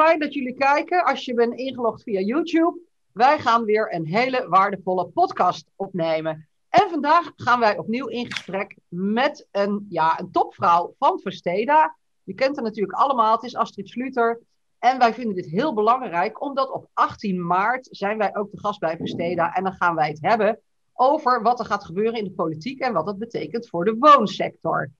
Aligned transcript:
fijn 0.00 0.18
dat 0.18 0.34
jullie 0.34 0.54
kijken. 0.54 1.04
Als 1.04 1.24
je 1.24 1.34
bent 1.34 1.54
ingelogd 1.54 2.02
via 2.02 2.20
YouTube, 2.20 2.78
wij 3.12 3.38
gaan 3.38 3.64
weer 3.64 3.94
een 3.94 4.06
hele 4.06 4.48
waardevolle 4.48 5.06
podcast 5.06 5.70
opnemen. 5.76 6.48
En 6.68 6.90
vandaag 6.90 7.32
gaan 7.36 7.60
wij 7.60 7.78
opnieuw 7.78 8.06
in 8.06 8.32
gesprek 8.32 8.76
met 8.88 9.46
een, 9.50 9.86
ja, 9.88 10.20
een 10.20 10.30
topvrouw 10.30 10.94
van 10.98 11.20
Versteda. 11.20 11.96
Je 12.22 12.34
kent 12.34 12.56
haar 12.56 12.64
natuurlijk 12.64 12.98
allemaal, 12.98 13.32
het 13.32 13.42
is 13.42 13.56
Astrid 13.56 13.88
Sluter. 13.88 14.40
En 14.78 14.98
wij 14.98 15.14
vinden 15.14 15.34
dit 15.34 15.46
heel 15.46 15.74
belangrijk, 15.74 16.42
omdat 16.42 16.70
op 16.70 16.88
18 16.92 17.46
maart 17.46 17.88
zijn 17.90 18.18
wij 18.18 18.36
ook 18.36 18.50
de 18.50 18.60
gast 18.60 18.80
bij 18.80 18.96
Versteda. 18.96 19.54
En 19.54 19.62
dan 19.62 19.72
gaan 19.72 19.94
wij 19.94 20.08
het 20.08 20.20
hebben 20.20 20.60
over 20.92 21.42
wat 21.42 21.58
er 21.58 21.66
gaat 21.66 21.84
gebeuren 21.84 22.18
in 22.18 22.24
de 22.24 22.32
politiek 22.32 22.80
en 22.80 22.92
wat 22.92 23.06
dat 23.06 23.18
betekent 23.18 23.68
voor 23.68 23.84
de 23.84 23.96
woonsector. 23.98 24.90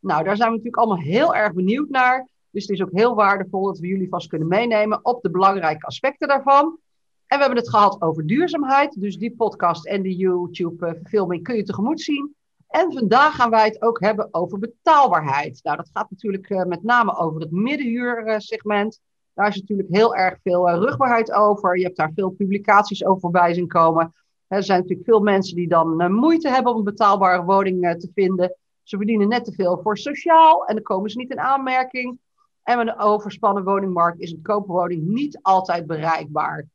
Nou, 0.00 0.24
daar 0.24 0.36
zijn 0.36 0.48
we 0.48 0.56
natuurlijk 0.56 0.82
allemaal 0.82 1.04
heel 1.04 1.34
erg 1.34 1.52
benieuwd 1.52 1.88
naar. 1.88 2.28
Dus 2.50 2.62
het 2.62 2.70
is 2.70 2.82
ook 2.82 2.92
heel 2.92 3.14
waardevol 3.14 3.64
dat 3.64 3.78
we 3.78 3.86
jullie 3.86 4.08
vast 4.08 4.28
kunnen 4.28 4.48
meenemen 4.48 5.04
op 5.04 5.22
de 5.22 5.30
belangrijke 5.30 5.86
aspecten 5.86 6.28
daarvan. 6.28 6.78
En 7.26 7.38
we 7.38 7.44
hebben 7.44 7.62
het 7.62 7.70
gehad 7.70 8.02
over 8.02 8.26
duurzaamheid. 8.26 9.00
Dus 9.00 9.18
die 9.18 9.34
podcast 9.36 9.86
en 9.86 10.02
die 10.02 10.16
YouTube-verfilming 10.16 11.42
kun 11.42 11.56
je 11.56 11.62
tegemoet 11.62 12.00
zien. 12.00 12.34
En 12.68 12.92
vandaag 12.92 13.34
gaan 13.34 13.50
wij 13.50 13.64
het 13.64 13.82
ook 13.82 14.00
hebben 14.00 14.28
over 14.30 14.58
betaalbaarheid. 14.58 15.60
Nou, 15.62 15.76
dat 15.76 15.90
gaat 15.92 16.10
natuurlijk 16.10 16.50
uh, 16.50 16.64
met 16.64 16.82
name 16.82 17.16
over 17.16 17.40
het 17.40 17.50
middenhuursegment. 17.50 19.00
Daar 19.34 19.48
is 19.48 19.60
natuurlijk 19.60 19.88
heel 19.90 20.16
erg 20.16 20.38
veel 20.42 20.70
rugbaarheid 20.70 21.32
over. 21.32 21.78
Je 21.78 21.84
hebt 21.84 21.96
daar 21.96 22.12
veel 22.14 22.30
publicaties 22.30 23.04
over 23.04 23.20
voorbij 23.20 23.54
zien 23.54 23.68
komen. 23.68 24.14
Er 24.46 24.62
zijn 24.62 24.80
natuurlijk 24.80 25.08
veel 25.08 25.20
mensen 25.20 25.56
die 25.56 25.68
dan 25.68 26.12
moeite 26.12 26.48
hebben 26.48 26.72
om 26.72 26.78
een 26.78 26.84
betaalbare 26.84 27.44
woning 27.44 27.96
te 27.98 28.10
vinden. 28.14 28.56
Ze 28.82 28.96
verdienen 28.96 29.28
net 29.28 29.44
te 29.44 29.52
veel 29.52 29.80
voor 29.82 29.98
sociaal 29.98 30.66
en 30.66 30.74
dan 30.74 30.84
komen 30.84 31.10
ze 31.10 31.18
niet 31.18 31.30
in 31.30 31.40
aanmerking. 31.40 32.18
En 32.62 32.78
met 32.78 32.86
een 32.86 32.98
overspannen 32.98 33.64
woningmarkt 33.64 34.20
is 34.20 34.32
een 34.32 34.42
koopwoning 34.42 35.02
niet 35.06 35.38
altijd 35.42 35.86
bereikbaar. 35.86 36.68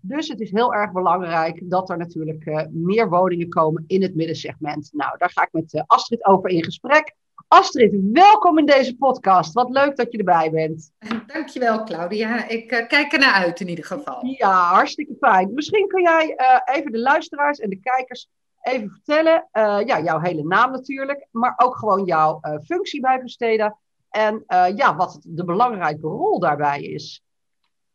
Dus 0.00 0.28
het 0.28 0.40
is 0.40 0.50
heel 0.50 0.74
erg 0.74 0.92
belangrijk 0.92 1.70
dat 1.70 1.90
er 1.90 1.96
natuurlijk 1.96 2.46
uh, 2.46 2.62
meer 2.70 3.08
woningen 3.08 3.48
komen 3.48 3.84
in 3.86 4.02
het 4.02 4.14
middensegment. 4.14 4.90
Nou, 4.92 5.18
daar 5.18 5.30
ga 5.30 5.42
ik 5.42 5.52
met 5.52 5.74
uh, 5.74 5.82
Astrid 5.86 6.24
over 6.24 6.50
in 6.50 6.64
gesprek. 6.64 7.14
Astrid, 7.48 7.94
welkom 8.12 8.58
in 8.58 8.66
deze 8.66 8.96
podcast. 8.96 9.52
Wat 9.52 9.70
leuk 9.70 9.96
dat 9.96 10.12
je 10.12 10.18
erbij 10.18 10.50
bent. 10.50 10.92
Dankjewel, 11.26 11.84
Claudia. 11.84 12.48
Ik 12.48 12.72
uh, 12.72 12.86
kijk 12.86 13.12
er 13.12 13.18
naar 13.18 13.34
uit 13.34 13.60
in 13.60 13.68
ieder 13.68 13.84
geval. 13.84 14.26
Ja, 14.26 14.72
hartstikke 14.72 15.14
fijn. 15.20 15.54
Misschien 15.54 15.88
kun 15.88 16.02
jij 16.02 16.36
even 16.64 16.92
de 16.92 16.98
luisteraars 16.98 17.58
en 17.58 17.70
de 17.70 17.80
kijkers 17.80 18.28
even 18.62 18.90
vertellen. 18.90 19.48
ja, 19.86 20.00
jouw 20.00 20.20
hele 20.20 20.44
naam 20.44 20.72
natuurlijk, 20.72 21.26
maar 21.30 21.54
ook 21.56 21.76
gewoon 21.76 22.04
jouw 22.04 22.40
functie 22.64 23.00
bij 23.00 23.18
Versteden. 23.20 23.76
En 24.10 24.44
ja, 24.76 24.96
wat 24.96 25.20
de 25.22 25.44
belangrijke 25.44 26.06
rol 26.06 26.38
daarbij 26.38 26.82
is. 26.82 27.22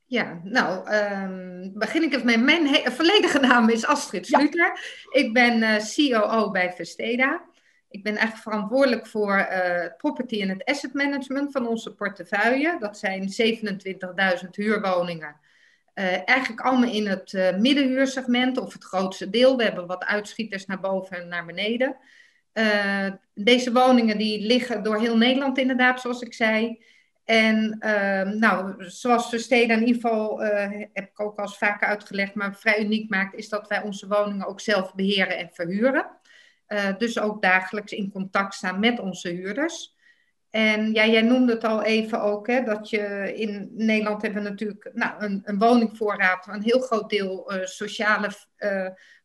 Ja, 0.09 0.39
nou, 0.43 0.93
um, 0.95 1.71
begin 1.73 2.03
ik 2.03 2.13
even 2.13 2.25
met 2.25 2.43
mijn 2.43 2.67
volledige 2.91 3.39
naam 3.39 3.69
is 3.69 3.85
Astrid 3.85 4.25
Sluter. 4.25 4.79
Ik 5.09 5.33
ben 5.33 5.57
uh, 5.57 5.75
COO 5.95 6.51
bij 6.51 6.73
Vesteda. 6.73 7.41
Ik 7.89 8.03
ben 8.03 8.15
eigenlijk 8.15 8.43
verantwoordelijk 8.43 9.07
voor 9.07 9.37
uh, 9.37 9.81
het 9.81 9.97
property 9.97 10.41
en 10.41 10.49
het 10.49 10.65
asset 10.65 10.93
management 10.93 11.51
van 11.51 11.67
onze 11.67 11.93
portefeuille. 11.93 12.77
Dat 12.79 12.97
zijn 12.97 13.29
27.000 14.43 14.49
huurwoningen. 14.49 15.35
Uh, 15.99 16.27
eigenlijk 16.27 16.61
allemaal 16.61 16.89
in 16.89 17.07
het 17.07 17.55
middenhuursegment 17.57 18.57
of 18.57 18.73
het 18.73 18.83
grootste 18.83 19.29
deel. 19.29 19.57
We 19.57 19.63
hebben 19.63 19.87
wat 19.87 20.05
uitschieters 20.05 20.65
naar 20.65 20.79
boven 20.79 21.17
en 21.17 21.27
naar 21.27 21.45
beneden. 21.45 21.97
deze 23.33 23.71
woningen 23.71 24.17
die 24.17 24.45
liggen 24.45 24.83
door 24.83 24.99
heel 24.99 25.17
Nederland 25.17 25.57
inderdaad, 25.57 26.01
zoals 26.01 26.21
ik 26.21 26.33
zei. 26.33 26.83
En 27.25 27.77
uh, 27.79 28.21
nou, 28.21 28.83
zoals 28.89 29.29
Versteden 29.29 29.79
ieder 29.79 30.01
geval, 30.01 30.39
heb 30.93 31.09
ik 31.09 31.19
ook 31.19 31.37
al 31.37 31.43
eens 31.43 31.57
vaker 31.57 31.87
uitgelegd, 31.87 32.33
maar 32.33 32.55
vrij 32.55 32.83
uniek 32.83 33.09
maakt, 33.09 33.35
is 33.35 33.49
dat 33.49 33.67
wij 33.67 33.81
onze 33.81 34.07
woningen 34.07 34.47
ook 34.47 34.59
zelf 34.59 34.95
beheren 34.95 35.37
en 35.37 35.49
verhuren. 35.53 36.05
Dus 36.97 37.19
ook 37.19 37.41
dagelijks 37.41 37.91
in 37.91 38.11
contact 38.11 38.53
staan 38.53 38.79
met 38.79 38.99
onze 38.99 39.29
huurders. 39.29 39.96
En 40.57 40.93
ja, 40.93 41.05
jij 41.05 41.21
noemde 41.21 41.53
het 41.53 41.63
al 41.63 41.83
even 41.83 42.21
ook, 42.21 42.47
hè, 42.47 42.63
dat 42.63 42.89
je 42.89 43.33
in 43.35 43.71
Nederland 43.73 44.21
hebben 44.21 44.43
we 44.43 44.49
natuurlijk 44.49 44.89
nou, 44.93 45.23
een, 45.23 45.41
een 45.45 45.57
woningvoorraad, 45.57 46.47
een 46.47 46.61
heel 46.61 46.79
groot 46.79 47.09
deel 47.09 47.53
uh, 47.53 47.65
sociale 47.65 48.29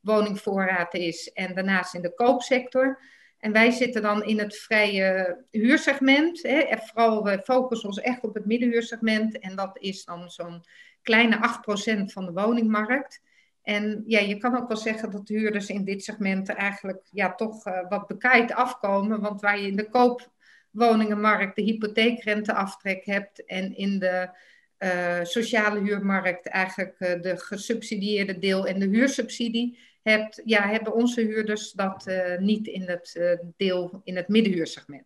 woningvoorraad 0.00 0.94
is. 0.94 1.32
En 1.32 1.54
daarnaast 1.54 1.94
in 1.94 2.02
de 2.02 2.14
koopsector. 2.14 2.98
En 3.38 3.52
wij 3.52 3.70
zitten 3.70 4.02
dan 4.02 4.24
in 4.24 4.38
het 4.38 4.56
vrije 4.56 5.38
huursegment. 5.50 6.42
Hè. 6.42 6.58
En 6.58 6.78
vooral, 6.78 7.24
we 7.24 7.40
focussen 7.44 7.88
ons 7.88 8.00
echt 8.00 8.24
op 8.24 8.34
het 8.34 8.46
middenhuursegment. 8.46 9.38
En 9.38 9.56
dat 9.56 9.78
is 9.78 10.04
dan 10.04 10.30
zo'n 10.30 10.64
kleine 11.02 11.36
8% 11.36 12.04
van 12.04 12.26
de 12.26 12.32
woningmarkt. 12.32 13.22
En 13.62 14.04
ja, 14.06 14.20
je 14.20 14.36
kan 14.36 14.56
ook 14.56 14.68
wel 14.68 14.76
zeggen 14.76 15.10
dat 15.10 15.26
de 15.26 15.34
huurders 15.34 15.68
in 15.68 15.84
dit 15.84 16.04
segment 16.04 16.48
eigenlijk 16.48 17.06
ja, 17.10 17.34
toch 17.34 17.66
uh, 17.66 17.88
wat 17.88 18.06
bekaaid 18.06 18.52
afkomen. 18.52 19.20
Want 19.20 19.40
waar 19.40 19.58
je 19.58 19.66
in 19.66 19.76
de 19.76 19.88
koopwoningenmarkt 20.72 21.56
de 21.56 21.62
hypotheekrenteaftrek 21.62 23.04
hebt 23.04 23.44
en 23.44 23.76
in 23.76 23.98
de 23.98 24.28
uh, 24.78 25.18
sociale 25.22 25.80
huurmarkt 25.80 26.46
eigenlijk 26.46 26.96
uh, 26.98 27.22
de 27.22 27.36
gesubsidieerde 27.36 28.38
deel 28.38 28.66
en 28.66 28.78
de 28.78 28.86
huursubsidie 28.86 29.78
hebt, 30.02 30.42
ja, 30.44 30.62
hebben 30.62 30.94
onze 30.94 31.20
huurders 31.20 31.72
dat 31.72 32.06
uh, 32.06 32.38
niet 32.38 32.66
in 32.66 32.82
het 32.82 33.20
deel 33.56 34.00
in 34.04 34.16
het 34.16 34.28
middenhuursegment. 34.28 35.04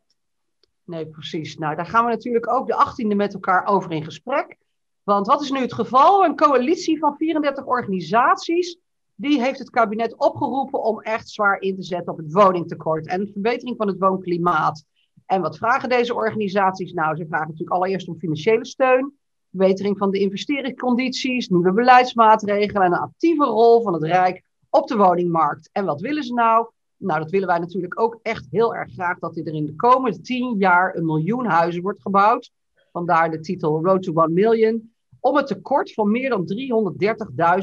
Nee, 0.85 1.07
precies. 1.07 1.57
Nou, 1.57 1.77
daar 1.77 1.87
gaan 1.87 2.05
we 2.05 2.11
natuurlijk 2.11 2.49
ook 2.49 2.67
de 2.67 3.05
18e 3.13 3.17
met 3.17 3.35
elkaar 3.35 3.67
over 3.67 3.93
in 3.93 4.05
gesprek. 4.05 4.57
Want 5.03 5.27
wat 5.27 5.43
is 5.43 5.51
nu 5.51 5.61
het 5.61 5.75
geval? 5.75 6.25
Een 6.25 6.37
coalitie 6.37 6.99
van 6.99 7.17
34 7.17 7.65
organisaties, 7.65 8.79
die 9.15 9.43
heeft 9.43 9.59
het 9.59 9.71
kabinet 9.71 10.17
opgeroepen 10.17 10.83
om 10.83 11.01
echt 11.01 11.29
zwaar 11.29 11.61
in 11.61 11.77
te 11.77 11.83
zetten 11.83 12.13
op 12.13 12.19
het 12.19 12.33
woningtekort 12.33 13.07
en 13.07 13.25
de 13.25 13.33
verbetering 13.33 13.77
van 13.77 13.89
het 13.89 13.99
woonklimaat. 13.99 14.85
En 15.27 15.41
wat 15.41 15.57
vragen 15.57 15.89
deze 15.89 16.15
organisaties? 16.15 16.93
Nou, 16.93 17.17
ze 17.17 17.27
vragen 17.27 17.47
natuurlijk 17.47 17.77
allereerst 17.77 18.09
om 18.09 18.19
financiële 18.19 18.67
steun, 18.67 19.15
verbetering 19.51 19.99
van 19.99 20.11
de 20.11 20.19
investeringscondities, 20.19 21.49
nieuwe 21.49 21.73
beleidsmaatregelen 21.73 22.83
en 22.83 22.93
een 22.93 22.99
actieve 22.99 23.45
rol 23.45 23.83
van 23.83 23.93
het 23.93 24.03
Rijk 24.03 24.43
op 24.71 24.89
de 24.89 24.97
woningmarkt. 24.97 25.69
En 25.73 25.85
wat 25.85 26.01
willen 26.01 26.25
ze 26.25 26.35
nou? 26.35 26.67
Nou, 26.97 27.21
dat 27.21 27.31
willen 27.31 27.49
wij 27.49 27.59
natuurlijk 27.59 28.01
ook 28.01 28.19
echt 28.23 28.47
heel 28.51 28.75
erg 28.75 28.93
graag 28.93 29.19
dat 29.19 29.37
er 29.37 29.55
in 29.55 29.67
de 29.67 29.77
komende 29.77 30.21
tien 30.21 30.57
jaar 30.59 30.97
een 30.97 31.05
miljoen 31.05 31.47
huizen 31.47 31.83
wordt 31.83 32.03
gebouwd. 32.03 32.51
Vandaar 32.93 33.31
de 33.31 33.41
titel 33.41 33.85
Road 33.85 34.03
to 34.03 34.13
One 34.15 34.33
Million. 34.33 34.95
Om 35.21 35.37
het 35.37 35.47
tekort 35.47 35.93
van 35.93 36.11
meer 36.11 36.29
dan 36.29 36.53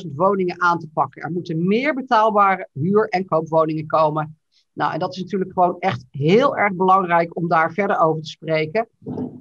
330.000 0.06 0.16
woningen 0.16 0.62
aan 0.62 0.80
te 0.80 0.90
pakken. 0.94 1.22
Er 1.22 1.32
moeten 1.32 1.68
meer 1.68 1.94
betaalbare 1.94 2.68
huur- 2.74 3.10
en 3.10 3.26
koopwoningen 3.26 3.88
komen. 3.88 4.38
Nou, 4.74 4.94
en 4.94 5.00
dat 5.00 5.16
is 5.16 5.22
natuurlijk 5.22 5.54
gewoon 5.54 5.76
echt 5.80 6.06
heel 6.12 6.58
erg 6.58 6.74
belangrijk 6.74 7.36
om 7.36 7.48
daar 7.48 7.74
verder 7.74 8.00
over 8.00 8.22
te 8.22 8.30
spreken. 8.30 8.88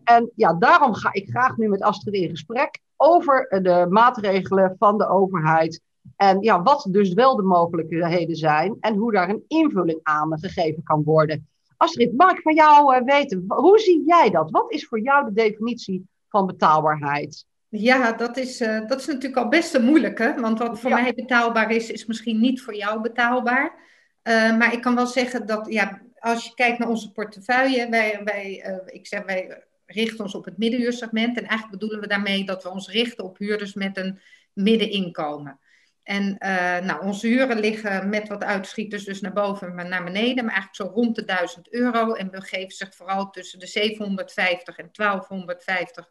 En 0.04 0.30
ja, 0.34 0.54
daarom 0.54 0.94
ga 0.94 1.12
ik 1.12 1.28
graag 1.28 1.56
nu 1.56 1.68
met 1.68 1.82
Astrid 1.82 2.14
in 2.14 2.30
gesprek 2.30 2.80
over 2.96 3.60
de 3.62 3.86
maatregelen 3.88 4.76
van 4.78 4.98
de 4.98 5.08
overheid 5.08 5.80
en 6.16 6.40
ja, 6.40 6.62
wat 6.62 6.86
dus 6.90 7.12
wel 7.12 7.36
de 7.36 7.42
mogelijkheden 7.42 8.36
zijn 8.36 8.76
en 8.80 8.96
hoe 8.96 9.12
daar 9.12 9.28
een 9.28 9.44
invulling 9.48 10.00
aan 10.02 10.38
gegeven 10.38 10.82
kan 10.82 11.02
worden. 11.02 11.48
Astrid, 11.76 12.16
mag 12.16 12.30
ik 12.30 12.40
van 12.42 12.54
jou 12.54 12.96
uh, 12.96 13.04
weten, 13.04 13.44
hoe 13.46 13.78
zie 13.78 14.02
jij 14.06 14.30
dat? 14.30 14.50
Wat 14.50 14.72
is 14.72 14.86
voor 14.86 15.00
jou 15.00 15.24
de 15.24 15.32
definitie 15.32 16.08
van 16.28 16.46
betaalbaarheid? 16.46 17.46
Ja, 17.68 18.12
dat 18.12 18.36
is, 18.36 18.60
uh, 18.60 18.86
dat 18.86 19.00
is 19.00 19.06
natuurlijk 19.06 19.36
al 19.36 19.48
best 19.48 19.74
een 19.74 19.84
moeilijke. 19.84 20.34
Want 20.40 20.58
wat 20.58 20.80
voor 20.80 20.90
mij 20.90 21.12
betaalbaar 21.14 21.70
is, 21.70 21.90
is 21.90 22.06
misschien 22.06 22.40
niet 22.40 22.62
voor 22.62 22.74
jou 22.74 23.00
betaalbaar. 23.00 23.90
Uh, 24.22 24.56
maar 24.56 24.72
ik 24.72 24.80
kan 24.80 24.94
wel 24.94 25.06
zeggen 25.06 25.46
dat 25.46 25.66
ja, 25.68 26.02
als 26.18 26.44
je 26.44 26.54
kijkt 26.54 26.78
naar 26.78 26.88
onze 26.88 27.12
portefeuille, 27.12 27.88
wij, 27.88 28.20
wij, 28.24 28.64
ik 28.86 29.06
zeg, 29.06 29.24
wij 29.24 29.64
richten 29.86 30.24
ons 30.24 30.34
op 30.34 30.44
het 30.44 30.58
middenhuursegment. 30.58 31.36
En 31.36 31.46
eigenlijk 31.46 31.70
bedoelen 31.70 32.00
we 32.00 32.06
daarmee 32.06 32.44
dat 32.44 32.62
we 32.62 32.70
ons 32.70 32.88
richten 32.88 33.24
op 33.24 33.38
huurders 33.38 33.74
met 33.74 33.96
een 33.96 34.20
middeninkomen. 34.52 35.60
En 36.02 36.36
uh, 36.38 36.78
nou, 36.78 37.04
onze 37.04 37.26
huren 37.26 37.60
liggen 37.60 38.08
met 38.08 38.28
wat 38.28 38.44
uitschieters 38.44 39.04
dus 39.04 39.20
naar 39.20 39.32
boven 39.32 39.78
en 39.78 39.88
naar 39.88 40.04
beneden, 40.04 40.44
maar 40.44 40.54
eigenlijk 40.54 40.74
zo 40.74 41.00
rond 41.00 41.16
de 41.16 41.24
1000 41.24 41.72
euro. 41.72 42.12
En 42.12 42.30
we 42.30 42.40
geven 42.40 42.76
zich 42.76 42.94
vooral 42.94 43.30
tussen 43.30 43.58
de 43.58 43.66
750 43.66 44.78
en 44.78 44.88
1250 44.92 46.10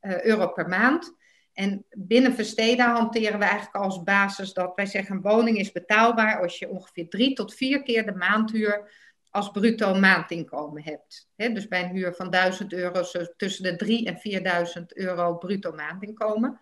uh, 0.00 0.24
euro 0.24 0.48
per 0.48 0.68
maand. 0.68 1.14
En 1.58 1.84
binnen 1.90 2.34
Versteda 2.34 2.92
hanteren 2.92 3.38
we 3.38 3.44
eigenlijk 3.44 3.84
als 3.84 4.02
basis 4.02 4.52
dat 4.52 4.72
wij 4.74 4.86
zeggen 4.86 5.16
een 5.16 5.22
woning 5.22 5.58
is 5.58 5.72
betaalbaar 5.72 6.40
als 6.40 6.58
je 6.58 6.68
ongeveer 6.68 7.08
drie 7.08 7.32
tot 7.32 7.54
vier 7.54 7.82
keer 7.82 8.06
de 8.06 8.14
maandhuur 8.14 8.90
als 9.30 9.50
bruto 9.50 9.94
maandinkomen 9.94 10.82
hebt. 10.82 11.28
He, 11.36 11.52
dus 11.52 11.68
bij 11.68 11.82
een 11.82 11.94
huur 11.94 12.14
van 12.14 12.30
1000 12.30 12.72
euro 12.72 13.02
zo 13.02 13.26
tussen 13.36 13.62
de 13.62 13.76
3 13.76 14.06
en 14.06 14.18
4000 14.18 14.96
euro 14.96 15.36
bruto 15.36 15.72
maandinkomen. 15.72 16.60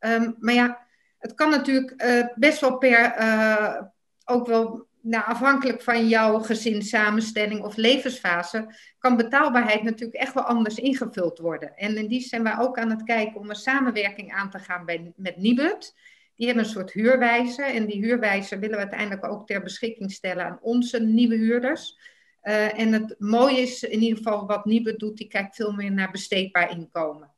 Um, 0.00 0.36
maar 0.38 0.54
ja, 0.54 0.86
het 1.18 1.34
kan 1.34 1.50
natuurlijk 1.50 2.02
uh, 2.02 2.26
best 2.34 2.60
wel 2.60 2.78
per, 2.78 3.20
uh, 3.20 3.82
ook 4.24 4.46
wel 4.46 4.85
nou, 5.06 5.24
afhankelijk 5.24 5.82
van 5.82 6.08
jouw 6.08 6.38
gezinssamenstelling 6.38 7.62
of 7.62 7.76
levensfase, 7.76 8.74
kan 8.98 9.16
betaalbaarheid 9.16 9.82
natuurlijk 9.82 10.18
echt 10.18 10.34
wel 10.34 10.42
anders 10.42 10.76
ingevuld 10.76 11.38
worden. 11.38 11.76
En 11.76 11.96
in 11.96 12.06
die 12.06 12.20
zijn 12.20 12.42
wij 12.42 12.58
ook 12.58 12.78
aan 12.78 12.90
het 12.90 13.02
kijken 13.02 13.40
om 13.40 13.50
een 13.50 13.56
samenwerking 13.56 14.32
aan 14.32 14.50
te 14.50 14.58
gaan 14.58 14.84
bij, 14.84 15.12
met 15.16 15.36
Nibud. 15.36 15.94
Die 16.34 16.46
hebben 16.46 16.64
een 16.64 16.70
soort 16.70 16.92
huurwijzer 16.92 17.64
en 17.64 17.86
die 17.86 18.04
huurwijzer 18.04 18.58
willen 18.58 18.74
we 18.74 18.82
uiteindelijk 18.82 19.24
ook 19.24 19.46
ter 19.46 19.62
beschikking 19.62 20.12
stellen 20.12 20.44
aan 20.44 20.58
onze 20.60 21.00
nieuwe 21.00 21.36
huurders. 21.36 21.98
Uh, 22.42 22.78
en 22.78 22.92
het 22.92 23.14
mooie 23.18 23.60
is 23.60 23.82
in 23.82 24.00
ieder 24.02 24.16
geval 24.16 24.46
wat 24.46 24.64
Nibud 24.64 24.98
doet, 24.98 25.16
die 25.16 25.28
kijkt 25.28 25.56
veel 25.56 25.72
meer 25.72 25.92
naar 25.92 26.10
besteedbaar 26.10 26.70
inkomen. 26.70 27.30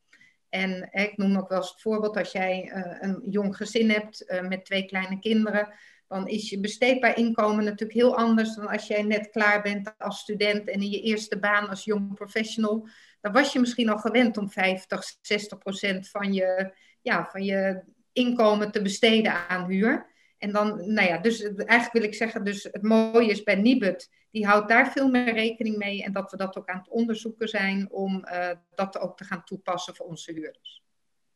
En 0.48 0.88
ik 0.92 1.16
noem 1.16 1.36
ook 1.36 1.48
wel 1.48 1.58
eens 1.58 1.70
het 1.70 1.80
voorbeeld, 1.80 2.16
als 2.16 2.32
jij 2.32 2.72
uh, 2.74 2.96
een 3.00 3.22
jong 3.30 3.56
gezin 3.56 3.90
hebt 3.90 4.40
met 4.48 4.64
twee 4.64 4.86
kleine 4.86 5.18
kinderen, 5.18 5.68
dan 6.08 6.28
is 6.28 6.50
je 6.50 6.60
besteedbaar 6.60 7.18
inkomen 7.18 7.64
natuurlijk 7.64 7.98
heel 7.98 8.16
anders 8.16 8.54
dan 8.54 8.68
als 8.68 8.86
jij 8.86 9.02
net 9.02 9.30
klaar 9.30 9.62
bent 9.62 9.94
als 9.98 10.18
student 10.18 10.68
en 10.68 10.80
in 10.80 10.90
je 10.90 11.00
eerste 11.00 11.38
baan 11.38 11.68
als 11.68 11.84
jong 11.84 12.14
professional. 12.14 12.88
Dan 13.20 13.32
was 13.32 13.52
je 13.52 13.60
misschien 13.60 13.88
al 13.88 13.98
gewend 13.98 14.36
om 14.36 14.50
50, 14.50 15.04
60 15.20 15.58
procent 15.58 16.08
van 16.08 16.32
je, 16.32 16.74
ja, 17.02 17.28
van 17.30 17.44
je 17.44 17.82
inkomen 18.12 18.70
te 18.70 18.82
besteden 18.82 19.48
aan 19.48 19.70
huur. 19.70 20.06
En 20.38 20.52
dan, 20.52 20.92
nou 20.92 21.08
ja, 21.08 21.18
dus 21.18 21.42
eigenlijk 21.42 21.92
wil 21.92 22.02
ik 22.02 22.14
zeggen, 22.14 22.44
dus 22.44 22.62
het 22.62 22.82
mooie 22.82 23.30
is 23.30 23.42
bij 23.42 23.54
Nibud, 23.54 24.10
die 24.30 24.46
houdt 24.46 24.68
daar 24.68 24.92
veel 24.92 25.08
meer 25.08 25.32
rekening 25.32 25.76
mee 25.76 26.02
en 26.02 26.12
dat 26.12 26.30
we 26.30 26.36
dat 26.36 26.56
ook 26.56 26.68
aan 26.68 26.78
het 26.78 26.88
onderzoeken 26.88 27.48
zijn 27.48 27.90
om 27.90 28.24
uh, 28.24 28.50
dat 28.74 28.98
ook 28.98 29.16
te 29.16 29.24
gaan 29.24 29.44
toepassen 29.44 29.94
voor 29.94 30.06
onze 30.06 30.32
huurders. 30.32 30.82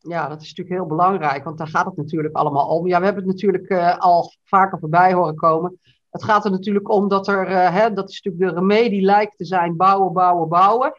Ja, 0.03 0.29
dat 0.29 0.41
is 0.43 0.49
natuurlijk 0.49 0.77
heel 0.77 0.97
belangrijk, 0.97 1.45
want 1.45 1.59
daar 1.59 1.69
gaat 1.69 1.87
het 1.87 1.97
natuurlijk 1.97 2.37
allemaal 2.37 2.69
om. 2.69 2.87
Ja, 2.87 2.99
we 2.99 3.05
hebben 3.05 3.25
het 3.25 3.33
natuurlijk 3.33 3.71
uh, 3.71 3.99
al 3.99 4.33
vaker 4.45 4.79
voorbij 4.79 5.13
horen 5.13 5.35
komen. 5.35 5.81
Het 6.11 6.25
gaat 6.25 6.45
er 6.45 6.51
natuurlijk 6.51 6.91
om 6.91 7.09
dat 7.09 7.29
er, 7.29 7.51
uh, 7.51 7.75
hè, 7.75 7.93
dat 7.93 8.11
is 8.11 8.23
natuurlijk 8.23 8.55
de 8.55 8.61
remedie 8.61 9.03
lijkt 9.03 9.37
te 9.37 9.45
zijn, 9.45 9.77
bouwen, 9.77 10.13
bouwen, 10.13 10.49
bouwen. 10.49 10.93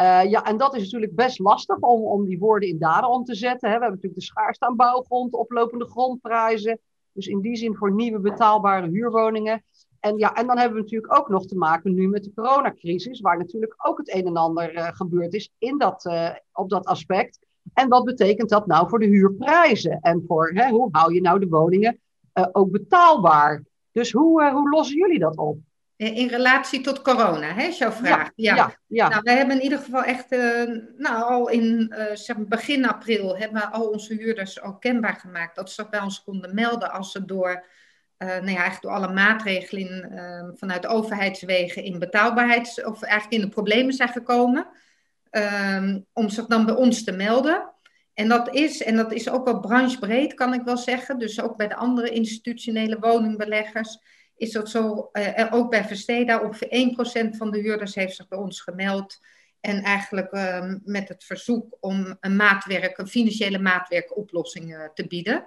Uh, 0.00 0.30
ja, 0.30 0.44
en 0.44 0.56
dat 0.56 0.74
is 0.74 0.82
natuurlijk 0.82 1.14
best 1.14 1.38
lastig 1.38 1.76
om, 1.76 2.02
om 2.02 2.24
die 2.24 2.38
woorden 2.38 2.68
in 2.68 2.78
daden 2.78 3.10
om 3.10 3.24
te 3.24 3.34
zetten. 3.34 3.70
Hè. 3.70 3.74
We 3.74 3.80
hebben 3.82 3.90
natuurlijk 3.90 4.20
de 4.20 4.26
schaarste 4.26 4.66
aan 4.66 4.76
bouwgrond, 4.76 5.34
oplopende 5.34 5.86
grondprijzen. 5.86 6.78
Dus 7.12 7.26
in 7.26 7.40
die 7.40 7.56
zin 7.56 7.76
voor 7.76 7.92
nieuwe 7.92 8.20
betaalbare 8.20 8.88
huurwoningen. 8.88 9.64
En, 10.00 10.18
ja, 10.18 10.34
en 10.34 10.46
dan 10.46 10.58
hebben 10.58 10.76
we 10.76 10.82
natuurlijk 10.82 11.18
ook 11.18 11.28
nog 11.28 11.46
te 11.46 11.56
maken 11.56 11.94
nu 11.94 12.08
met 12.08 12.24
de 12.24 12.32
coronacrisis, 12.34 13.20
waar 13.20 13.38
natuurlijk 13.38 13.74
ook 13.76 13.98
het 13.98 14.14
een 14.14 14.26
en 14.26 14.36
ander 14.36 14.92
gebeurd 14.94 15.34
is 15.34 15.50
in 15.58 15.78
dat, 15.78 16.10
op 16.52 16.70
dat 16.70 16.84
aspect. 16.84 17.38
En 17.72 17.88
wat 17.88 18.04
betekent 18.04 18.48
dat 18.48 18.66
nou 18.66 18.88
voor 18.88 18.98
de 18.98 19.06
huurprijzen? 19.06 19.98
En 20.00 20.24
voor 20.26 20.50
hè, 20.54 20.68
hoe 20.68 20.88
hou 20.92 21.14
je 21.14 21.20
nou 21.20 21.38
de 21.38 21.48
woningen 21.48 22.00
uh, 22.34 22.46
ook 22.52 22.70
betaalbaar? 22.70 23.62
Dus 23.92 24.12
hoe, 24.12 24.50
hoe 24.50 24.70
lossen 24.70 24.96
jullie 24.96 25.18
dat 25.18 25.36
op? 25.36 25.58
In 25.96 26.28
relatie 26.28 26.80
tot 26.80 27.02
corona, 27.02 27.52
hè, 27.52 27.62
is 27.62 27.78
jouw 27.78 27.90
vraag. 27.90 28.30
Ja, 28.34 28.54
ja. 28.54 28.56
ja, 28.56 28.74
ja. 28.86 29.08
Nou, 29.08 29.20
we 29.22 29.30
hebben 29.30 29.56
in 29.56 29.62
ieder 29.62 29.78
geval 29.78 30.02
echt, 30.02 30.32
uh, 30.32 30.62
nou, 30.96 31.22
al 31.22 31.48
in 31.48 31.94
zeg 32.14 32.36
maar 32.36 32.46
begin 32.46 32.88
april 32.88 33.36
hebben 33.36 33.60
we 33.60 33.70
al 33.70 33.88
onze 33.88 34.14
huurders 34.14 34.62
ook 34.62 34.80
kenbaar 34.80 35.14
gemaakt 35.14 35.56
dat 35.56 35.70
ze 35.70 35.86
bij 35.90 36.00
ons 36.00 36.22
konden 36.22 36.54
melden 36.54 36.92
als 36.92 37.12
ze 37.12 37.24
door, 37.24 37.64
uh, 38.18 38.28
nou 38.28 38.50
ja, 38.50 38.62
eigenlijk 38.62 38.82
door 38.82 38.92
alle 38.92 39.12
maatregelen 39.12 40.52
vanuit 40.56 40.86
overheidswegen 40.86 41.82
in 41.82 41.98
betaalbaarheids, 41.98 42.84
of 42.84 43.02
eigenlijk 43.02 43.42
in 43.42 43.48
de 43.48 43.54
problemen 43.54 43.92
zijn 43.92 44.08
gekomen, 44.08 44.66
ehm, 45.34 46.00
om 46.12 46.28
zich 46.28 46.46
dan 46.46 46.66
bij 46.66 46.74
ons 46.74 47.04
te 47.04 47.12
melden. 47.12 47.72
En 48.14 48.28
dat 48.28 48.54
is, 48.54 48.82
en 48.82 48.96
dat 48.96 49.12
is 49.12 49.28
ook 49.28 49.44
wel 49.44 49.60
branchebreed, 49.60 50.34
kan 50.34 50.54
ik 50.54 50.62
wel 50.62 50.76
zeggen, 50.76 51.18
dus 51.18 51.40
ook 51.40 51.56
bij 51.56 51.68
de 51.68 51.74
andere 51.74 52.08
institutionele 52.08 52.98
woningbeleggers 52.98 53.98
is 54.36 54.52
dat 54.52 54.70
zo, 54.70 55.10
uh, 55.12 55.46
ook 55.50 55.70
bij 55.70 55.84
Versteda, 55.84 56.42
ongeveer 56.42 56.68
1% 56.70 57.36
van 57.36 57.50
de 57.50 57.58
huurders 57.58 57.94
heeft 57.94 58.16
zich 58.16 58.28
bij 58.28 58.38
ons 58.38 58.60
gemeld. 58.60 59.18
En 59.60 59.82
eigenlijk 59.82 60.32
uh, 60.32 60.74
met 60.84 61.08
het 61.08 61.24
verzoek 61.24 61.76
om 61.80 62.16
een 62.20 62.36
maatwerk, 62.36 62.98
een 62.98 63.06
financiële 63.06 63.58
maatwerkoplossing 63.58 64.74
uh, 64.74 64.84
te 64.94 65.06
bieden. 65.06 65.46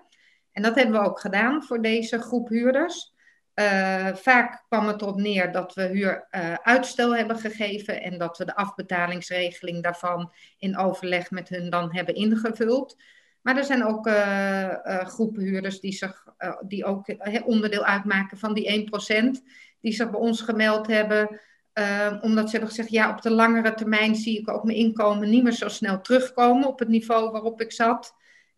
En 0.52 0.62
dat 0.62 0.76
hebben 0.76 1.02
we 1.02 1.08
ook 1.08 1.20
gedaan 1.20 1.64
voor 1.64 1.82
deze 1.82 2.20
groep 2.20 2.50
huurders. 2.50 3.14
Uh, 3.60 4.16
vaak 4.16 4.64
kwam 4.68 4.88
het 4.88 5.02
erop 5.02 5.18
neer 5.18 5.52
dat 5.52 5.74
we 5.74 5.84
huuruitstel 5.88 7.16
hebben 7.16 7.38
gegeven 7.38 8.02
en 8.02 8.18
dat 8.18 8.38
we 8.38 8.46
de 8.46 8.56
afbetalingsregeling 8.56 9.84
daarvan 9.84 10.34
in 10.58 10.78
overleg 10.78 11.32
met 11.32 11.50
hun 11.50 11.70
dan 11.70 11.96
hebben 11.96 12.16
ingevuld. 12.16 12.96
Maar 13.42 13.58
er 13.58 13.64
zijn 13.64 13.86
ook 13.86 14.08
uh, 14.08 14.76
uh, 14.84 15.06
groepen 15.06 15.42
huurders 15.42 15.80
die, 15.80 15.92
zich, 15.92 16.26
uh, 16.40 16.58
die 16.62 16.86
ook 16.86 17.16
onderdeel 17.46 17.86
uitmaken 17.86 18.38
van 18.38 18.54
die 18.54 18.90
1%, 19.38 19.44
die 19.82 19.94
zich 19.94 20.10
bij 20.10 20.20
ons 20.20 20.42
gemeld 20.42 20.88
hebben, 20.88 21.40
omdat 22.22 22.46
ze 22.46 22.52
hebben 22.52 22.70
gezegd, 22.70 22.90
ja, 22.90 23.10
op 23.10 23.22
de 23.22 23.32
langere 23.32 23.74
termijn 23.74 24.16
zie 24.16 24.40
ik 24.40 24.50
ook 24.50 24.64
mijn 24.64 24.78
inkomen 24.78 25.30
niet 25.30 25.44
meer 25.44 25.52
zo 25.52 25.68
snel 25.68 26.02
terugkomen 26.02 26.68
op 26.68 26.80
het 26.80 26.88
niveau 26.88 27.32
waarop 27.32 27.62
ik 27.62 27.72
zat. 27.72 28.16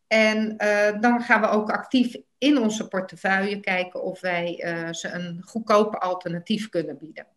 En 0.09 0.57
dan 0.99 1.21
gaan 1.21 1.41
we 1.41 1.47
ook 1.47 1.71
actief 1.71 2.15
in 2.37 2.57
onze 2.57 2.87
portefeuille 2.87 3.59
kijken 3.59 4.03
of 4.03 4.21
wij 4.21 4.55
ze 4.91 5.11
een 5.11 5.41
goedkoper 5.45 5.99
alternatief 5.99 6.69
kunnen 6.69 6.97
bieden. 6.97 7.27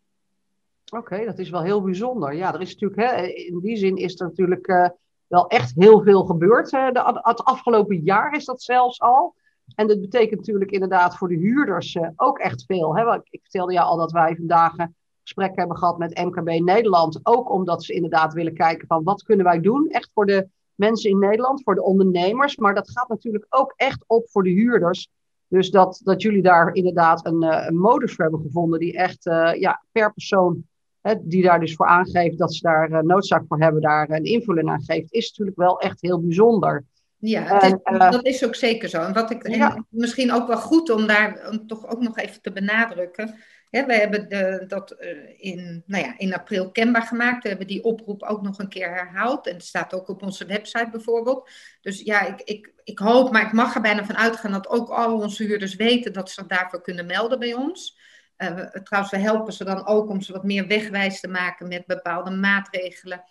Oké, 0.92 1.24
dat 1.24 1.38
is 1.38 1.50
wel 1.50 1.62
heel 1.62 1.82
bijzonder. 1.82 2.34
Ja, 2.34 2.54
er 2.54 2.60
is 2.60 2.76
natuurlijk, 2.76 3.00
hè, 3.00 3.22
in 3.26 3.60
die 3.60 3.76
zin 3.76 3.96
is 3.96 4.20
er 4.20 4.26
natuurlijk 4.26 4.92
wel 5.26 5.46
echt 5.46 5.72
heel 5.74 6.02
veel 6.02 6.24
gebeurd. 6.24 6.70
De, 6.70 7.20
het 7.22 7.44
afgelopen 7.44 8.00
jaar 8.02 8.36
is 8.36 8.44
dat 8.44 8.62
zelfs 8.62 9.00
al. 9.00 9.34
En 9.74 9.86
dat 9.86 10.00
betekent 10.00 10.38
natuurlijk 10.40 10.70
inderdaad 10.70 11.16
voor 11.16 11.28
de 11.28 11.36
huurders 11.36 11.98
ook 12.16 12.38
echt 12.38 12.64
veel. 12.64 12.96
Hè? 12.96 13.14
Ik 13.14 13.40
vertelde 13.42 13.72
jou 13.72 13.86
al 13.86 13.96
dat 13.96 14.12
wij 14.12 14.36
vandaag 14.36 14.78
een 14.78 14.96
gesprek 15.22 15.56
hebben 15.56 15.76
gehad 15.76 15.98
met 15.98 16.19
MKB 16.19 16.60
Nederland. 16.60 17.20
Ook 17.22 17.50
omdat 17.50 17.84
ze 17.84 17.92
inderdaad 17.92 18.32
willen 18.32 18.54
kijken 18.54 18.86
van 18.86 19.02
wat 19.02 19.22
kunnen 19.22 19.44
wij 19.44 19.60
doen. 19.60 19.88
Echt 19.88 20.10
voor 20.14 20.26
de 20.26 20.48
mensen 20.88 21.11
in 21.11 21.19
Nederland, 21.19 21.62
voor 21.62 21.75
de 21.75 21.82
ondernemers. 21.82 22.56
Maar 22.56 22.75
dat 22.75 22.90
gaat 22.90 23.08
natuurlijk 23.08 23.46
ook 23.49 23.73
echt 23.76 24.05
op 24.06 24.31
voor 24.31 24.43
de 24.43 24.50
huurders. 24.50 25.08
Dus 25.49 25.70
dat, 25.70 26.00
dat 26.05 26.23
jullie 26.23 26.43
daar 26.43 26.75
inderdaad 26.75 27.26
een, 27.26 27.43
een 27.43 27.76
modus 27.76 28.14
voor 28.14 28.25
hebben 28.25 28.43
gevonden 28.43 28.79
die 28.79 28.96
echt 28.96 29.26
uh, 29.26 29.52
ja, 29.55 29.84
per 29.93 30.12
persoon 30.12 30.64
hè, 31.02 31.14
die 31.23 31.43
daar 31.43 31.61
dus 31.61 31.75
voor 31.75 31.87
aangeeft 31.87 32.38
dat 32.38 32.55
ze 32.55 32.62
daar 32.62 32.90
uh, 32.90 32.99
noodzaak 32.99 33.44
voor 33.49 33.61
hebben, 33.61 33.82
daar 33.82 34.11
een 34.11 34.25
invulling 34.25 34.69
aan 34.69 34.82
geeft, 34.84 35.12
is 35.12 35.29
natuurlijk 35.29 35.56
wel 35.56 35.81
echt 35.81 36.00
heel 36.00 36.20
bijzonder. 36.20 36.84
Ja, 37.17 37.62
is, 37.62 37.75
uh, 37.84 38.11
dat 38.11 38.26
is 38.26 38.44
ook 38.44 38.55
zeker 38.55 38.88
zo. 38.88 39.00
En 39.00 39.12
wat 39.12 39.31
ik 39.31 39.49
ja. 39.49 39.84
misschien 39.88 40.32
ook 40.32 40.46
wel 40.46 40.56
goed 40.56 40.90
om 40.90 41.06
daar 41.06 41.49
om 41.50 41.67
toch 41.67 41.87
ook 41.87 42.00
nog 42.00 42.19
even 42.19 42.40
te 42.40 42.52
benadrukken. 42.52 43.34
We 43.80 43.94
hebben 43.94 44.28
de, 44.28 44.64
dat 44.66 44.96
uh, 45.00 45.08
in, 45.36 45.82
nou 45.86 46.04
ja, 46.04 46.19
in 46.19 46.34
april 46.34 46.70
kenbaar 46.70 47.02
gemaakt. 47.02 47.42
We 47.42 47.48
hebben 47.48 47.66
die 47.66 47.84
oproep 47.84 48.22
ook 48.22 48.43
nog 48.43 48.58
een 48.58 48.69
keer 48.69 48.88
herhaald. 48.88 49.46
En 49.46 49.55
het 49.55 49.64
staat 49.64 49.94
ook 49.94 50.08
op 50.08 50.22
onze 50.22 50.46
website 50.46 50.88
bijvoorbeeld. 50.91 51.50
Dus 51.81 52.00
ja, 52.00 52.26
ik, 52.26 52.41
ik, 52.41 52.72
ik 52.84 52.98
hoop, 52.98 53.32
maar 53.32 53.46
ik 53.46 53.52
mag 53.52 53.74
er 53.74 53.81
bijna 53.81 54.05
van 54.05 54.17
uitgaan 54.17 54.52
dat 54.52 54.69
ook 54.69 54.88
al 54.88 55.20
onze 55.20 55.44
huurders 55.44 55.74
weten 55.74 56.12
dat 56.12 56.31
ze 56.31 56.46
daarvoor 56.46 56.82
kunnen 56.82 57.06
melden 57.06 57.38
bij 57.38 57.55
ons. 57.55 57.98
Uh, 58.38 58.48
trouwens, 58.67 59.12
we 59.12 59.19
helpen 59.19 59.52
ze 59.52 59.64
dan 59.64 59.86
ook 59.86 60.08
om 60.08 60.20
ze 60.20 60.32
wat 60.32 60.44
meer 60.44 60.67
wegwijs 60.67 61.20
te 61.20 61.29
maken 61.29 61.69
met 61.69 61.86
bepaalde 61.86 62.31
maatregelen. 62.31 63.24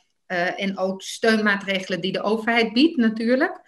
En 0.56 0.78
ook 0.78 1.02
steunmaatregelen 1.02 2.02
die 2.02 2.12
de 2.12 2.22
overheid 2.22 2.74
biedt, 2.74 2.98
natuurlijk. 2.98 3.62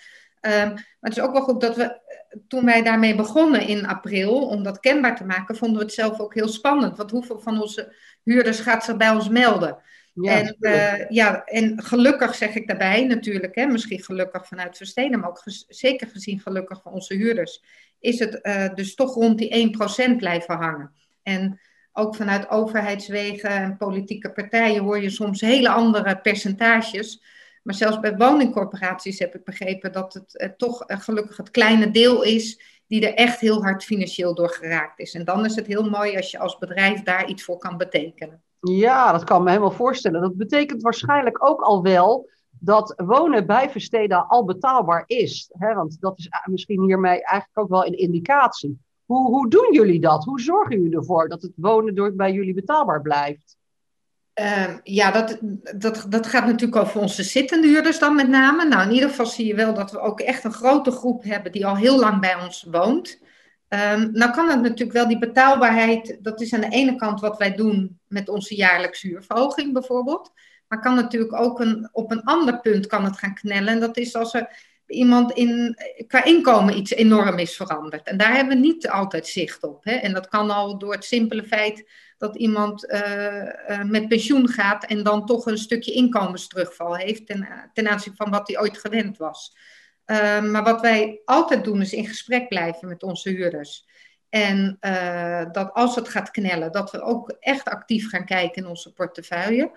Um, 0.45 0.73
maar 0.73 0.95
het 0.99 1.17
is 1.17 1.23
ook 1.23 1.31
wel 1.31 1.41
goed 1.41 1.61
dat 1.61 1.75
we, 1.75 1.99
toen 2.47 2.65
wij 2.65 2.81
daarmee 2.81 3.15
begonnen 3.15 3.67
in 3.67 3.85
april, 3.85 4.47
om 4.47 4.63
dat 4.63 4.79
kenbaar 4.79 5.15
te 5.15 5.25
maken, 5.25 5.55
vonden 5.55 5.77
we 5.77 5.83
het 5.83 5.93
zelf 5.93 6.19
ook 6.19 6.33
heel 6.33 6.47
spannend. 6.47 6.97
Want 6.97 7.11
hoeveel 7.11 7.39
van 7.39 7.61
onze 7.61 7.95
huurders 8.23 8.59
gaat 8.59 8.83
zich 8.83 8.97
bij 8.97 9.09
ons 9.09 9.29
melden? 9.29 9.77
Ja, 10.13 10.39
en, 10.39 10.55
uh, 10.59 11.09
ja, 11.09 11.45
en 11.45 11.83
gelukkig 11.83 12.35
zeg 12.35 12.55
ik 12.55 12.67
daarbij 12.67 13.05
natuurlijk, 13.05 13.55
hè, 13.55 13.65
misschien 13.65 14.03
gelukkig 14.03 14.47
vanuit 14.47 14.77
Versteden, 14.77 15.19
maar 15.19 15.29
ook 15.29 15.39
ges 15.39 15.65
zeker 15.67 16.07
gezien 16.07 16.39
gelukkig 16.39 16.81
van 16.81 16.91
onze 16.91 17.13
huurders, 17.13 17.63
is 17.99 18.19
het 18.19 18.39
uh, 18.43 18.73
dus 18.73 18.95
toch 18.95 19.13
rond 19.13 19.37
die 19.37 19.73
1% 20.11 20.15
blijven 20.17 20.55
hangen. 20.55 20.91
En 21.23 21.59
ook 21.93 22.15
vanuit 22.15 22.49
overheidswegen 22.49 23.49
en 23.49 23.77
politieke 23.77 24.31
partijen 24.31 24.83
hoor 24.83 25.01
je 25.01 25.09
soms 25.09 25.41
hele 25.41 25.69
andere 25.69 26.17
percentages. 26.17 27.23
Maar 27.63 27.75
zelfs 27.75 27.99
bij 27.99 28.17
woningcorporaties 28.17 29.19
heb 29.19 29.35
ik 29.35 29.43
begrepen 29.43 29.91
dat 29.91 30.13
het 30.13 30.37
eh, 30.37 30.49
toch 30.57 30.83
eh, 30.83 30.99
gelukkig 30.99 31.37
het 31.37 31.51
kleine 31.51 31.91
deel 31.91 32.23
is 32.23 32.61
die 32.87 33.07
er 33.07 33.13
echt 33.13 33.39
heel 33.39 33.63
hard 33.63 33.83
financieel 33.83 34.35
door 34.35 34.49
geraakt 34.49 34.99
is. 34.99 35.13
En 35.13 35.25
dan 35.25 35.45
is 35.45 35.55
het 35.55 35.67
heel 35.67 35.89
mooi 35.89 36.15
als 36.15 36.31
je 36.31 36.39
als 36.39 36.57
bedrijf 36.57 37.03
daar 37.03 37.29
iets 37.29 37.43
voor 37.43 37.57
kan 37.57 37.77
betekenen. 37.77 38.41
Ja, 38.59 39.11
dat 39.11 39.23
kan 39.23 39.43
me 39.43 39.49
helemaal 39.49 39.71
voorstellen. 39.71 40.21
Dat 40.21 40.37
betekent 40.37 40.81
waarschijnlijk 40.81 41.45
ook 41.45 41.61
al 41.61 41.81
wel 41.81 42.29
dat 42.59 42.93
wonen 43.05 43.45
bij 43.45 43.69
Versteda 43.69 44.25
al 44.27 44.45
betaalbaar 44.45 45.03
is. 45.07 45.49
Hè? 45.57 45.73
Want 45.73 45.97
dat 45.99 46.17
is 46.17 46.27
eh, 46.27 46.39
misschien 46.45 46.81
hiermee 46.81 47.25
eigenlijk 47.25 47.59
ook 47.59 47.69
wel 47.69 47.85
een 47.85 47.97
indicatie. 47.97 48.79
Hoe, 49.05 49.27
hoe 49.27 49.49
doen 49.49 49.73
jullie 49.73 49.99
dat? 49.99 50.23
Hoe 50.23 50.41
zorgen 50.41 50.81
jullie 50.81 50.97
ervoor 50.97 51.29
dat 51.29 51.41
het 51.41 51.51
wonen 51.55 51.95
door, 51.95 52.13
bij 52.13 52.33
jullie 52.33 52.53
betaalbaar 52.53 53.01
blijft? 53.01 53.57
Uh, 54.39 54.75
ja, 54.83 55.11
dat, 55.11 55.37
dat, 55.77 56.05
dat 56.09 56.27
gaat 56.27 56.45
natuurlijk 56.45 56.81
over 56.81 57.01
onze 57.01 57.23
zittende 57.23 57.67
huurders 57.67 57.99
dan 57.99 58.15
met 58.15 58.27
name. 58.27 58.65
Nou, 58.65 58.87
in 58.87 58.93
ieder 58.93 59.09
geval 59.09 59.25
zie 59.25 59.45
je 59.45 59.55
wel 59.55 59.73
dat 59.73 59.91
we 59.91 59.99
ook 59.99 60.19
echt 60.19 60.43
een 60.43 60.53
grote 60.53 60.91
groep 60.91 61.23
hebben 61.23 61.51
die 61.51 61.65
al 61.65 61.75
heel 61.75 61.99
lang 61.99 62.19
bij 62.19 62.35
ons 62.35 62.67
woont. 62.71 63.21
Um, 63.69 64.11
nou 64.11 64.31
kan 64.31 64.49
het 64.49 64.61
natuurlijk 64.61 64.91
wel, 64.91 65.07
die 65.07 65.19
betaalbaarheid, 65.19 66.17
dat 66.21 66.41
is 66.41 66.53
aan 66.53 66.61
de 66.61 66.69
ene 66.69 66.95
kant 66.95 67.19
wat 67.19 67.37
wij 67.37 67.55
doen 67.55 67.99
met 68.07 68.29
onze 68.29 68.55
jaarlijkse 68.55 69.07
huurverhoging 69.07 69.73
bijvoorbeeld. 69.73 70.31
Maar 70.67 70.79
kan 70.79 70.95
natuurlijk 70.95 71.33
ook 71.33 71.59
een, 71.59 71.89
op 71.91 72.11
een 72.11 72.23
ander 72.23 72.59
punt 72.59 72.87
kan 72.87 73.03
het 73.03 73.17
gaan 73.17 73.33
knellen. 73.33 73.73
En 73.73 73.79
dat 73.79 73.97
is 73.97 74.15
als 74.15 74.33
er 74.33 74.72
iemand 74.87 75.31
in, 75.31 75.77
qua 76.07 76.23
inkomen 76.23 76.77
iets 76.77 76.91
enorm 76.91 77.39
is 77.39 77.55
veranderd. 77.55 78.07
En 78.07 78.17
daar 78.17 78.35
hebben 78.35 78.55
we 78.57 78.67
niet 78.67 78.89
altijd 78.89 79.27
zicht 79.27 79.63
op. 79.63 79.83
Hè? 79.83 79.93
En 79.93 80.13
dat 80.13 80.27
kan 80.27 80.49
al 80.49 80.77
door 80.77 80.93
het 80.93 81.05
simpele 81.05 81.43
feit 81.43 81.89
dat 82.17 82.35
iemand 82.35 82.91
uh, 82.91 83.43
uh, 83.43 83.83
met 83.83 84.07
pensioen 84.07 84.49
gaat 84.49 84.85
en 84.85 85.03
dan 85.03 85.25
toch 85.25 85.45
een 85.45 85.57
stukje 85.57 85.93
inkomensterugval 85.93 86.95
heeft 86.95 87.25
ten, 87.25 87.69
ten 87.73 87.87
aanzien 87.87 88.15
van 88.15 88.31
wat 88.31 88.47
hij 88.47 88.59
ooit 88.59 88.77
gewend 88.77 89.17
was. 89.17 89.57
Uh, 90.05 90.41
maar 90.41 90.63
wat 90.63 90.81
wij 90.81 91.21
altijd 91.25 91.63
doen 91.63 91.81
is 91.81 91.93
in 91.93 92.07
gesprek 92.07 92.47
blijven 92.47 92.87
met 92.87 93.03
onze 93.03 93.29
huurders. 93.29 93.91
En 94.29 94.77
dat 95.51 95.73
als 95.73 95.95
het 95.95 96.09
gaat 96.09 96.31
knellen, 96.31 96.71
dat 96.71 96.91
we 96.91 97.01
ook 97.01 97.35
echt 97.39 97.67
actief 97.67 98.09
gaan 98.09 98.25
kijken 98.25 98.63
in 98.63 98.69
onze 98.69 98.93
portefeuille. 98.93 99.71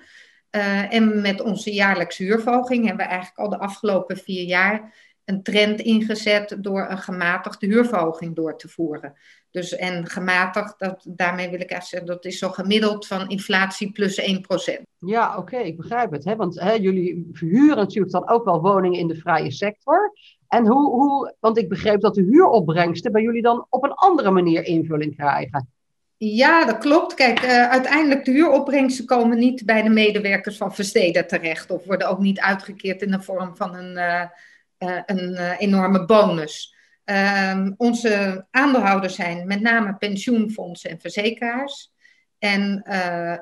Uh, 0.57 0.95
en 0.95 1.21
met 1.21 1.41
onze 1.41 1.73
jaarlijkse 1.73 2.23
huurverhoging 2.23 2.87
hebben 2.87 3.05
we 3.05 3.11
eigenlijk 3.11 3.39
al 3.39 3.49
de 3.49 3.59
afgelopen 3.59 4.17
vier 4.17 4.45
jaar 4.45 4.95
een 5.25 5.43
trend 5.43 5.81
ingezet 5.81 6.57
door 6.61 6.87
een 6.91 6.99
gematigde 6.99 7.67
huurverhoging 7.67 8.35
door 8.35 8.59
te 8.59 8.69
voeren. 8.69 9.15
Dus 9.51 9.77
en 9.77 10.07
gematigd, 10.07 10.75
dat, 10.79 11.07
daarmee 11.09 11.51
wil 11.51 11.61
ik 11.61 11.71
echt 11.71 11.87
zeggen, 11.87 12.09
dat 12.09 12.25
is 12.25 12.39
zo 12.39 12.49
gemiddeld 12.49 13.07
van 13.07 13.29
inflatie 13.29 13.93
plus 13.93 14.21
1%. 14.21 14.83
Ja, 14.99 15.37
oké, 15.39 15.57
ik 15.57 15.77
begrijp 15.77 16.11
het. 16.11 16.25
Hè? 16.25 16.37
Want 16.37 16.61
hè, 16.61 16.73
jullie 16.73 17.29
verhuren 17.33 17.77
natuurlijk 17.77 18.13
dan 18.13 18.29
ook 18.29 18.45
wel 18.45 18.61
woningen 18.61 18.99
in 18.99 19.09
de 19.09 19.17
vrije 19.17 19.51
sector. 19.51 20.13
En 20.49 20.67
hoe, 20.67 20.91
hoe, 20.91 21.35
want 21.41 21.59
ik 21.59 21.69
begreep 21.69 22.01
dat 22.01 22.15
de 22.15 22.23
huuropbrengsten 22.23 23.13
bij 23.13 23.23
jullie 23.23 23.43
dan 23.43 23.67
op 23.69 23.85
een 23.85 23.95
andere 23.95 24.31
manier 24.31 24.65
invulling 24.65 25.17
krijgen. 25.17 25.69
Ja, 26.19 26.65
dat 26.65 26.79
klopt. 26.79 27.15
Kijk, 27.15 27.43
uh, 27.43 27.69
uiteindelijk 27.69 28.25
de 28.25 28.31
huuropbrengsten 28.31 29.05
komen 29.05 29.39
niet 29.39 29.65
bij 29.65 29.83
de 29.83 29.89
medewerkers 29.89 30.57
van 30.57 30.75
Versteden 30.75 31.27
terecht. 31.27 31.71
Of 31.71 31.85
worden 31.85 32.09
ook 32.09 32.19
niet 32.19 32.41
uitgekeerd 32.41 33.03
in 33.03 33.11
de 33.11 33.23
vorm 33.23 33.57
van 33.57 33.75
een, 33.75 33.97
uh, 33.97 34.25
uh, 34.79 35.01
een 35.07 35.37
enorme 35.59 36.05
bonus. 36.05 36.75
Ehm, 37.05 37.73
onze 37.77 38.47
aandeelhouders 38.51 39.15
zijn 39.15 39.47
met 39.47 39.61
name 39.61 39.97
pensioenfondsen 39.97 40.91
en 40.91 41.01
verzekeraars. 41.01 41.93
En, 42.39 42.83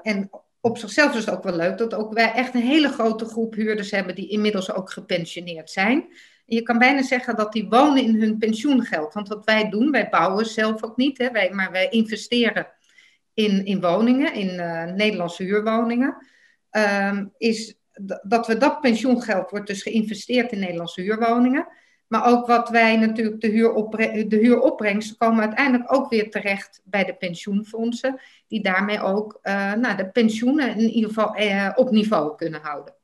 en 0.03 0.31
op 0.61 0.79
zichzelf 0.79 1.15
is 1.15 1.25
het 1.25 1.35
ook 1.35 1.43
wel 1.43 1.57
leuk 1.57 1.79
dat 1.79 1.95
ook 1.95 2.13
wij 2.13 2.33
echt 2.33 2.55
een 2.55 2.61
hele 2.61 2.89
grote 2.89 3.25
groep 3.25 3.55
huurders 3.55 3.91
hebben 3.91 4.15
die 4.15 4.29
inmiddels 4.29 4.73
ook 4.73 4.93
gepensioneerd 4.93 5.71
zijn. 5.71 6.09
Je 6.45 6.63
kan 6.63 6.79
bijna 6.79 7.03
zeggen 7.03 7.37
dat 7.37 7.53
die 7.53 7.69
wonen 7.69 8.03
in 8.03 8.21
hun 8.21 8.39
pensioengeld. 8.39 9.15
Want 9.15 9.29
wat 9.29 9.45
wij 9.45 9.71
doen, 9.71 9.91
wij 9.91 10.09
bouwen 10.09 10.47
zelf 10.47 10.83
ook 10.83 10.97
niet, 10.97 11.19
hè, 11.19 11.31
wij, 11.31 11.51
maar 11.51 11.71
wij 11.71 11.89
investeren 11.89 12.67
in, 13.35 13.65
in 13.65 13.81
woningen, 13.81 14.35
in 14.35 14.55
uh, 14.55 14.85
Nederlandse 14.85 15.43
huurwoningen. 15.43 16.17
Um, 16.71 17.33
is 17.39 17.79
dat 18.23 18.47
we 18.47 18.57
dat 18.57 18.81
pensioengeld 18.81 19.51
wordt 19.51 19.67
dus 19.67 19.83
geïnvesteerd 19.83 20.53
in 20.53 20.59
Nederlandse 20.59 21.01
huurwoningen. 21.01 21.69
Maar 22.07 22.27
ook 22.27 22.47
wat 22.47 22.69
wij 22.69 22.97
natuurlijk, 22.97 23.41
de, 23.41 23.49
huuropbre 23.49 24.27
de 24.27 24.37
huuropbrengsten 24.37 25.17
komen 25.17 25.41
uiteindelijk 25.41 25.95
ook 25.95 26.11
weer 26.11 26.31
terecht 26.31 26.81
bij 26.85 27.05
de 27.05 27.15
pensioenfondsen. 27.15 28.21
Die 28.49 28.63
daarmee 28.63 29.01
ook 29.01 29.39
uh, 29.43 29.73
nou, 29.73 29.97
de 29.97 30.11
pensioenen 30.11 30.69
in 30.69 30.91
ieder 30.91 31.09
geval 31.09 31.41
uh, 31.41 31.71
op 31.75 31.91
niveau 31.91 32.37
kunnen 32.37 32.61
houden. 32.61 32.95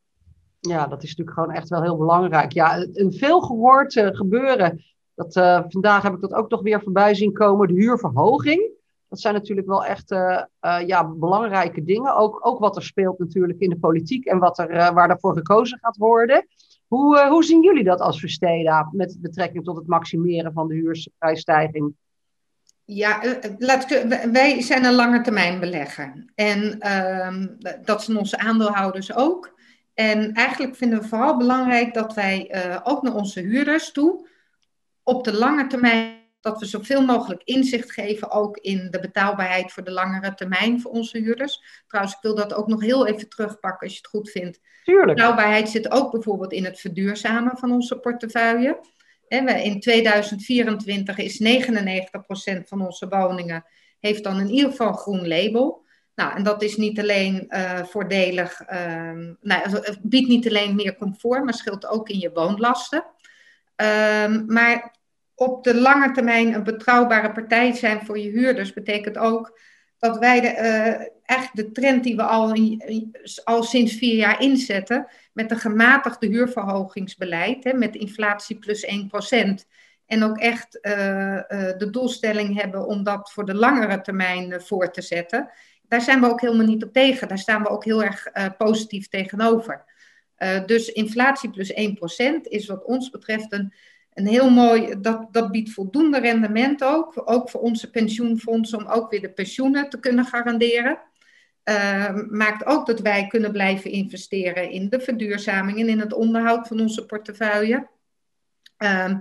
Ja, 0.60 0.86
dat 0.86 1.02
is 1.02 1.08
natuurlijk 1.08 1.36
gewoon 1.36 1.54
echt 1.54 1.68
wel 1.68 1.82
heel 1.82 1.96
belangrijk. 1.96 2.52
Ja, 2.52 2.86
een 2.92 3.12
veel 3.12 3.40
gehoord 3.40 3.94
uh, 3.94 4.06
gebeuren. 4.06 4.84
Dat, 5.14 5.36
uh, 5.36 5.62
vandaag 5.68 6.02
heb 6.02 6.14
ik 6.14 6.20
dat 6.20 6.32
ook 6.32 6.50
nog 6.50 6.62
weer 6.62 6.82
voorbij 6.82 7.14
zien 7.14 7.32
komen. 7.32 7.68
De 7.68 7.74
huurverhoging. 7.74 8.70
Dat 9.08 9.20
zijn 9.20 9.34
natuurlijk 9.34 9.66
wel 9.66 9.84
echt 9.84 10.10
uh, 10.10 10.42
ja, 10.86 11.08
belangrijke 11.08 11.84
dingen. 11.84 12.16
Ook, 12.16 12.46
ook 12.46 12.58
wat 12.58 12.76
er 12.76 12.82
speelt 12.82 13.18
natuurlijk 13.18 13.60
in 13.60 13.68
de 13.68 13.78
politiek 13.78 14.24
en 14.24 14.38
wat 14.38 14.58
er, 14.58 14.94
waar 14.94 15.08
daarvoor 15.08 15.36
gekozen 15.36 15.78
gaat 15.78 15.96
worden. 15.96 16.46
Hoe, 16.86 17.28
hoe 17.28 17.44
zien 17.44 17.62
jullie 17.62 17.84
dat 17.84 18.00
als 18.00 18.20
Versteda 18.20 18.88
met 18.92 19.16
betrekking 19.20 19.64
tot 19.64 19.76
het 19.76 19.86
maximeren 19.86 20.52
van 20.52 20.68
de 20.68 20.74
huurprijsstijging? 20.74 21.94
Ja, 22.84 23.22
laat 23.58 24.04
wij 24.32 24.62
zijn 24.62 24.84
een 24.84 24.94
lange 24.94 25.20
termijn 25.20 25.60
belegger. 25.60 26.24
En 26.34 26.80
ehm, 26.80 27.46
dat 27.84 28.02
zijn 28.02 28.18
onze 28.18 28.38
aandeelhouders 28.38 29.14
ook. 29.14 29.58
En 29.94 30.32
eigenlijk 30.32 30.76
vinden 30.76 31.00
we 31.00 31.08
vooral 31.08 31.36
belangrijk 31.36 31.94
dat 31.94 32.14
wij 32.14 32.64
uh, 32.66 32.80
ook 32.82 33.02
naar 33.02 33.14
onze 33.14 33.40
huurders 33.40 33.92
toe 33.92 34.28
op 35.02 35.24
de 35.24 35.34
lange 35.34 35.66
termijn 35.66 36.18
dat 36.40 36.60
we 36.60 36.66
zoveel 36.66 37.04
mogelijk 37.04 37.42
inzicht 37.44 37.92
geven, 37.92 38.30
ook 38.30 38.56
in 38.56 38.90
de 38.90 39.00
betaalbaarheid 39.00 39.72
voor 39.72 39.84
de 39.84 39.90
langere 39.90 40.34
termijn 40.34 40.80
voor 40.80 40.90
onze 40.90 41.18
huurders. 41.18 41.82
Trouwens, 41.86 42.14
ik 42.14 42.22
wil 42.22 42.34
dat 42.34 42.54
ook 42.54 42.66
nog 42.66 42.80
heel 42.80 43.06
even 43.06 43.28
terugpakken 43.28 43.86
als 43.86 43.92
je 43.92 43.98
het 43.98 44.06
goed 44.10 44.30
vindt. 44.30 44.60
Tuurlijk. 44.84 45.16
Betaalbaarheid 45.16 45.68
zit 45.68 45.90
ook 45.90 46.10
bijvoorbeeld 46.10 46.52
in 46.52 46.64
het 46.64 46.80
verduurzamen 46.80 47.56
van 47.56 47.72
onze 47.72 47.98
portefeuille. 47.98 48.80
In 49.28 49.80
2024 49.80 51.18
is 51.18 51.42
99% 51.42 52.62
van 52.64 52.80
onze 52.80 53.08
woningen 53.08 53.64
heeft 54.00 54.24
dan 54.24 54.40
in 54.40 54.50
ieder 54.50 54.70
geval 54.70 54.88
een 54.88 54.94
groen 54.94 55.28
label. 55.28 55.84
Nou, 56.14 56.36
en 56.36 56.42
dat 56.42 56.62
is 56.62 56.76
niet 56.76 56.98
alleen 56.98 57.46
uh, 57.48 57.84
voordelig, 57.84 58.62
uh, 58.72 59.12
nou, 59.40 59.62
het 59.70 59.98
biedt 60.02 60.28
niet 60.28 60.48
alleen 60.48 60.74
meer 60.74 60.96
comfort, 60.96 61.44
maar 61.44 61.54
scheelt 61.54 61.86
ook 61.86 62.08
in 62.08 62.18
je 62.18 62.30
woonlasten. 62.32 63.04
Um, 63.76 64.44
maar 64.46 64.94
op 65.34 65.64
de 65.64 65.74
lange 65.74 66.12
termijn 66.12 66.54
een 66.54 66.62
betrouwbare 66.62 67.32
partij 67.32 67.72
zijn 67.72 68.04
voor 68.04 68.18
je 68.18 68.30
huurders 68.30 68.72
betekent 68.72 69.18
ook 69.18 69.58
dat 69.98 70.18
wij 70.18 70.40
de, 70.40 71.12
echt 71.24 71.56
de 71.56 71.72
trend 71.72 72.04
die 72.04 72.16
we 72.16 72.22
al, 72.22 72.54
al 73.44 73.62
sinds 73.62 73.94
vier 73.94 74.14
jaar 74.14 74.40
inzetten, 74.40 75.06
met 75.32 75.50
een 75.50 75.58
gematigde 75.58 76.26
huurverhogingsbeleid, 76.26 77.64
hè, 77.64 77.72
met 77.72 77.96
inflatie 77.96 78.58
plus 78.58 78.86
1%. 78.86 79.68
En 80.06 80.24
ook 80.24 80.38
echt 80.38 80.72
de 81.78 81.88
doelstelling 81.90 82.60
hebben 82.60 82.86
om 82.86 83.02
dat 83.02 83.32
voor 83.32 83.44
de 83.44 83.54
langere 83.54 84.00
termijn 84.00 84.60
voor 84.60 84.90
te 84.90 85.02
zetten 85.02 85.50
daar 85.90 86.00
zijn 86.00 86.20
we 86.20 86.30
ook 86.30 86.40
helemaal 86.40 86.66
niet 86.66 86.84
op 86.84 86.92
tegen. 86.92 87.28
Daar 87.28 87.38
staan 87.38 87.62
we 87.62 87.68
ook 87.68 87.84
heel 87.84 88.02
erg 88.02 88.28
uh, 88.34 88.46
positief 88.58 89.08
tegenover. 89.08 89.84
Uh, 90.38 90.64
dus 90.66 90.88
inflatie 90.92 91.50
plus 91.50 91.72
1% 91.72 91.74
is 92.42 92.66
wat 92.66 92.84
ons 92.84 93.10
betreft 93.10 93.52
een, 93.52 93.74
een 94.12 94.26
heel 94.26 94.50
mooi, 94.50 95.00
dat, 95.00 95.28
dat 95.30 95.50
biedt 95.50 95.70
voldoende 95.70 96.18
rendement 96.18 96.84
ook, 96.84 97.22
ook 97.24 97.50
voor 97.50 97.60
onze 97.60 97.90
pensioenfondsen 97.90 98.78
om 98.78 98.86
ook 98.86 99.10
weer 99.10 99.20
de 99.20 99.32
pensioenen 99.32 99.88
te 99.88 100.00
kunnen 100.00 100.24
garanderen. 100.24 100.98
Uh, 101.64 102.18
maakt 102.28 102.66
ook 102.66 102.86
dat 102.86 103.00
wij 103.00 103.26
kunnen 103.26 103.52
blijven 103.52 103.90
investeren 103.90 104.70
in 104.70 104.88
de 104.88 105.00
verduurzaming 105.00 105.78
en 105.78 105.88
in 105.88 106.00
het 106.00 106.12
onderhoud 106.12 106.68
van 106.68 106.80
onze 106.80 107.06
portefeuille. 107.06 107.88
Uh, 108.78 109.16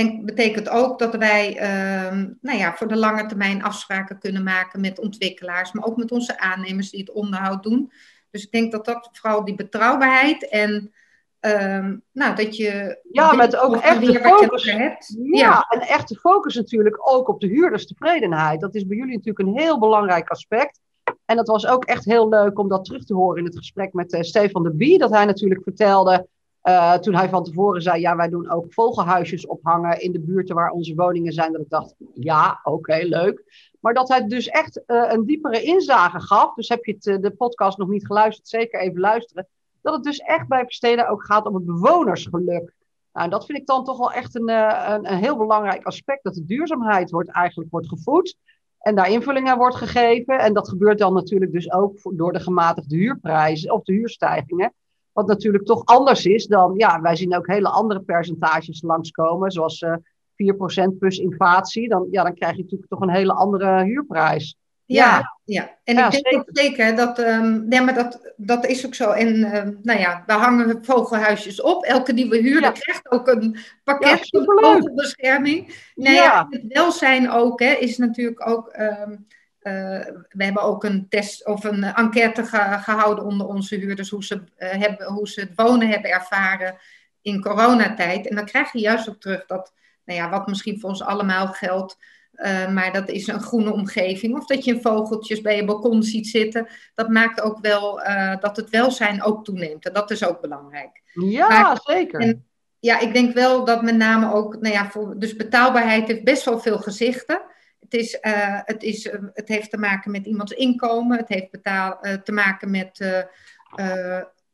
en 0.00 0.24
betekent 0.24 0.68
ook 0.68 0.98
dat 0.98 1.14
wij 1.14 1.54
uh, 1.54 2.18
nou 2.40 2.58
ja, 2.58 2.74
voor 2.74 2.88
de 2.88 2.96
lange 2.96 3.26
termijn 3.26 3.62
afspraken 3.62 4.18
kunnen 4.18 4.42
maken 4.42 4.80
met 4.80 4.98
ontwikkelaars, 4.98 5.72
maar 5.72 5.84
ook 5.84 5.96
met 5.96 6.12
onze 6.12 6.38
aannemers 6.38 6.90
die 6.90 7.00
het 7.00 7.10
onderhoud 7.10 7.62
doen. 7.62 7.92
Dus 8.30 8.44
ik 8.44 8.52
denk 8.52 8.72
dat 8.72 8.84
dat 8.84 9.08
vooral 9.12 9.44
die 9.44 9.54
betrouwbaarheid 9.54 10.48
en 10.48 10.92
uh, 11.40 11.88
nou, 12.12 12.34
dat 12.34 12.56
je. 12.56 12.98
Ja, 13.10 13.32
met 13.32 13.56
ook 13.56 13.76
echt 13.76 14.06
de 14.06 14.20
focus. 14.20 14.64
Hebt. 14.64 15.16
Ja, 15.22 15.38
ja, 15.38 15.66
en 15.68 15.80
echte 15.80 16.14
focus 16.14 16.54
natuurlijk 16.54 17.10
ook 17.10 17.28
op 17.28 17.40
de 17.40 17.46
huurderstevredenheid. 17.46 18.60
Dat 18.60 18.74
is 18.74 18.86
bij 18.86 18.96
jullie 18.96 19.16
natuurlijk 19.16 19.48
een 19.48 19.58
heel 19.58 19.78
belangrijk 19.78 20.28
aspect. 20.28 20.80
En 21.24 21.36
dat 21.36 21.46
was 21.46 21.66
ook 21.66 21.84
echt 21.84 22.04
heel 22.04 22.28
leuk 22.28 22.58
om 22.58 22.68
dat 22.68 22.84
terug 22.84 23.04
te 23.04 23.14
horen 23.14 23.38
in 23.38 23.44
het 23.44 23.56
gesprek 23.56 23.92
met 23.92 24.12
uh, 24.12 24.20
Stefan 24.20 24.62
de 24.62 24.74
Bie. 24.74 24.98
Dat 24.98 25.10
hij 25.10 25.24
natuurlijk 25.24 25.62
vertelde 25.62 26.26
uh, 26.62 26.94
toen 26.94 27.14
hij 27.14 27.28
van 27.28 27.44
tevoren 27.44 27.82
zei, 27.82 28.00
ja, 28.00 28.16
wij 28.16 28.28
doen 28.28 28.50
ook 28.50 28.72
vogelhuisjes 28.72 29.46
ophangen 29.46 30.00
in 30.00 30.12
de 30.12 30.20
buurten 30.20 30.54
waar 30.54 30.70
onze 30.70 30.94
woningen 30.94 31.32
zijn. 31.32 31.52
Dat 31.52 31.60
ik 31.60 31.70
dacht, 31.70 31.94
ja, 32.14 32.60
oké, 32.62 32.96
leuk. 33.02 33.44
Maar 33.80 33.94
dat 33.94 34.08
hij 34.08 34.26
dus 34.26 34.48
echt 34.48 34.82
uh, 34.86 35.04
een 35.12 35.26
diepere 35.26 35.62
inzage 35.62 36.20
gaf. 36.20 36.54
Dus 36.54 36.68
heb 36.68 36.84
je 36.84 36.92
het, 36.92 37.06
uh, 37.06 37.18
de 37.20 37.30
podcast 37.30 37.78
nog 37.78 37.88
niet 37.88 38.06
geluisterd, 38.06 38.48
zeker 38.48 38.80
even 38.80 39.00
luisteren. 39.00 39.48
Dat 39.82 39.94
het 39.94 40.04
dus 40.04 40.18
echt 40.18 40.48
bij 40.48 40.64
Versteden 40.64 41.08
ook 41.08 41.24
gaat 41.24 41.46
om 41.46 41.54
het 41.54 41.64
bewonersgeluk. 41.66 42.74
Nou, 43.12 43.24
en 43.24 43.30
dat 43.30 43.46
vind 43.46 43.58
ik 43.58 43.66
dan 43.66 43.84
toch 43.84 43.98
wel 43.98 44.12
echt 44.12 44.34
een, 44.34 44.48
een, 44.48 45.12
een, 45.12 45.18
heel 45.18 45.36
belangrijk 45.36 45.84
aspect. 45.84 46.22
Dat 46.22 46.34
de 46.34 46.44
duurzaamheid 46.44 47.10
wordt, 47.10 47.30
eigenlijk 47.30 47.70
wordt 47.70 47.88
gevoed. 47.88 48.36
En 48.78 48.94
daar 48.94 49.10
invullingen 49.10 49.56
wordt 49.56 49.76
gegeven. 49.76 50.38
En 50.38 50.54
dat 50.54 50.68
gebeurt 50.68 50.98
dan 50.98 51.12
natuurlijk 51.12 51.52
dus 51.52 51.72
ook 51.72 51.98
door 52.12 52.32
de 52.32 52.40
gematigde 52.40 52.96
huurprijzen 52.96 53.72
of 53.72 53.82
de 53.82 53.92
huurstijgingen. 53.92 54.72
Wat 55.20 55.28
natuurlijk 55.28 55.64
toch 55.64 55.84
anders 55.84 56.26
is 56.26 56.46
dan, 56.46 56.74
ja, 56.76 57.00
wij 57.00 57.16
zien 57.16 57.36
ook 57.36 57.46
hele 57.46 57.68
andere 57.68 58.00
percentages 58.00 58.82
langskomen, 58.82 59.50
zoals 59.50 59.80
uh, 59.80 59.92
eh, 60.36 60.88
4% 60.92 60.98
plus 60.98 61.18
inflatie. 61.18 61.88
Dan, 61.88 62.08
ja, 62.10 62.22
dan 62.22 62.34
krijg 62.34 62.56
je 62.56 62.62
natuurlijk 62.62 62.90
toch 62.90 63.00
een 63.00 63.10
hele 63.10 63.32
andere 63.32 63.84
huurprijs. 63.84 64.56
Ja, 64.84 65.38
ja. 65.44 65.78
en 65.84 65.98
ik 65.98 66.22
denk 66.22 66.34
ook 66.34 66.48
zeker 66.52 66.96
dat, 66.96 67.18
um, 67.18 67.66
ja, 67.68 67.82
maar 67.82 67.94
dat, 67.94 68.32
dat 68.36 68.66
is 68.66 68.86
ook 68.86 68.94
zo. 68.94 69.10
En 69.10 69.36
uh, 69.36 69.52
nou 69.82 70.00
ja, 70.00 70.22
we 70.26 70.32
hangen 70.32 70.84
vogelhuisjes 70.84 71.60
op. 71.60 71.84
Elke 71.84 72.12
nieuwe 72.12 72.36
huurder 72.36 72.72
krijgt 72.72 73.10
ook 73.10 73.28
een 73.28 73.56
pakket 73.84 74.28
van 74.28 74.44
vogelbescherming. 74.44 75.90
Nee, 75.94 76.14
ja. 76.14 76.46
het 76.50 76.64
welzijn 76.68 77.30
ook, 77.30 77.60
hè, 77.60 77.72
is 77.72 77.98
natuurlijk 77.98 78.48
ook. 78.48 78.74
Um, 78.78 79.10
uh, 79.10 79.16
we 79.60 80.44
hebben 80.44 80.62
ook 80.62 80.84
een 80.84 81.06
test 81.08 81.46
of 81.46 81.64
een 81.64 81.84
enquête 81.84 82.44
ge 82.44 82.78
gehouden 82.82 83.24
onder 83.24 83.46
onze 83.46 83.76
huurders, 83.76 84.10
hoe 84.10 84.24
ze, 84.24 84.34
uh, 84.34 84.68
hebben, 84.70 85.06
hoe 85.06 85.28
ze 85.28 85.40
het 85.40 85.52
wonen 85.54 85.88
hebben 85.88 86.10
ervaren 86.10 86.76
in 87.22 87.42
coronatijd. 87.42 88.28
En 88.28 88.36
dan 88.36 88.44
krijg 88.44 88.72
je 88.72 88.78
juist 88.78 89.08
ook 89.08 89.20
terug 89.20 89.46
dat, 89.46 89.72
nou 90.04 90.18
ja, 90.18 90.30
wat 90.30 90.46
misschien 90.46 90.80
voor 90.80 90.88
ons 90.88 91.02
allemaal 91.02 91.46
geldt, 91.46 91.96
uh, 92.34 92.68
maar 92.68 92.92
dat 92.92 93.08
is 93.08 93.26
een 93.26 93.40
groene 93.40 93.72
omgeving. 93.72 94.36
Of 94.36 94.46
dat 94.46 94.64
je 94.64 94.80
vogeltjes 94.80 95.40
bij 95.40 95.56
je 95.56 95.64
balkon 95.64 96.02
ziet 96.02 96.28
zitten. 96.28 96.68
Dat 96.94 97.08
maakt 97.08 97.40
ook 97.40 97.58
wel 97.60 98.00
uh, 98.00 98.36
dat 98.40 98.56
het 98.56 98.70
welzijn 98.70 99.22
ook 99.22 99.44
toeneemt. 99.44 99.86
En 99.86 99.92
dat 99.92 100.10
is 100.10 100.24
ook 100.24 100.40
belangrijk. 100.40 101.02
Ja, 101.12 101.48
maar, 101.48 101.80
zeker. 101.82 102.20
En, 102.20 102.44
ja, 102.78 102.98
ik 102.98 103.12
denk 103.12 103.34
wel 103.34 103.64
dat 103.64 103.82
met 103.82 103.96
name 103.96 104.32
ook, 104.32 104.60
nou 104.60 104.74
ja, 104.74 104.90
voor, 104.90 105.18
dus 105.18 105.36
betaalbaarheid 105.36 106.08
heeft 106.08 106.24
best 106.24 106.44
wel 106.44 106.60
veel 106.60 106.78
gezichten. 106.78 107.42
Het, 107.80 107.94
is, 107.94 108.18
uh, 108.22 108.60
het, 108.64 108.82
is, 108.82 109.04
het 109.32 109.48
heeft 109.48 109.70
te 109.70 109.78
maken 109.78 110.10
met 110.10 110.26
iemands 110.26 110.52
inkomen. 110.52 111.16
Het 111.16 111.28
heeft 111.28 111.50
betaal, 111.50 112.00
te 112.24 112.32
maken 112.32 112.70
met 112.70 113.22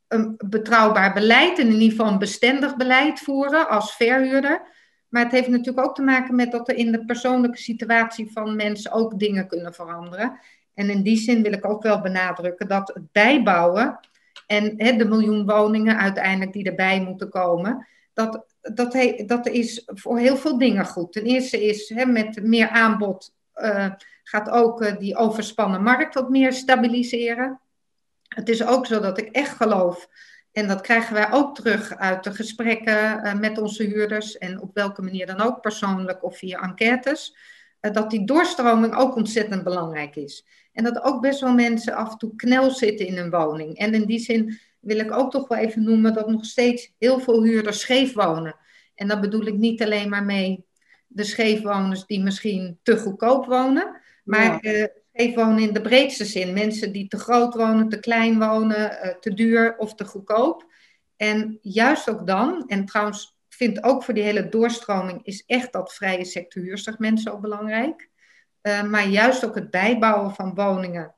een 0.09 0.35
betrouwbaar 0.45 1.13
beleid. 1.13 1.59
En 1.59 1.67
in 1.67 1.73
ieder 1.73 1.91
geval 1.91 2.13
een 2.13 2.19
bestendig 2.19 2.77
beleid 2.77 3.19
voeren 3.19 3.69
als 3.69 3.97
verhuurder. 3.97 4.63
Maar 5.09 5.23
het 5.23 5.33
heeft 5.33 5.49
natuurlijk 5.49 5.87
ook 5.87 5.95
te 5.95 6.03
maken 6.03 6.35
met 6.35 6.51
dat 6.51 6.69
er 6.69 6.77
in 6.77 6.93
de 6.93 7.05
persoonlijke 7.05 7.59
situatie 7.59 8.33
van 8.33 8.57
mensen 8.57 8.93
ook 8.93 9.19
dingen 9.19 9.47
kunnen 9.47 9.75
veranderen. 9.75 10.41
En 10.75 10.91
in 10.91 11.03
die 11.03 11.17
zin 11.17 11.43
wil 11.43 11.53
ik 11.53 11.67
ook 11.67 11.83
wel 11.83 12.01
benadrukken 12.01 12.69
dat 12.69 12.89
het 12.95 13.13
bijbouwen 13.13 13.99
en 14.47 14.77
de 14.77 15.05
miljoen 15.05 15.47
woningen 15.47 15.99
uiteindelijk 15.99 16.53
die 16.53 16.65
erbij 16.65 17.01
moeten 17.01 17.29
komen, 17.29 17.87
dat, 18.13 18.56
dat, 18.75 19.15
dat 19.27 19.47
is 19.47 19.83
voor 19.87 20.19
heel 20.19 20.37
veel 20.37 20.59
dingen 20.59 20.87
goed. 20.87 21.13
Ten 21.13 21.25
eerste 21.25 21.65
is 21.65 21.93
met 22.07 22.43
meer 22.43 22.69
aanbod 22.69 23.35
uh, 23.57 23.91
gaat 24.23 24.51
ook 24.51 24.83
uh, 24.83 24.99
die 24.99 25.17
overspannen 25.17 25.83
markt 25.83 26.15
wat 26.15 26.31
meer 26.31 26.53
stabiliseren. 26.53 27.61
Het 28.29 28.49
is 28.49 28.67
ook 28.67 28.87
zo 28.87 29.01
dat 29.01 29.19
ik 29.19 29.29
echt 29.29 29.57
geloof 29.57 30.09
en 30.53 30.69
dat 30.69 30.81
krijgen 30.81 31.15
wij 31.15 31.33
ook 31.33 31.55
terug 31.55 31.97
uit 31.97 32.25
de 32.25 32.35
gesprekken 32.35 33.27
uh, 33.27 33.35
met 33.35 33.59
onze 33.59 33.83
huurders 33.83 34.39
en 34.39 34.61
op 34.61 34.75
welke 34.75 35.03
manier 35.03 35.27
dan 35.27 35.41
ook, 35.41 35.61
persoonlijk 35.61 36.25
of 36.25 36.39
via 36.39 36.61
enquêtes, 36.61 37.37
dat 37.81 38.11
die 38.11 38.27
doorstroming 38.27 38.95
ook 38.95 39.17
ontzettend 39.17 39.65
belangrijk 39.65 40.17
is. 40.17 40.47
En 40.73 40.85
dat 40.85 41.03
ook 41.03 41.21
best 41.21 41.41
wel 41.41 41.55
mensen 41.55 41.95
af 41.95 42.13
en 42.13 42.19
toe 42.19 42.37
knel 42.37 42.71
zitten 42.71 43.07
in 43.07 43.17
een 43.17 43.31
woning. 43.31 43.79
En 43.79 43.95
in 43.95 44.05
die 44.05 44.19
zin 44.19 44.59
wil 44.81 44.99
ik 44.99 45.13
ook 45.13 45.31
toch 45.31 45.49
wel 45.49 45.59
even 45.59 45.85
noemen 45.85 46.15
dat 46.15 46.29
nog 46.29 46.45
steeds 46.45 46.93
heel 46.99 47.21
veel 47.21 47.43
huurders 47.43 47.81
scheef 47.81 48.13
wonen. 48.13 48.57
En 48.95 49.09
dat 49.09 49.21
bedoel 49.21 49.47
ik 49.47 49.55
niet 49.55 49.83
alleen 49.83 50.09
maar 50.09 50.25
mee 50.25 50.65
de 51.07 51.25
scheefwoners 51.25 52.07
die 52.07 52.23
misschien 52.23 52.79
te 52.83 52.99
goedkoop 52.99 53.47
wonen, 53.47 54.01
maar 54.25 54.59
ja. 54.61 54.73
uh, 54.73 54.87
scheef 55.13 55.35
wonen 55.35 55.59
in 55.59 55.73
de 55.73 55.81
breedste 55.81 56.25
zin. 56.25 56.53
Mensen 56.53 56.93
die 56.93 57.09
te 57.09 57.19
groot 57.19 57.55
wonen, 57.55 57.89
te 57.89 58.01
klein 58.01 58.39
wonen, 58.39 58.91
uh, 58.91 59.09
te 59.21 59.35
duur 59.35 59.77
of 59.77 59.95
te 59.95 60.05
goedkoop. 60.05 60.67
En 61.17 61.59
juist 61.63 62.11
ook 62.11 62.27
dan, 62.27 62.65
en 62.67 62.85
trouwens 62.85 63.37
vind 63.49 63.83
ook 63.83 64.05
voor 64.05 64.15
die 64.15 64.23
hele 64.23 64.49
doorstroming, 64.49 65.25
is 65.25 65.45
echt 65.47 65.73
dat 65.73 65.95
vrije 65.95 66.25
sector 66.25 66.63
huursegment 66.63 67.21
zo 67.21 67.39
belangrijk. 67.39 68.09
Uh, 68.63 68.83
maar 68.83 69.07
juist 69.07 69.45
ook 69.45 69.55
het 69.55 69.71
bijbouwen 69.71 70.35
van 70.35 70.55
woningen 70.55 71.15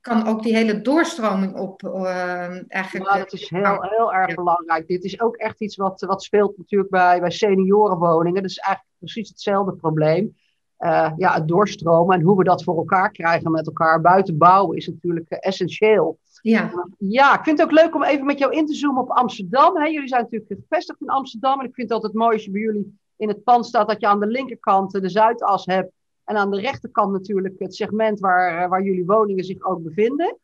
kan 0.00 0.26
ook 0.26 0.42
die 0.42 0.56
hele 0.56 0.80
doorstroming 0.80 1.56
op 1.56 1.82
uh, 1.82 2.70
eigenlijk... 2.72 3.10
Ja, 3.10 3.18
dat 3.18 3.32
is 3.32 3.50
heel, 3.50 3.82
heel 3.82 4.12
erg 4.12 4.28
ja. 4.28 4.34
belangrijk. 4.34 4.86
Dit 4.86 5.04
is 5.04 5.20
ook 5.20 5.36
echt 5.36 5.60
iets 5.60 5.76
wat, 5.76 6.00
wat 6.00 6.22
speelt 6.22 6.58
natuurlijk 6.58 6.90
bij, 6.90 7.20
bij 7.20 7.30
seniorenwoningen. 7.30 8.42
Dat 8.42 8.50
is 8.50 8.58
eigenlijk 8.58 8.94
precies 8.98 9.28
hetzelfde 9.28 9.72
probleem 9.72 10.34
uh, 10.80 11.12
ja, 11.16 11.34
het 11.34 11.48
doorstromen 11.48 12.18
en 12.18 12.24
hoe 12.24 12.36
we 12.36 12.44
dat 12.44 12.62
voor 12.62 12.76
elkaar 12.76 13.10
krijgen 13.10 13.50
met 13.50 13.66
elkaar 13.66 14.00
buiten 14.00 14.38
bouwen 14.38 14.76
is 14.76 14.86
natuurlijk 14.86 15.30
uh, 15.30 15.38
essentieel. 15.40 16.18
Ja. 16.42 16.70
ja, 16.98 17.38
ik 17.38 17.44
vind 17.44 17.58
het 17.58 17.66
ook 17.66 17.74
leuk 17.74 17.94
om 17.94 18.04
even 18.04 18.26
met 18.26 18.38
jou 18.38 18.52
in 18.52 18.66
te 18.66 18.74
zoomen 18.74 19.02
op 19.02 19.10
Amsterdam. 19.10 19.76
Hè. 19.76 19.86
Jullie 19.86 20.08
zijn 20.08 20.22
natuurlijk 20.22 20.60
gevestigd 20.60 21.00
in 21.00 21.08
Amsterdam 21.08 21.60
en 21.60 21.66
ik 21.66 21.74
vind 21.74 21.88
het 21.88 21.96
altijd 21.96 22.14
mooi 22.14 22.32
als 22.32 22.44
je 22.44 22.50
bij 22.50 22.60
jullie 22.60 22.98
in 23.16 23.28
het 23.28 23.44
pand 23.44 23.66
staat 23.66 23.88
dat 23.88 24.00
je 24.00 24.06
aan 24.06 24.20
de 24.20 24.26
linkerkant 24.26 24.92
de 24.92 25.08
Zuidas 25.08 25.66
hebt 25.66 25.92
en 26.30 26.36
aan 26.36 26.50
de 26.50 26.60
rechterkant 26.60 27.12
natuurlijk 27.12 27.58
het 27.58 27.74
segment 27.74 28.20
waar, 28.20 28.68
waar 28.68 28.82
jullie 28.82 29.06
woningen 29.06 29.44
zich 29.44 29.64
ook 29.64 29.82
bevinden. 29.82 30.38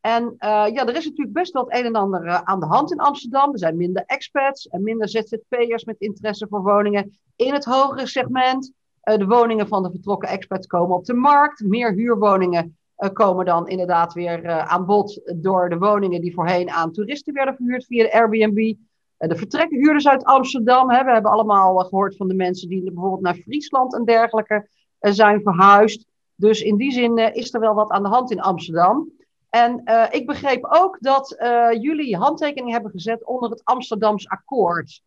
En 0.00 0.22
uh, 0.24 0.66
ja, 0.72 0.86
er 0.86 0.96
is 0.96 1.04
natuurlijk 1.04 1.32
best 1.32 1.52
wel 1.52 1.64
het 1.64 1.78
een 1.78 1.84
en 1.84 1.94
ander 1.94 2.24
uh, 2.24 2.40
aan 2.42 2.60
de 2.60 2.66
hand 2.66 2.92
in 2.92 2.98
Amsterdam. 2.98 3.52
Er 3.52 3.58
zijn 3.58 3.76
minder 3.76 4.02
expats 4.06 4.68
en 4.68 4.82
minder 4.82 5.08
ZZP'ers 5.08 5.84
met 5.84 5.98
interesse 5.98 6.46
voor 6.48 6.62
woningen 6.62 7.18
in 7.36 7.52
het 7.52 7.64
hogere 7.64 8.06
segment. 8.06 8.72
De 9.00 9.26
woningen 9.26 9.68
van 9.68 9.82
de 9.82 9.90
vertrokken 9.90 10.28
expats 10.28 10.66
komen 10.66 10.96
op 10.96 11.04
de 11.04 11.14
markt. 11.14 11.64
Meer 11.64 11.92
huurwoningen 11.92 12.76
komen 13.12 13.44
dan 13.44 13.68
inderdaad 13.68 14.12
weer 14.12 14.48
aan 14.48 14.86
bod 14.86 15.20
door 15.42 15.68
de 15.68 15.78
woningen 15.78 16.20
die 16.20 16.34
voorheen 16.34 16.70
aan 16.70 16.92
toeristen 16.92 17.34
werden 17.34 17.56
verhuurd 17.56 17.86
via 17.86 18.02
de 18.02 18.12
Airbnb. 18.12 18.74
de 19.16 19.36
vertrekkenhuurders 19.36 20.08
uit 20.08 20.24
Amsterdam. 20.24 20.90
Hè, 20.90 21.04
we 21.04 21.12
hebben 21.12 21.30
allemaal 21.30 21.76
gehoord 21.78 22.16
van 22.16 22.28
de 22.28 22.34
mensen 22.34 22.68
die 22.68 22.82
bijvoorbeeld 22.82 23.22
naar 23.22 23.34
Friesland 23.34 23.94
en 23.94 24.04
dergelijke 24.04 24.68
zijn 25.14 25.42
verhuisd. 25.42 26.06
Dus 26.34 26.60
in 26.60 26.76
die 26.76 26.92
zin 26.92 27.18
is 27.34 27.54
er 27.54 27.60
wel 27.60 27.74
wat 27.74 27.90
aan 27.90 28.02
de 28.02 28.08
hand 28.08 28.30
in 28.30 28.40
Amsterdam. 28.40 29.10
En 29.50 29.82
ik 30.10 30.26
begreep 30.26 30.64
ook 30.68 30.96
dat 31.00 31.36
jullie 31.80 32.16
handtekening 32.16 32.72
hebben 32.72 32.90
gezet 32.90 33.24
onder 33.24 33.50
het 33.50 33.64
Amsterdams 33.64 34.28
akkoord. 34.28 35.02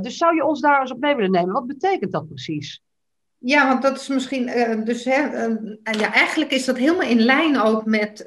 dus 0.00 0.16
zou 0.16 0.34
je 0.34 0.44
ons 0.44 0.60
daar 0.60 0.80
eens 0.80 0.92
op 0.92 1.00
mee 1.00 1.14
willen 1.14 1.30
nemen? 1.30 1.52
Wat 1.52 1.66
betekent 1.66 2.12
dat 2.12 2.28
precies? 2.28 2.82
Ja, 3.38 3.68
want 3.68 3.82
dat 3.82 3.96
is 3.96 4.08
misschien, 4.08 4.46
dus 4.84 5.04
hè, 5.04 5.48
uh, 5.48 5.72
ja, 5.82 6.12
eigenlijk 6.12 6.50
is 6.50 6.64
dat 6.64 6.76
helemaal 6.76 7.08
in 7.08 7.20
lijn 7.20 7.60
ook 7.60 7.84
met 7.84 8.24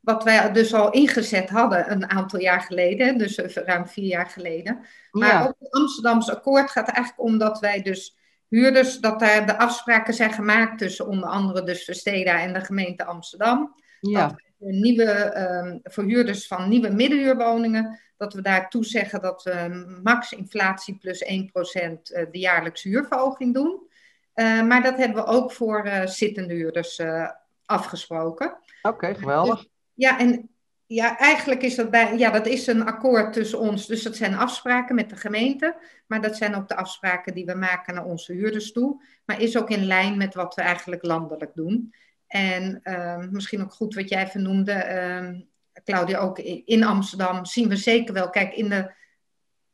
wat 0.00 0.24
wij 0.24 0.52
dus 0.52 0.74
al 0.74 0.90
ingezet 0.90 1.48
hadden 1.48 1.90
een 1.90 2.10
aantal 2.10 2.40
jaar 2.40 2.60
geleden, 2.60 3.18
dus 3.18 3.36
ruim 3.54 3.86
vier 3.86 4.06
jaar 4.06 4.26
geleden. 4.26 4.80
Maar 5.10 5.28
ja. 5.28 5.42
ook 5.42 5.54
het 5.58 5.70
Amsterdamse 5.70 6.36
akkoord 6.36 6.70
gaat 6.70 6.88
eigenlijk 6.88 7.28
om 7.28 7.38
dat 7.38 7.58
wij 7.58 7.82
dus 7.82 8.16
huurders, 8.56 8.98
dat 8.98 9.20
daar 9.20 9.46
de 9.46 9.58
afspraken 9.58 10.14
zijn 10.14 10.32
gemaakt 10.32 10.78
tussen 10.78 11.06
onder 11.06 11.28
andere 11.28 11.62
dus 11.62 11.84
Versteda 11.84 12.40
en 12.40 12.52
de 12.52 12.60
gemeente 12.60 13.04
Amsterdam. 13.04 13.74
Ja. 14.00 14.26
Dat 14.26 14.40
nieuwe, 14.58 15.36
um, 15.36 15.80
voor 15.82 16.04
huurders 16.04 16.46
van 16.46 16.68
nieuwe 16.68 16.90
middenhuurwoningen, 16.90 18.00
dat 18.16 18.34
we 18.34 18.42
daar 18.42 18.70
toezeggen 18.70 19.20
dat 19.20 19.42
we 19.42 19.84
max 20.02 20.32
inflatie 20.32 20.98
plus 20.98 21.24
1% 21.24 22.02
de 22.30 22.38
jaarlijkse 22.38 22.88
huurverhoging 22.88 23.54
doen. 23.54 23.90
Uh, 24.34 24.62
maar 24.62 24.82
dat 24.82 24.96
hebben 24.96 25.24
we 25.24 25.30
ook 25.30 25.52
voor 25.52 25.86
uh, 25.86 26.06
zittende 26.06 26.54
huurders 26.54 26.98
uh, 26.98 27.30
afgesproken. 27.64 28.46
Oké, 28.46 28.94
okay, 28.94 29.14
geweldig. 29.14 29.58
Dus, 29.58 29.68
ja, 29.94 30.18
en 30.18 30.50
ja, 30.94 31.18
eigenlijk 31.18 31.62
is 31.62 31.74
dat 31.74 31.90
bij, 31.90 32.16
ja, 32.18 32.30
dat 32.30 32.46
is 32.46 32.66
een 32.66 32.84
akkoord 32.84 33.32
tussen 33.32 33.58
ons. 33.58 33.86
Dus 33.86 34.02
dat 34.02 34.16
zijn 34.16 34.34
afspraken 34.34 34.94
met 34.94 35.10
de 35.10 35.16
gemeente. 35.16 35.76
Maar 36.06 36.20
dat 36.20 36.36
zijn 36.36 36.54
ook 36.54 36.68
de 36.68 36.76
afspraken 36.76 37.34
die 37.34 37.44
we 37.44 37.54
maken 37.54 37.94
naar 37.94 38.04
onze 38.04 38.32
huurders 38.32 38.72
toe. 38.72 39.02
Maar 39.24 39.40
is 39.40 39.56
ook 39.56 39.70
in 39.70 39.84
lijn 39.84 40.16
met 40.16 40.34
wat 40.34 40.54
we 40.54 40.62
eigenlijk 40.62 41.04
landelijk 41.04 41.54
doen. 41.54 41.94
En 42.26 42.80
ehm, 42.82 43.28
misschien 43.30 43.62
ook 43.62 43.72
goed 43.72 43.94
wat 43.94 44.08
jij 44.08 44.26
vernoemde, 44.28 44.72
ehm, 44.72 45.40
Claudia, 45.84 46.18
ook 46.18 46.38
in 46.64 46.84
Amsterdam 46.84 47.44
zien 47.44 47.68
we 47.68 47.76
zeker 47.76 48.14
wel. 48.14 48.30
Kijk, 48.30 48.54
in 48.54 48.68
de 48.68 48.94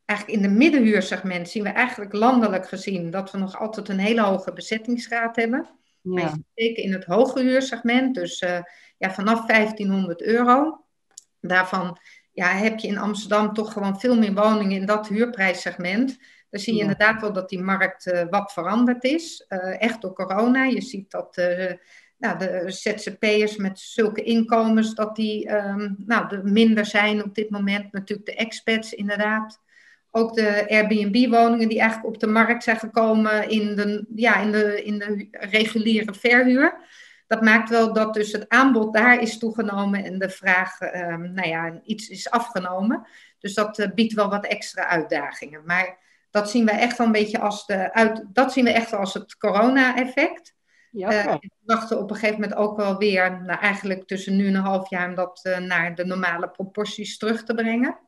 eigenlijk 0.04 0.40
in 0.40 0.48
de 0.48 0.56
middenhuursegment 0.56 1.48
zien 1.48 1.62
we 1.62 1.68
eigenlijk 1.68 2.12
landelijk 2.12 2.68
gezien 2.68 3.10
dat 3.10 3.30
we 3.30 3.38
nog 3.38 3.58
altijd 3.58 3.88
een 3.88 3.98
hele 3.98 4.22
hoge 4.22 4.52
bezettingsgraad 4.52 5.36
hebben. 5.36 5.68
Ja. 6.02 6.36
Zeker 6.54 6.84
in 6.84 6.92
het 6.92 7.04
hoge 7.04 7.40
huursegment, 7.40 8.14
dus 8.14 8.42
uh, 8.42 8.60
ja, 8.98 9.10
vanaf 9.10 9.46
1500 9.46 10.22
euro. 10.22 10.84
Daarvan 11.40 11.98
ja, 12.32 12.48
heb 12.48 12.78
je 12.78 12.88
in 12.88 12.98
Amsterdam 12.98 13.52
toch 13.52 13.72
gewoon 13.72 14.00
veel 14.00 14.18
meer 14.18 14.34
woningen 14.34 14.76
in 14.80 14.86
dat 14.86 15.08
huurprijssegment. 15.08 16.18
Dan 16.50 16.60
zie 16.60 16.72
je 16.72 16.78
ja. 16.78 16.84
inderdaad 16.84 17.20
wel 17.20 17.32
dat 17.32 17.48
die 17.48 17.62
markt 17.62 18.06
uh, 18.06 18.22
wat 18.30 18.52
veranderd 18.52 19.04
is. 19.04 19.46
Uh, 19.48 19.82
echt 19.82 20.00
door 20.00 20.12
corona. 20.12 20.64
Je 20.64 20.80
ziet 20.80 21.10
dat 21.10 21.36
nou, 22.18 22.38
de 22.38 22.64
ZZP'ers 22.66 23.56
met 23.56 23.78
zulke 23.78 24.22
inkomens, 24.22 24.94
dat 24.94 25.16
die 25.16 25.54
um, 25.54 25.96
nou, 26.06 26.50
minder 26.50 26.86
zijn 26.86 27.24
op 27.24 27.34
dit 27.34 27.50
moment. 27.50 27.92
Natuurlijk 27.92 28.28
de 28.28 28.34
expats 28.34 28.92
inderdaad 28.92 29.60
ook 30.10 30.34
de 30.34 30.68
Airbnb-woningen 30.68 31.68
die 31.68 31.80
eigenlijk 31.80 32.14
op 32.14 32.20
de 32.20 32.26
markt 32.26 32.62
zijn 32.62 32.76
gekomen 32.76 33.48
in 33.48 33.76
de, 33.76 34.06
ja, 34.14 34.40
in 34.40 34.50
de, 34.50 34.82
in 34.82 34.98
de 34.98 35.28
reguliere 35.30 36.14
verhuur. 36.14 36.78
Dat 37.28 37.42
maakt 37.42 37.70
wel 37.70 37.92
dat 37.92 38.14
dus 38.14 38.32
het 38.32 38.48
aanbod 38.48 38.94
daar 38.94 39.20
is 39.20 39.38
toegenomen 39.38 40.04
en 40.04 40.18
de 40.18 40.30
vraag, 40.30 40.80
um, 40.80 41.32
nou 41.32 41.48
ja, 41.48 41.80
iets 41.82 42.08
is 42.08 42.30
afgenomen. 42.30 43.06
Dus 43.38 43.54
dat 43.54 43.78
uh, 43.78 43.86
biedt 43.94 44.12
wel 44.12 44.30
wat 44.30 44.46
extra 44.46 44.86
uitdagingen. 44.86 45.62
Maar 45.64 45.98
dat 46.30 46.50
zien 46.50 46.64
we 46.64 46.70
echt 46.70 46.98
wel 46.98 47.06
een 47.06 47.12
beetje 47.12 47.38
als 47.38 47.66
de 47.66 47.92
uit, 47.92 48.24
dat 48.32 48.52
zien 48.52 48.64
we 48.64 48.70
echt 48.70 48.92
als 48.92 49.14
het 49.14 49.36
corona-effect. 49.36 50.54
Ja, 50.90 51.08
okay. 51.08 51.38
we 51.40 51.50
wachten 51.64 51.98
op 51.98 52.10
een 52.10 52.16
gegeven 52.16 52.40
moment 52.40 52.58
ook 52.58 52.76
wel 52.76 52.96
weer, 52.96 53.42
nou, 53.42 53.60
eigenlijk 53.60 54.06
tussen 54.06 54.36
nu 54.36 54.46
en 54.46 54.54
een 54.54 54.62
half 54.62 54.90
jaar, 54.90 55.08
om 55.08 55.14
dat 55.14 55.58
naar 55.60 55.94
de 55.94 56.04
normale 56.04 56.48
proporties 56.48 57.18
terug 57.18 57.44
te 57.44 57.54
brengen. 57.54 57.98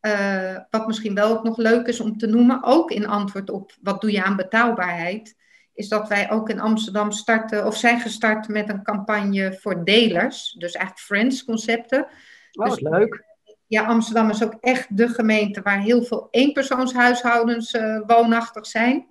Uh, 0.00 0.56
wat 0.70 0.86
misschien 0.86 1.14
wel 1.14 1.30
ook 1.30 1.44
nog 1.44 1.56
leuk 1.56 1.86
is 1.86 2.00
om 2.00 2.18
te 2.18 2.26
noemen, 2.26 2.62
ook 2.62 2.90
in 2.90 3.06
antwoord 3.06 3.50
op 3.50 3.72
wat 3.82 4.00
doe 4.00 4.12
je 4.12 4.24
aan 4.24 4.36
betaalbaarheid, 4.36 5.36
is 5.74 5.88
dat 5.88 6.08
wij 6.08 6.30
ook 6.30 6.48
in 6.48 6.60
Amsterdam 6.60 7.12
starten 7.12 7.66
of 7.66 7.76
zijn 7.76 8.00
gestart 8.00 8.48
met 8.48 8.68
een 8.68 8.82
campagne 8.82 9.58
voor 9.60 9.84
delers, 9.84 10.54
dus 10.58 10.72
eigenlijk 10.72 11.06
friends 11.06 11.44
concepten. 11.44 12.06
Oh, 12.52 12.68
dus, 12.68 12.80
leuk. 12.80 13.24
Ja, 13.66 13.84
Amsterdam 13.84 14.30
is 14.30 14.44
ook 14.44 14.56
echt 14.60 14.96
de 14.96 15.08
gemeente 15.08 15.62
waar 15.62 15.80
heel 15.80 16.02
veel 16.02 16.28
eenpersoonshuishoudens 16.30 17.74
uh, 17.74 18.00
woonachtig 18.06 18.66
zijn. 18.66 19.06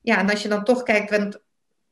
Ja, 0.00 0.18
en 0.18 0.30
als 0.30 0.42
je 0.42 0.48
dan 0.48 0.64
toch 0.64 0.82
kijkt, 0.82 1.10
want 1.10 1.40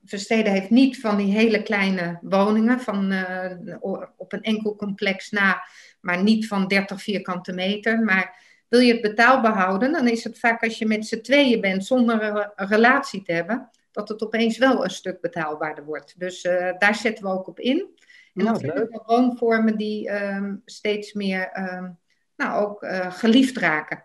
Versteden 0.04 0.52
heeft 0.52 0.70
niet 0.70 1.00
van 1.00 1.16
die 1.16 1.32
hele 1.32 1.62
kleine 1.62 2.18
woningen 2.22 2.80
van, 2.80 3.12
uh, 3.12 3.76
op 4.16 4.32
een 4.32 4.42
enkel 4.42 4.76
complex 4.76 5.30
na, 5.30 5.62
maar 6.00 6.22
niet 6.22 6.46
van 6.46 6.66
30 6.66 7.02
vierkante 7.02 7.52
meter. 7.52 8.00
Maar 8.00 8.42
wil 8.68 8.80
je 8.80 8.92
het 8.92 9.00
betaalbaar 9.00 9.56
houden, 9.56 9.92
dan 9.92 10.08
is 10.08 10.24
het 10.24 10.38
vaak 10.38 10.62
als 10.62 10.78
je 10.78 10.86
met 10.86 11.06
z'n 11.06 11.20
tweeën 11.20 11.60
bent 11.60 11.86
zonder 11.86 12.22
een 12.56 12.66
relatie 12.68 13.22
te 13.22 13.32
hebben, 13.32 13.70
dat 13.98 14.08
het 14.08 14.22
opeens 14.22 14.58
wel 14.58 14.84
een 14.84 14.90
stuk 14.90 15.20
betaalbaarder 15.20 15.84
wordt. 15.84 16.14
Dus 16.18 16.44
uh, 16.44 16.72
daar 16.78 16.94
zetten 16.94 17.24
we 17.24 17.30
ook 17.30 17.48
op 17.48 17.60
in. 17.60 17.78
En 18.34 18.44
nou, 18.44 18.58
dat 18.58 18.60
zijn 18.60 19.02
woonvormen 19.06 19.76
die 19.76 20.10
um, 20.10 20.62
steeds 20.64 21.12
meer 21.12 21.72
um, 21.74 21.98
nou, 22.36 22.64
ook 22.64 22.82
uh, 22.82 23.12
geliefd 23.12 23.56
raken. 23.56 24.04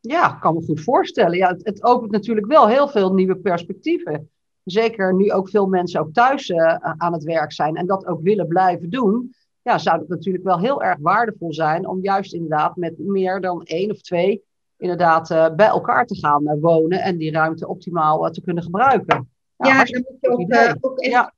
Ja, 0.00 0.34
ik 0.34 0.40
kan 0.40 0.54
me 0.54 0.62
goed 0.62 0.80
voorstellen. 0.80 1.36
Ja, 1.36 1.48
het, 1.48 1.64
het 1.64 1.82
opent 1.82 2.10
natuurlijk 2.10 2.46
wel 2.46 2.68
heel 2.68 2.88
veel 2.88 3.14
nieuwe 3.14 3.36
perspectieven 3.36 4.30
zeker 4.64 5.14
nu 5.14 5.32
ook 5.32 5.48
veel 5.48 5.66
mensen 5.66 6.00
ook 6.00 6.12
thuis 6.12 6.48
uh, 6.48 6.74
aan 6.74 7.12
het 7.12 7.24
werk 7.24 7.52
zijn 7.52 7.76
en 7.76 7.86
dat 7.86 8.06
ook 8.06 8.22
willen 8.22 8.48
blijven 8.48 8.90
doen, 8.90 9.34
ja, 9.62 9.78
zou 9.78 9.98
het 9.98 10.08
natuurlijk 10.08 10.44
wel 10.44 10.58
heel 10.58 10.82
erg 10.82 10.98
waardevol 11.00 11.52
zijn 11.52 11.86
om 11.86 12.02
juist 12.02 12.32
inderdaad 12.32 12.76
met 12.76 12.98
meer 12.98 13.40
dan 13.40 13.62
één 13.62 13.90
of 13.90 14.00
twee 14.00 14.44
inderdaad 14.80 15.30
uh, 15.30 15.54
bij 15.54 15.66
elkaar 15.66 16.06
te 16.06 16.18
gaan 16.18 16.42
uh, 16.42 16.52
wonen 16.60 17.02
en 17.02 17.16
die 17.16 17.32
ruimte 17.32 17.68
optimaal 17.68 18.30
te 18.30 18.42
kunnen 18.42 18.62
gebruiken. 18.62 19.30
Ja, 19.56 19.68
ja 19.68 19.84
dan 19.84 20.04
moet 20.08 20.16
je 20.20 20.70
ook, 20.70 20.76
ook 20.80 20.98
echt 20.98 21.12
ja. 21.12 21.34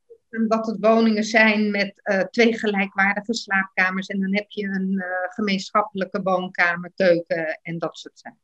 dat 0.48 0.66
het 0.66 0.76
woningen 0.80 1.24
zijn 1.24 1.70
met 1.70 1.94
twee 2.30 2.58
gelijkwaardige 2.58 3.34
slaapkamers 3.34 4.06
en 4.06 4.20
dan 4.20 4.34
heb 4.34 4.50
je 4.50 4.64
een 4.66 5.02
gemeenschappelijke 5.28 6.22
woonkamer, 6.22 6.92
keuken 6.94 7.58
en 7.62 7.78
dat 7.78 7.96
soort 7.96 8.18
zaken. 8.18 8.40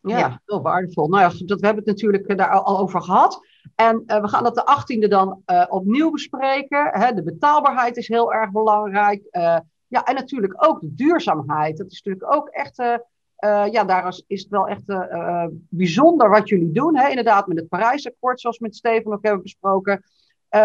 Ja, 0.00 0.18
ja, 0.18 0.40
heel 0.46 0.62
waardevol. 0.62 1.08
Nou 1.08 1.22
ja, 1.22 1.46
dat, 1.46 1.60
we 1.60 1.66
hebben 1.66 1.84
het 1.84 1.94
natuurlijk 1.94 2.36
daar 2.36 2.60
al 2.60 2.78
over 2.78 3.02
gehad. 3.02 3.46
En 3.74 4.02
uh, 4.06 4.20
we 4.20 4.28
gaan 4.28 4.42
dat 4.42 4.54
de 4.54 4.96
18e 5.04 5.08
dan 5.08 5.42
uh, 5.46 5.64
opnieuw 5.68 6.10
bespreken. 6.10 6.90
Hè, 6.92 7.12
de 7.12 7.22
betaalbaarheid 7.22 7.96
is 7.96 8.08
heel 8.08 8.32
erg 8.32 8.50
belangrijk. 8.50 9.26
Uh, 9.30 9.58
ja, 9.86 10.04
en 10.04 10.14
natuurlijk 10.14 10.66
ook 10.66 10.80
de 10.80 10.94
duurzaamheid. 10.94 11.76
Dat 11.76 11.90
is 11.90 12.02
natuurlijk 12.02 12.34
ook 12.34 12.48
echt. 12.48 12.78
Ja, 13.70 13.84
daar 13.84 14.20
is, 14.26 14.40
het 14.40 14.50
wel 14.50 14.68
echt 14.68 14.82
bijzonder 15.68 16.30
wat 16.30 16.48
jullie 16.48 16.72
doen. 16.72 16.96
Hè? 16.96 17.08
Inderdaad, 17.08 17.46
met 17.46 17.56
het 17.56 17.68
Parijsakkoord, 17.68 18.40
zoals 18.40 18.58
we 18.58 18.64
met 18.64 18.76
Steven 18.76 19.12
ook 19.12 19.22
hebben 19.22 19.42
besproken. 19.42 20.04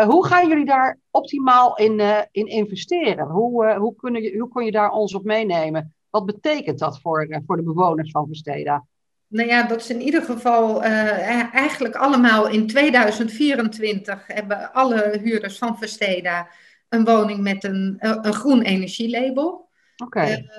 hoe 0.05 0.25
gaan 0.25 0.47
jullie 0.47 0.65
daar 0.65 0.99
optimaal 1.11 1.77
in, 1.77 2.01
in 2.31 2.45
investeren? 2.45 3.27
Hoe, 3.27 3.73
hoe, 3.73 3.95
kunnen 3.95 4.21
je, 4.21 4.37
hoe 4.37 4.49
kun 4.49 4.65
je 4.65 4.71
daar 4.71 4.91
ons 4.91 5.15
op 5.15 5.23
meenemen? 5.23 5.93
Wat 6.09 6.25
betekent 6.25 6.79
dat 6.79 7.01
voor, 7.01 7.41
voor 7.45 7.55
de 7.55 7.63
bewoners 7.63 8.11
van 8.11 8.27
Versteda? 8.27 8.85
Nou 9.29 9.47
ja, 9.47 9.63
dat 9.63 9.79
is 9.79 9.89
in 9.89 10.01
ieder 10.01 10.21
geval 10.21 10.83
uh, 10.83 11.53
eigenlijk 11.53 11.95
allemaal 11.95 12.47
in 12.47 12.67
2024 12.67 14.27
hebben 14.27 14.73
alle 14.73 15.19
huurders 15.23 15.57
van 15.57 15.77
Versteda 15.77 16.47
een 16.89 17.05
woning 17.05 17.39
met 17.39 17.63
een, 17.63 17.95
eh, 17.99 18.17
een 18.21 18.33
groen 18.33 18.61
energielabel. 18.61 19.68
Okay. 20.03 20.49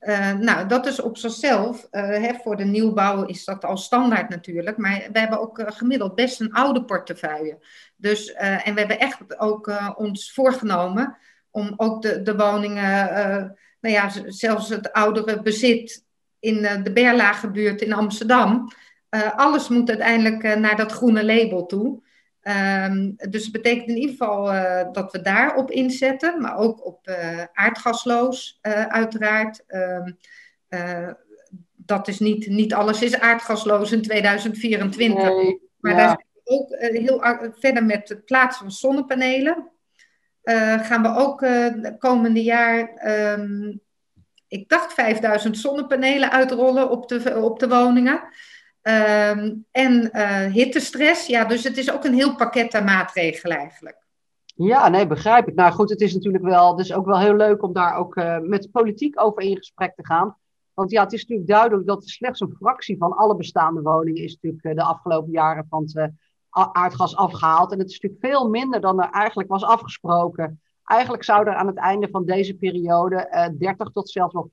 Uh, 0.00 0.32
nou, 0.32 0.68
dat 0.68 0.86
is 0.86 1.00
op 1.00 1.16
zichzelf, 1.16 1.86
hè, 1.90 2.34
voor 2.42 2.56
de 2.56 2.64
nieuwbouw 2.64 3.24
is 3.24 3.44
dat 3.44 3.64
al 3.64 3.76
standaard 3.76 4.28
natuurlijk, 4.28 4.76
maar 4.76 5.08
we 5.12 5.18
hebben 5.18 5.40
ook 5.40 5.62
gemiddeld 5.66 6.14
best 6.14 6.40
een 6.40 6.52
oude 6.52 6.84
portefeuille. 6.84 7.58
Dus, 7.96 8.32
en 8.32 8.74
we 8.74 8.80
hebben 8.80 8.98
echt 8.98 9.38
ook 9.38 9.72
ons 9.96 10.32
voorgenomen 10.32 11.16
om 11.50 11.74
ook 11.76 12.02
de, 12.02 12.22
de 12.22 12.36
woningen, 12.36 13.08
nou 13.80 13.94
ja, 13.94 14.10
zelfs 14.26 14.68
het 14.68 14.92
oudere 14.92 15.42
bezit 15.42 16.04
in 16.38 16.62
de 16.82 16.92
Berlagebuurt 16.92 17.80
in 17.80 17.92
Amsterdam. 17.92 18.72
Alles 19.36 19.68
moet 19.68 19.88
uiteindelijk 19.88 20.58
naar 20.58 20.76
dat 20.76 20.92
groene 20.92 21.24
label 21.24 21.66
toe. 21.66 22.02
Um, 22.42 23.16
dus 23.30 23.42
het 23.42 23.52
betekent 23.52 23.88
in 23.88 23.96
ieder 23.96 24.10
geval 24.10 24.44
dat 24.92 25.12
we 25.12 25.20
daarop 25.20 25.70
inzetten, 25.70 26.40
maar 26.40 26.56
ook 26.56 26.86
op 26.86 27.08
aardgasloos, 27.52 28.58
uiteraard. 28.88 29.64
Um, 29.68 30.18
dat 31.76 32.08
is 32.08 32.18
niet, 32.18 32.46
niet 32.46 32.74
alles 32.74 33.02
is 33.02 33.20
aardgasloos 33.20 33.92
in 33.92 34.02
2024. 34.02 35.24
Nee, 35.24 35.60
maar 35.78 35.92
ja. 35.92 35.98
daar 35.98 36.08
zijn 36.08 36.26
we 36.44 36.50
ook 36.52 36.76
heel 37.02 37.52
verder 37.58 37.84
met 37.84 38.08
het 38.08 38.24
plaatsen 38.24 38.62
van 38.62 38.72
zonnepanelen. 38.72 39.70
gaan 40.82 41.02
we 41.02 41.14
ook 41.16 41.46
komende 41.98 42.42
jaar 42.42 43.06
um, 43.38 43.80
ik 44.50 44.68
dacht 44.68 44.92
5000 44.92 45.58
zonnepanelen 45.58 46.30
uitrollen 46.30 46.90
op 46.90 47.08
de, 47.08 47.40
op 47.40 47.58
de 47.58 47.68
woningen. 47.68 48.22
Um, 48.82 49.66
en 49.70 50.10
uh, 50.12 50.44
hittestress, 50.44 51.26
ja, 51.26 51.44
dus 51.44 51.64
het 51.64 51.76
is 51.76 51.92
ook 51.92 52.04
een 52.04 52.14
heel 52.14 52.34
pakket 52.34 52.74
aan 52.74 52.84
maatregelen 52.84 53.56
eigenlijk. 53.56 54.06
Ja, 54.44 54.88
nee, 54.88 55.06
begrijp 55.06 55.48
ik. 55.48 55.54
Nou 55.54 55.72
goed, 55.72 55.90
het 55.90 56.00
is 56.00 56.14
natuurlijk 56.14 56.44
wel, 56.44 56.76
dus 56.76 56.92
ook 56.92 57.06
wel 57.06 57.18
heel 57.18 57.34
leuk 57.34 57.62
om 57.62 57.72
daar 57.72 57.96
ook 57.96 58.16
uh, 58.16 58.38
met 58.38 58.70
politiek 58.70 59.22
over 59.22 59.42
in 59.42 59.56
gesprek 59.56 59.94
te 59.94 60.06
gaan. 60.06 60.36
Want 60.74 60.90
ja, 60.90 61.02
het 61.02 61.12
is 61.12 61.20
natuurlijk 61.20 61.48
duidelijk 61.48 61.86
dat 61.86 62.08
slechts 62.08 62.40
een 62.40 62.56
fractie 62.58 62.96
van 62.98 63.12
alle 63.12 63.36
bestaande 63.36 63.82
woningen 63.82 64.22
is 64.22 64.32
natuurlijk 64.32 64.64
uh, 64.64 64.74
de 64.74 64.82
afgelopen 64.82 65.32
jaren 65.32 65.66
van 65.68 65.88
het 65.92 66.12
aardgas 66.50 67.16
afgehaald. 67.16 67.72
En 67.72 67.78
het 67.78 67.90
is 67.90 68.00
natuurlijk 68.00 68.32
veel 68.32 68.48
minder 68.48 68.80
dan 68.80 69.02
er 69.02 69.10
eigenlijk 69.10 69.48
was 69.48 69.64
afgesproken. 69.64 70.60
Eigenlijk 70.84 71.24
zou 71.24 71.46
er 71.46 71.54
aan 71.54 71.66
het 71.66 71.76
einde 71.76 72.08
van 72.10 72.24
deze 72.24 72.54
periode 72.54 73.28
uh, 73.30 73.44
eh, 73.44 73.52
30 73.58 73.90
tot 73.90 74.10
zelfs 74.10 74.34
nog 74.34 74.48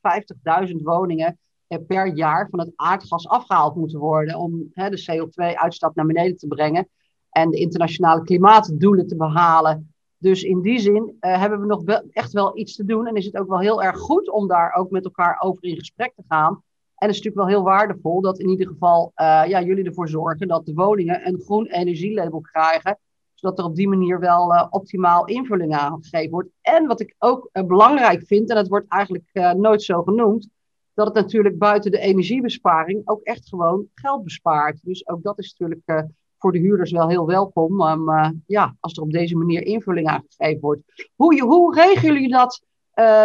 50.000 0.67 0.75
woningen 0.75 1.39
per 1.87 2.15
jaar 2.15 2.47
van 2.49 2.59
het 2.59 2.71
aardgas 2.75 3.27
afgehaald 3.27 3.75
moeten 3.75 3.99
worden 3.99 4.35
om 4.35 4.71
de 4.73 5.05
CO2-uitstoot 5.11 5.95
naar 5.95 6.05
beneden 6.05 6.37
te 6.37 6.47
brengen 6.47 6.87
en 7.29 7.49
de 7.49 7.57
internationale 7.57 8.23
klimaatdoelen 8.23 9.07
te 9.07 9.15
behalen. 9.15 9.93
Dus 10.17 10.43
in 10.43 10.61
die 10.61 10.79
zin 10.79 11.17
uh, 11.19 11.39
hebben 11.39 11.59
we 11.59 11.65
nog 11.65 11.83
echt 12.11 12.31
wel 12.31 12.57
iets 12.57 12.75
te 12.75 12.85
doen 12.85 13.07
en 13.07 13.15
is 13.15 13.25
het 13.25 13.37
ook 13.37 13.47
wel 13.47 13.59
heel 13.59 13.83
erg 13.83 13.97
goed 13.97 14.29
om 14.29 14.47
daar 14.47 14.73
ook 14.73 14.89
met 14.89 15.05
elkaar 15.05 15.37
over 15.39 15.63
in 15.63 15.77
gesprek 15.77 16.13
te 16.15 16.23
gaan. 16.27 16.63
En 16.95 17.07
het 17.07 17.15
is 17.17 17.23
natuurlijk 17.23 17.35
wel 17.35 17.57
heel 17.57 17.63
waardevol 17.63 18.21
dat 18.21 18.39
in 18.39 18.49
ieder 18.49 18.67
geval 18.67 19.11
ja, 19.15 19.61
jullie 19.61 19.85
ervoor 19.85 20.09
zorgen 20.09 20.47
dat 20.47 20.65
de 20.65 20.73
woningen 20.73 21.27
een 21.27 21.39
groen 21.39 21.65
energielabel 21.65 22.41
krijgen 22.41 22.99
zodat 23.33 23.59
er 23.59 23.65
op 23.65 23.75
die 23.75 23.87
manier 23.87 24.19
wel 24.19 24.53
uh, 24.53 24.67
optimaal 24.69 25.25
invulling 25.25 25.75
aan 25.75 26.03
gegeven 26.03 26.31
wordt. 26.31 26.49
En 26.61 26.87
wat 26.87 26.99
ik 26.99 27.15
ook 27.17 27.49
belangrijk 27.51 28.23
vind, 28.25 28.49
en 28.49 28.55
dat 28.55 28.67
wordt 28.67 28.87
eigenlijk 28.87 29.55
nooit 29.57 29.83
zo 29.83 30.03
genoemd, 30.03 30.49
dat 30.97 31.07
het 31.07 31.15
natuurlijk 31.15 31.57
buiten 31.57 31.91
de 31.91 31.99
energiebesparing 31.99 33.01
ook 33.05 33.21
echt 33.21 33.47
gewoon 33.47 33.87
geld 33.93 34.23
bespaart. 34.23 34.79
Dus 34.81 35.07
ook 35.07 35.23
dat 35.23 35.39
is 35.39 35.55
natuurlijk 35.57 36.05
voor 36.37 36.51
de 36.51 36.57
huurders 36.57 36.91
wel 36.91 37.09
heel 37.09 37.25
welkom. 37.25 37.81
Um, 37.81 38.43
ja, 38.45 38.75
als 38.79 38.93
er 38.97 39.03
op 39.03 39.11
deze 39.11 39.37
manier 39.37 39.61
invulling 39.61 40.07
aan 40.07 40.23
gegeven 40.27 40.61
wordt. 40.61 40.81
Hoe, 41.15 41.41
hoe 41.41 41.75
regelen 41.75 42.13
jullie 42.13 42.29
dat? 42.29 42.65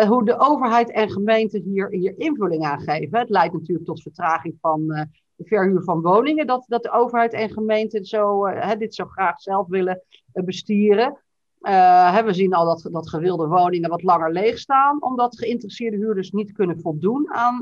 hoe 0.09 0.25
de 0.25 0.39
overheid 0.39 0.91
en 0.91 1.11
gemeenten 1.11 1.63
hier, 1.63 1.89
hier 1.91 2.15
invulling 2.17 2.65
aan 2.65 2.81
geven. 2.81 3.19
Het 3.19 3.29
leidt 3.29 3.55
natuurlijk 3.55 3.87
tot 3.87 4.03
vertraging 4.03 4.57
van 4.61 4.87
de 4.87 5.45
verhuur 5.45 5.83
van 5.83 6.01
woningen, 6.01 6.47
dat, 6.47 6.65
dat 6.69 6.83
de 6.83 6.91
overheid 6.91 7.33
en 7.33 7.51
gemeenten 7.51 8.05
zo, 8.05 8.45
dit 8.79 8.95
zo 8.95 9.05
graag 9.05 9.41
zelf 9.41 9.69
willen 9.69 10.03
bestieren. 10.33 11.22
Uh, 11.63 12.19
we 12.19 12.33
zien 12.33 12.55
al 12.55 12.65
dat, 12.65 12.89
dat 12.93 13.09
gewilde 13.09 13.47
woningen 13.47 13.91
wat 13.91 14.03
langer 14.03 14.33
leeg 14.33 14.59
staan, 14.59 15.03
omdat 15.03 15.39
geïnteresseerde 15.39 15.97
huurders 15.97 16.31
niet 16.31 16.53
kunnen 16.53 16.81
voldoen 16.81 17.33
aan 17.33 17.59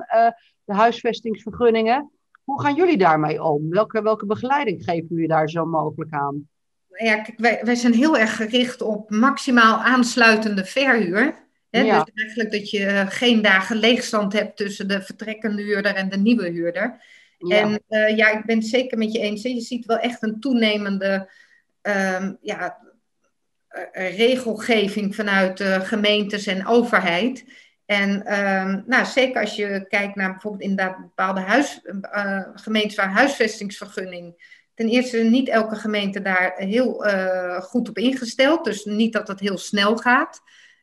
de 0.64 0.74
huisvestingsvergunningen. 0.74 2.10
Hoe 2.44 2.60
gaan 2.60 2.74
jullie 2.74 2.98
daarmee 2.98 3.42
om? 3.42 3.70
Welke, 3.70 4.02
welke 4.02 4.26
begeleiding 4.26 4.84
geven 4.84 5.06
jullie 5.08 5.28
daar 5.28 5.48
zo 5.48 5.66
mogelijk 5.66 6.12
aan? 6.12 6.48
Ja, 6.88 7.22
kijk, 7.22 7.38
wij, 7.38 7.60
wij 7.62 7.74
zijn 7.74 7.92
heel 7.92 8.18
erg 8.18 8.36
gericht 8.36 8.82
op 8.82 9.10
maximaal 9.10 9.76
aansluitende 9.76 10.64
verhuur. 10.64 11.34
Hè? 11.70 11.80
Ja. 11.80 12.04
Dus 12.04 12.14
eigenlijk 12.14 12.50
dat 12.50 12.70
je 12.70 13.04
geen 13.08 13.42
dagen 13.42 13.76
leegstand 13.76 14.32
hebt 14.32 14.56
tussen 14.56 14.88
de 14.88 15.02
vertrekkende 15.02 15.62
huurder 15.62 15.94
en 15.94 16.08
de 16.08 16.18
nieuwe 16.18 16.48
huurder. 16.48 17.02
En 17.38 17.82
uh, 17.88 18.16
ja, 18.16 18.30
ik 18.30 18.44
ben 18.44 18.56
het 18.56 18.66
zeker 18.66 18.98
met 18.98 19.12
je 19.12 19.18
eens. 19.18 19.42
Je 19.42 19.60
ziet 19.60 19.86
wel 19.86 19.98
echt 19.98 20.22
een 20.22 20.40
toenemende 20.40 21.30
um, 21.82 22.38
ja, 22.40 22.58
eh, 22.60 22.70
regelgeving 23.92 25.14
vanuit 25.14 25.56
de 25.56 25.80
gemeentes 25.82 26.46
en 26.46 26.66
overheid. 26.66 27.44
En 27.86 28.10
um, 28.40 28.84
nou, 28.86 29.04
zeker 29.04 29.40
als 29.40 29.56
je 29.56 29.86
kijkt 29.88 30.14
naar 30.14 30.30
bijvoorbeeld 30.30 30.62
inderdaad 30.62 31.00
bepaalde 31.00 31.40
huis, 31.40 31.80
gemeentes 32.54 32.96
waar 32.96 33.10
huisvestingsvergunning 33.10 34.58
ten 34.74 34.88
eerste 34.88 35.18
niet 35.18 35.48
elke 35.48 35.74
gemeente 35.74 36.22
daar 36.22 36.54
heel 36.56 37.04
goed 37.62 37.88
op 37.88 37.98
ingesteld. 37.98 38.64
Dus 38.64 38.84
niet 38.84 39.12
dat 39.12 39.28
het 39.28 39.40
heel 39.40 39.58
snel 39.58 39.96
gaat. 39.96 40.40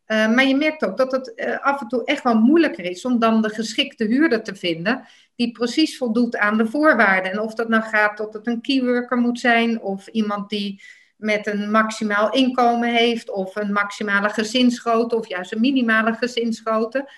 maar 0.07 0.45
je 0.45 0.55
merkt 0.55 0.85
ook 0.85 0.97
dat 0.97 1.11
het 1.11 1.33
af 1.61 1.81
en 1.81 1.87
toe 1.87 2.05
echt 2.05 2.23
wel 2.23 2.39
moeilijker 2.39 2.83
is 2.83 3.05
om 3.05 3.19
dan 3.19 3.41
de 3.41 3.49
geschikte 3.49 4.05
huurder 4.05 4.43
te 4.43 4.55
vinden 4.55 5.07
die 5.35 5.51
precies 5.51 5.97
voldoet 5.97 6.37
aan 6.37 6.57
de 6.57 6.67
voorwaarden. 6.67 7.31
En 7.31 7.39
of 7.39 7.53
dat 7.53 7.69
nou 7.69 7.83
gaat 7.83 8.17
dat 8.17 8.33
het 8.33 8.47
een 8.47 8.61
keyworker 8.61 9.17
moet 9.17 9.39
zijn 9.39 9.81
of 9.81 10.07
iemand 10.07 10.49
die 10.49 10.81
met 11.17 11.47
een 11.47 11.71
maximaal 11.71 12.31
inkomen 12.31 12.89
heeft 12.89 13.29
of 13.29 13.55
een 13.55 13.71
maximale 13.71 14.29
gezinsgrootte 14.29 15.15
of 15.15 15.27
juist 15.27 15.51
een 15.51 15.59
minimale 15.59 16.13
gezinsgrootte. 16.13 17.09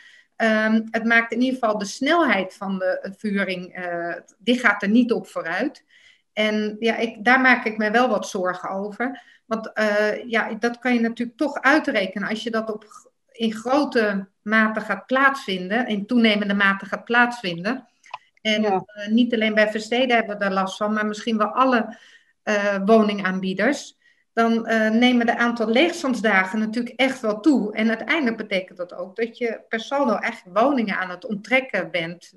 Um, 0.41 0.87
het 0.91 1.03
maakt 1.03 1.31
in 1.31 1.41
ieder 1.41 1.59
geval 1.59 1.77
de 1.77 1.85
snelheid 1.85 2.53
van 2.53 2.77
de 2.77 3.13
vuring, 3.17 3.77
uh, 3.77 4.15
die 4.37 4.59
gaat 4.59 4.81
er 4.81 4.89
niet 4.89 5.11
op 5.11 5.27
vooruit. 5.27 5.85
En 6.33 6.75
ja, 6.79 6.95
ik, 6.95 7.23
daar 7.25 7.41
maak 7.41 7.65
ik 7.65 7.77
me 7.77 7.91
wel 7.91 8.09
wat 8.09 8.27
zorgen 8.27 8.69
over. 8.69 9.21
Want 9.45 9.71
uh, 9.73 10.29
ja, 10.29 10.53
dat 10.53 10.79
kan 10.79 10.93
je 10.93 10.99
natuurlijk 10.99 11.37
toch 11.37 11.61
uitrekenen 11.61 12.29
als 12.29 12.43
je 12.43 12.51
dat 12.51 12.71
op, 12.71 12.85
in 13.31 13.53
grote 13.53 14.27
mate 14.41 14.81
gaat 14.81 15.05
plaatsvinden, 15.05 15.87
in 15.87 16.05
toenemende 16.05 16.53
mate 16.53 16.85
gaat 16.85 17.05
plaatsvinden. 17.05 17.87
En 18.41 18.63
uh, 18.63 18.79
niet 19.09 19.33
alleen 19.33 19.53
bij 19.53 19.71
Versteden 19.71 20.15
hebben 20.15 20.37
we 20.37 20.43
daar 20.43 20.53
last 20.53 20.77
van, 20.77 20.93
maar 20.93 21.05
misschien 21.05 21.37
wel 21.37 21.47
alle 21.47 21.97
woningaanbieders, 22.85 23.97
dan 24.33 24.69
uh, 24.69 24.89
nemen 24.89 25.25
de 25.25 25.37
aantal 25.37 25.67
leegstandsdagen 25.67 26.59
natuurlijk 26.59 26.99
echt 26.99 27.21
wel 27.21 27.39
toe. 27.39 27.73
En 27.73 27.87
uiteindelijk 27.87 28.37
betekent 28.37 28.77
dat 28.77 28.93
ook 28.93 29.15
dat 29.15 29.37
je 29.37 29.61
per 29.69 29.79
saldo 29.79 30.19
woningen 30.53 30.97
aan 30.97 31.09
het 31.09 31.25
onttrekken 31.25 31.91
bent, 31.91 32.33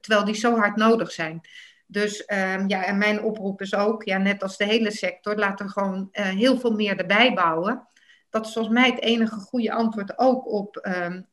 terwijl 0.00 0.24
die 0.24 0.34
zo 0.34 0.56
hard 0.56 0.76
nodig 0.76 1.12
zijn. 1.12 1.40
Dus 1.86 2.20
um, 2.20 2.68
ja, 2.68 2.84
en 2.84 2.98
mijn 2.98 3.22
oproep 3.22 3.60
is 3.60 3.74
ook, 3.74 4.04
ja, 4.04 4.18
net 4.18 4.42
als 4.42 4.56
de 4.56 4.64
hele 4.64 4.90
sector, 4.90 5.36
laten 5.36 5.66
we 5.66 5.72
gewoon 5.72 6.08
heel 6.12 6.58
veel 6.58 6.72
meer 6.72 6.98
erbij 6.98 7.32
bouwen. 7.34 7.86
Dat 8.30 8.46
is 8.46 8.52
volgens 8.52 8.74
mij 8.74 8.90
het 8.90 9.00
enige 9.00 9.34
goede 9.34 9.72
antwoord 9.72 10.18
ook 10.18 10.52
op 10.52 10.88
um, 11.02 11.26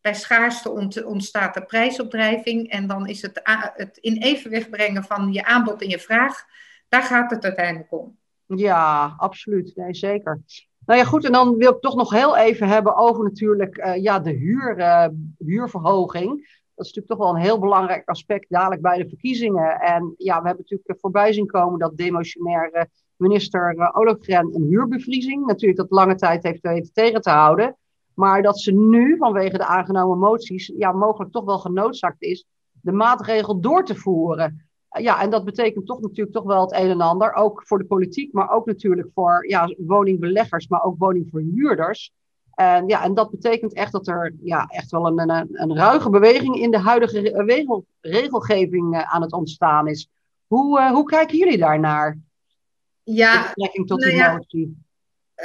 bij 0.00 0.14
schaarste 0.14 0.70
ontstaat 1.04 1.54
de 1.54 1.64
prijsopdrijving 1.64 2.70
en 2.70 2.86
dan 2.86 3.06
is 3.06 3.22
het, 3.22 3.40
het 3.74 3.96
in 4.00 4.16
evenwicht 4.16 4.70
brengen 4.70 5.04
van 5.04 5.32
je 5.32 5.44
aanbod 5.44 5.82
en 5.82 5.88
je 5.88 5.98
vraag, 5.98 6.46
daar 6.92 7.02
gaat 7.02 7.30
het 7.30 7.44
uiteindelijk 7.44 7.92
om. 7.92 8.16
Ja, 8.46 9.14
absoluut. 9.16 9.76
Nee, 9.76 9.94
zeker. 9.94 10.40
Nou 10.86 10.98
ja, 10.98 11.04
goed. 11.04 11.24
En 11.24 11.32
dan 11.32 11.56
wil 11.56 11.72
ik 11.72 11.80
toch 11.80 11.96
nog 11.96 12.10
heel 12.10 12.36
even 12.36 12.68
hebben 12.68 12.96
over 12.96 13.24
natuurlijk 13.24 13.76
uh, 13.78 13.96
ja, 13.96 14.18
de 14.18 14.30
huur, 14.30 14.78
uh, 14.78 15.06
huurverhoging. 15.38 16.28
Dat 16.74 16.86
is 16.86 16.92
natuurlijk 16.92 17.06
toch 17.06 17.18
wel 17.18 17.28
een 17.28 17.48
heel 17.48 17.58
belangrijk 17.58 18.08
aspect 18.08 18.46
dadelijk 18.48 18.82
bij 18.82 18.98
de 18.98 19.08
verkiezingen. 19.08 19.80
En 19.80 20.14
ja, 20.16 20.40
we 20.40 20.46
hebben 20.46 20.64
natuurlijk 20.68 21.00
voorbij 21.00 21.32
zien 21.32 21.46
komen 21.46 21.78
dat 21.78 21.96
demotionaire 21.96 22.88
minister 23.16 23.74
uh, 23.76 23.88
Olofgren 23.92 24.54
een 24.54 24.66
huurbevriezing 24.68 25.46
natuurlijk 25.46 25.78
dat 25.78 25.90
lange 25.90 26.14
tijd 26.14 26.42
heeft 26.42 26.62
weten 26.62 26.92
tegen 26.92 27.20
te 27.20 27.30
houden. 27.30 27.76
Maar 28.14 28.42
dat 28.42 28.60
ze 28.60 28.72
nu, 28.72 29.16
vanwege 29.16 29.58
de 29.58 29.66
aangenomen 29.66 30.18
moties, 30.18 30.72
ja, 30.76 30.92
mogelijk 30.92 31.32
toch 31.32 31.44
wel 31.44 31.58
genoodzaakt 31.58 32.22
is 32.22 32.46
de 32.80 32.92
maatregel 32.92 33.60
door 33.60 33.84
te 33.84 33.94
voeren. 33.94 34.66
Ja, 35.00 35.20
en 35.20 35.30
dat 35.30 35.44
betekent 35.44 35.86
toch 35.86 36.00
natuurlijk 36.00 36.36
toch 36.36 36.44
wel 36.44 36.60
het 36.60 36.72
een 36.72 36.90
en 36.90 37.00
ander. 37.00 37.34
Ook 37.34 37.62
voor 37.66 37.78
de 37.78 37.84
politiek, 37.84 38.32
maar 38.32 38.50
ook 38.50 38.66
natuurlijk 38.66 39.08
voor 39.14 39.48
ja, 39.48 39.74
woningbeleggers, 39.78 40.68
maar 40.68 40.82
ook 40.82 40.98
woningverhuurders. 40.98 42.12
En, 42.54 42.88
ja, 42.88 43.02
en 43.02 43.14
dat 43.14 43.30
betekent 43.30 43.72
echt 43.72 43.92
dat 43.92 44.06
er 44.06 44.34
ja, 44.42 44.66
echt 44.66 44.90
wel 44.90 45.06
een, 45.06 45.30
een, 45.30 45.48
een 45.52 45.76
ruige 45.76 46.10
beweging 46.10 46.56
in 46.56 46.70
de 46.70 46.78
huidige 46.78 47.20
regel, 47.44 47.86
regelgeving 48.00 48.94
uh, 48.94 49.14
aan 49.14 49.22
het 49.22 49.32
ontstaan 49.32 49.88
is. 49.88 50.08
Hoe, 50.46 50.80
uh, 50.80 50.90
hoe 50.90 51.04
kijken 51.04 51.38
jullie 51.38 51.58
daarnaar? 51.58 52.18
Ja, 53.02 53.34
in 53.34 53.52
betrekking 53.54 53.86
tot 53.86 53.98
nou 53.98 54.10
die 54.10 54.20
ja, 54.20 54.32
motie. 54.32 54.84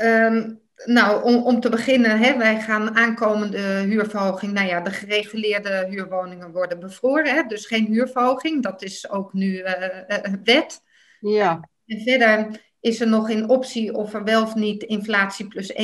Um, 0.04 0.60
nou, 0.86 1.24
om, 1.24 1.36
om 1.36 1.60
te 1.60 1.70
beginnen, 1.70 2.20
hè, 2.20 2.38
wij 2.38 2.62
gaan 2.62 2.96
aankomende 2.96 3.58
huurverhoging. 3.60 4.54
Nou 4.54 4.68
ja, 4.68 4.82
de 4.82 4.92
gereguleerde 4.92 5.88
huurwoningen 5.90 6.52
worden 6.52 6.80
bevroren. 6.80 7.36
Hè, 7.36 7.44
dus 7.44 7.66
geen 7.66 7.86
huurverhoging. 7.86 8.64
Dat 8.64 8.82
is 8.82 9.10
ook 9.10 9.34
nu 9.34 9.48
uh, 9.48 9.72
uh, 10.08 10.34
wet. 10.44 10.82
Ja. 11.20 11.70
En 11.86 12.00
verder 12.02 12.62
is 12.80 13.02
er 13.02 13.08
nog 13.08 13.30
in 13.30 13.50
optie 13.50 13.94
of 13.94 14.14
er 14.14 14.24
wel 14.24 14.44
of 14.44 14.56
niet 14.56 14.84
inflatie 14.84 15.48
plus 15.48 15.74
1% 15.74 15.76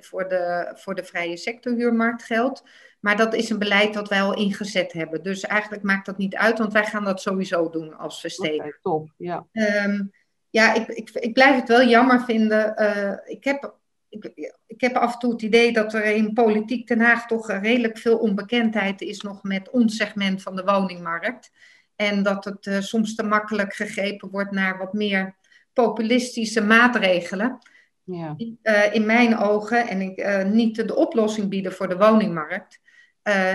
voor 0.00 0.28
de, 0.28 0.72
voor 0.74 0.94
de 0.94 1.04
vrije 1.04 1.36
sectorhuurmarkt 1.36 2.22
geldt. 2.22 2.62
Maar 3.00 3.16
dat 3.16 3.34
is 3.34 3.50
een 3.50 3.58
beleid 3.58 3.94
dat 3.94 4.08
wij 4.08 4.22
al 4.22 4.34
ingezet 4.34 4.92
hebben. 4.92 5.22
Dus 5.22 5.42
eigenlijk 5.42 5.82
maakt 5.82 6.06
dat 6.06 6.18
niet 6.18 6.36
uit, 6.36 6.58
want 6.58 6.72
wij 6.72 6.84
gaan 6.84 7.04
dat 7.04 7.20
sowieso 7.20 7.70
doen 7.70 7.98
als 7.98 8.20
versteden. 8.20 8.58
Okay, 8.58 8.78
top, 8.82 9.10
ja. 9.16 9.46
Um, 9.52 10.10
ja, 10.50 10.74
ik, 10.74 10.88
ik, 10.88 11.10
ik 11.10 11.32
blijf 11.32 11.56
het 11.56 11.68
wel 11.68 11.86
jammer 11.86 12.20
vinden. 12.20 12.74
Uh, 12.82 13.12
ik 13.24 13.44
heb 13.44 13.77
ik, 14.08 14.32
ik, 14.66 14.80
heb 14.80 14.96
af 14.96 15.12
en 15.12 15.18
toe 15.18 15.32
het 15.32 15.42
idee 15.42 15.72
dat 15.72 15.94
er 15.94 16.04
in 16.04 16.32
politiek 16.32 16.86
Den 16.86 17.00
Haag 17.00 17.26
toch 17.26 17.50
redelijk 17.50 17.98
veel 17.98 18.18
onbekendheid 18.18 19.00
is 19.00 19.20
nog 19.20 19.42
met 19.42 19.70
ons 19.70 19.96
segment 19.96 20.42
van 20.42 20.56
de 20.56 20.64
woningmarkt. 20.64 21.52
En 21.96 22.22
dat 22.22 22.44
het 22.44 22.66
uh, 22.66 22.80
soms 22.80 23.14
te 23.14 23.22
makkelijk 23.22 23.74
gegrepen 23.74 24.30
wordt 24.30 24.50
naar 24.50 24.78
wat 24.78 24.92
meer 24.92 25.34
populistische 25.72 26.60
maatregelen. 26.60 27.58
Ja. 28.02 28.34
Die 28.36 28.58
uh, 28.62 28.94
in 28.94 29.06
mijn 29.06 29.38
ogen 29.38 29.88
en 29.88 30.00
ik, 30.00 30.18
uh, 30.18 30.44
niet 30.44 30.88
de 30.88 30.96
oplossing 30.96 31.48
bieden 31.48 31.72
voor 31.72 31.88
de 31.88 31.96
woningmarkt. 31.96 32.80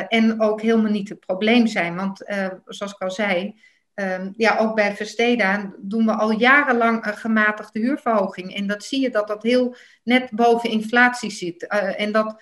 en 0.07 0.41
ook 0.41 0.61
helemaal 0.61 0.91
niet 0.91 1.09
het 1.09 1.19
probleem 1.19 1.67
zijn. 1.67 1.95
Want 1.95 2.17
zoals 2.65 2.93
ik 2.93 3.01
al 3.01 3.11
zei, 3.11 3.61
Um, 3.95 4.34
ja, 4.38 4.58
ook 4.58 4.75
bij 4.75 4.95
Versteda 4.95 5.73
doen 5.77 6.06
we 6.06 6.12
al 6.12 6.32
jarenlang 6.32 7.06
een 7.06 7.17
gematigde 7.17 7.79
huurverhoging. 7.79 8.56
En 8.56 8.67
dat 8.67 8.84
zie 8.84 9.01
je 9.01 9.10
dat 9.10 9.27
dat 9.27 9.43
heel 9.43 9.75
net 10.03 10.29
boven 10.32 10.69
inflatie 10.69 11.32
zit. 11.32 11.63
Uh, 11.73 12.01
en 12.01 12.12
dat 12.12 12.41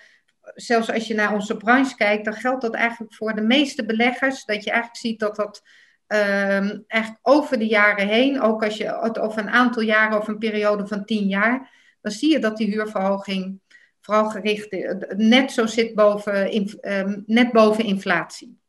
zelfs 0.55 0.91
als 0.91 1.07
je 1.07 1.13
naar 1.13 1.33
onze 1.33 1.57
branche 1.57 1.95
kijkt, 1.95 2.25
dan 2.25 2.33
geldt 2.33 2.61
dat 2.61 2.73
eigenlijk 2.73 3.13
voor 3.13 3.35
de 3.35 3.41
meeste 3.41 3.85
beleggers. 3.85 4.45
Dat 4.45 4.63
je 4.63 4.71
eigenlijk 4.71 5.01
ziet 5.01 5.19
dat 5.19 5.35
dat 5.35 5.61
um, 6.07 6.83
eigenlijk 6.87 7.19
over 7.21 7.59
de 7.59 7.67
jaren 7.67 8.07
heen, 8.07 8.41
ook 8.41 8.63
als 8.63 8.77
je 8.77 8.99
het 9.01 9.19
over 9.19 9.41
een 9.41 9.49
aantal 9.49 9.81
jaren 9.81 10.17
of 10.17 10.27
een 10.27 10.37
periode 10.37 10.87
van 10.87 11.05
tien 11.05 11.27
jaar, 11.27 11.71
dan 12.01 12.11
zie 12.11 12.31
je 12.31 12.39
dat 12.39 12.57
die 12.57 12.67
huurverhoging 12.67 13.59
vooral 14.01 14.29
gericht 14.29 14.75
net 15.15 15.51
zo 15.51 15.65
zit 15.65 15.95
boven, 15.95 16.55
um, 16.81 17.23
net 17.25 17.51
boven 17.51 17.83
inflatie. 17.83 18.60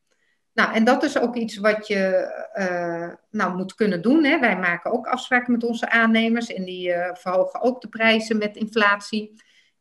Nou, 0.53 0.75
en 0.75 0.85
dat 0.85 1.03
is 1.03 1.19
ook 1.19 1.37
iets 1.37 1.57
wat 1.57 1.87
je 1.87 2.33
uh, 2.55 3.13
nou, 3.31 3.57
moet 3.57 3.75
kunnen 3.75 4.03
doen. 4.03 4.25
Hè. 4.25 4.39
Wij 4.39 4.59
maken 4.59 4.93
ook 4.93 5.07
afspraken 5.07 5.53
met 5.53 5.65
onze 5.65 5.91
aannemers 5.91 6.53
en 6.53 6.65
die 6.65 6.89
uh, 6.89 7.15
verhogen 7.15 7.63
ook 7.63 7.81
de 7.81 7.89
prijzen 7.89 8.39
met 8.39 8.57
inflatie. 8.57 9.35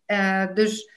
Uh, 0.08 0.54
dus, 0.54 0.92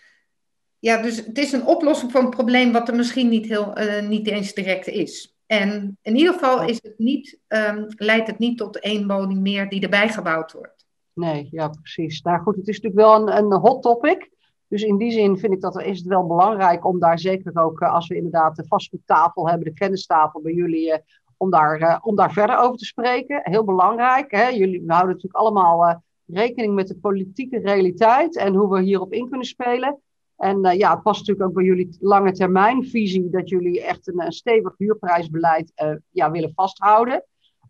ja, 0.79 1.03
dus 1.03 1.17
het 1.17 1.39
is 1.39 1.53
een 1.53 1.67
oplossing 1.67 2.13
voor 2.13 2.21
een 2.21 2.31
probleem 2.31 2.73
wat 2.73 2.89
er 2.89 2.97
misschien 2.97 3.29
niet, 3.29 3.47
heel, 3.47 3.73
niet 4.03 4.27
eens 4.27 4.55
direct 4.55 4.87
is. 4.87 5.35
En 5.47 5.99
in 6.03 6.17
ieder 6.17 6.33
geval 6.33 6.69
is 6.69 6.79
het 6.83 6.99
niet, 6.99 7.39
um, 7.49 7.87
leidt 7.97 8.27
het 8.27 8.39
niet 8.39 8.59
tot 8.59 8.81
één 8.81 9.07
woning 9.07 9.41
meer 9.41 9.69
die 9.69 9.83
erbij 9.83 10.09
gebouwd 10.09 10.53
wordt. 10.53 10.87
Nee, 11.13 11.49
ja, 11.51 11.69
precies. 11.69 12.23
Nou 12.23 12.43
goed, 12.43 12.57
het 12.57 12.69
is 12.69 12.81
natuurlijk 12.81 13.09
wel 13.09 13.29
een, 13.29 13.37
een 13.37 13.59
hot 13.59 13.83
topic. 13.83 14.31
Dus 14.75 14.83
in 14.83 14.97
die 14.97 15.11
zin 15.11 15.39
vind 15.39 15.53
ik 15.53 15.61
dat 15.61 15.83
is 15.83 15.99
het 15.99 16.07
wel 16.07 16.27
belangrijk 16.27 16.85
om 16.85 16.99
daar 16.99 17.19
zeker 17.19 17.63
ook, 17.63 17.81
eh, 17.81 17.93
als 17.93 18.09
we 18.09 18.17
inderdaad 18.17 18.57
de 18.57 18.65
vastgoedtafel 18.67 19.49
hebben, 19.49 19.67
de 19.67 19.75
kennistafel 19.75 20.41
bij 20.41 20.53
jullie, 20.53 20.93
eh, 20.93 20.99
om 21.37 21.51
daar, 21.51 21.81
eh, 21.81 21.99
om 22.03 22.17
daar 22.17 22.33
verder 22.33 22.59
over 22.59 22.77
te 22.77 22.85
spreken. 22.85 23.41
Heel 23.43 23.65
belangrijk. 23.65 24.31
Hè? 24.31 24.49
Jullie, 24.49 24.81
we 24.81 24.93
houden 24.93 25.15
natuurlijk 25.15 25.43
allemaal 25.43 26.03
rekening 26.27 26.75
met 26.75 26.89
de 26.89 26.97
politieke 26.97 27.59
realiteit 27.59 28.37
en 28.37 28.55
hoe 28.55 28.71
we 28.71 28.83
hierop 28.83 29.13
in 29.13 29.29
kunnen 29.29 29.47
spelen. 29.47 30.01
En 30.37 30.77
ja, 30.77 30.91
het 30.91 31.03
past 31.03 31.19
natuurlijk 31.19 31.49
ook 31.49 31.55
bij 31.55 31.65
jullie 31.65 31.97
lange 32.01 32.33
termijn 32.33 32.85
visie 32.85 33.31
dat 33.31 33.49
jullie 33.49 33.83
echt 33.83 34.09
een, 34.09 34.33
stevig 34.33 34.75
huurprijsbeleid 34.77 35.73
ja, 36.11 36.31
willen 36.31 36.53
vasthouden. 36.55 37.25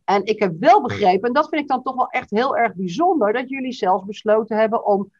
En 0.05 0.25
ik 0.25 0.39
heb 0.39 0.55
wel 0.59 0.83
begrepen, 0.83 1.29
en 1.29 1.35
dat 1.35 1.49
vind 1.49 1.63
ik 1.63 1.69
dan 1.69 1.83
toch 1.83 1.95
wel 1.95 2.09
echt 2.09 2.31
heel 2.31 2.57
erg 2.57 2.75
bijzonder, 2.75 3.33
dat 3.33 3.49
jullie 3.49 3.73
zelfs 3.73 4.05
besloten 4.05 4.57
hebben 4.57 4.87
om 4.87 5.11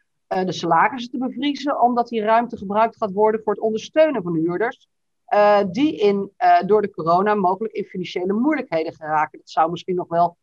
de 0.43 0.51
salarissen 0.51 1.11
te 1.11 1.17
bevriezen, 1.17 1.81
omdat 1.81 2.07
die 2.07 2.21
ruimte 2.21 2.57
gebruikt 2.57 2.97
gaat 2.97 3.11
worden 3.11 3.41
voor 3.43 3.53
het 3.53 3.61
ondersteunen 3.61 4.23
van 4.23 4.35
huurders. 4.35 4.87
Uh, 5.33 5.59
die 5.71 5.97
in, 5.97 6.31
uh, 6.37 6.61
door 6.65 6.81
de 6.81 6.89
corona 6.89 7.35
mogelijk 7.35 7.73
in 7.73 7.83
financiële 7.83 8.33
moeilijkheden 8.33 8.93
geraken. 8.93 9.39
Dat 9.39 9.49
zou 9.49 9.71
misschien 9.71 9.95
nog 9.95 10.07
wel 10.07 10.37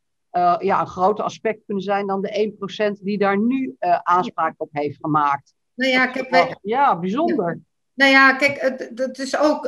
ja, 0.59 0.81
een 0.81 0.87
groter 0.87 1.25
aspect 1.25 1.65
kunnen 1.67 1.85
zijn 1.85 2.07
dan 2.07 2.21
de 2.21 2.53
1% 2.99 3.03
die 3.03 3.19
daar 3.19 3.39
nu 3.39 3.77
aanspraak 4.03 4.55
op 4.57 4.69
heeft 4.73 4.99
gemaakt. 5.01 5.55
Nou 5.75 5.91
ja, 5.91 6.07
kijk, 6.07 6.31
wij... 6.31 6.57
ja 6.63 6.99
bijzonder. 6.99 7.61
Nou 7.95 8.11
ja, 8.11 8.33
kijk, 8.33 8.61
het, 8.61 8.91
dat 8.95 9.19
is 9.19 9.39
ook. 9.39 9.63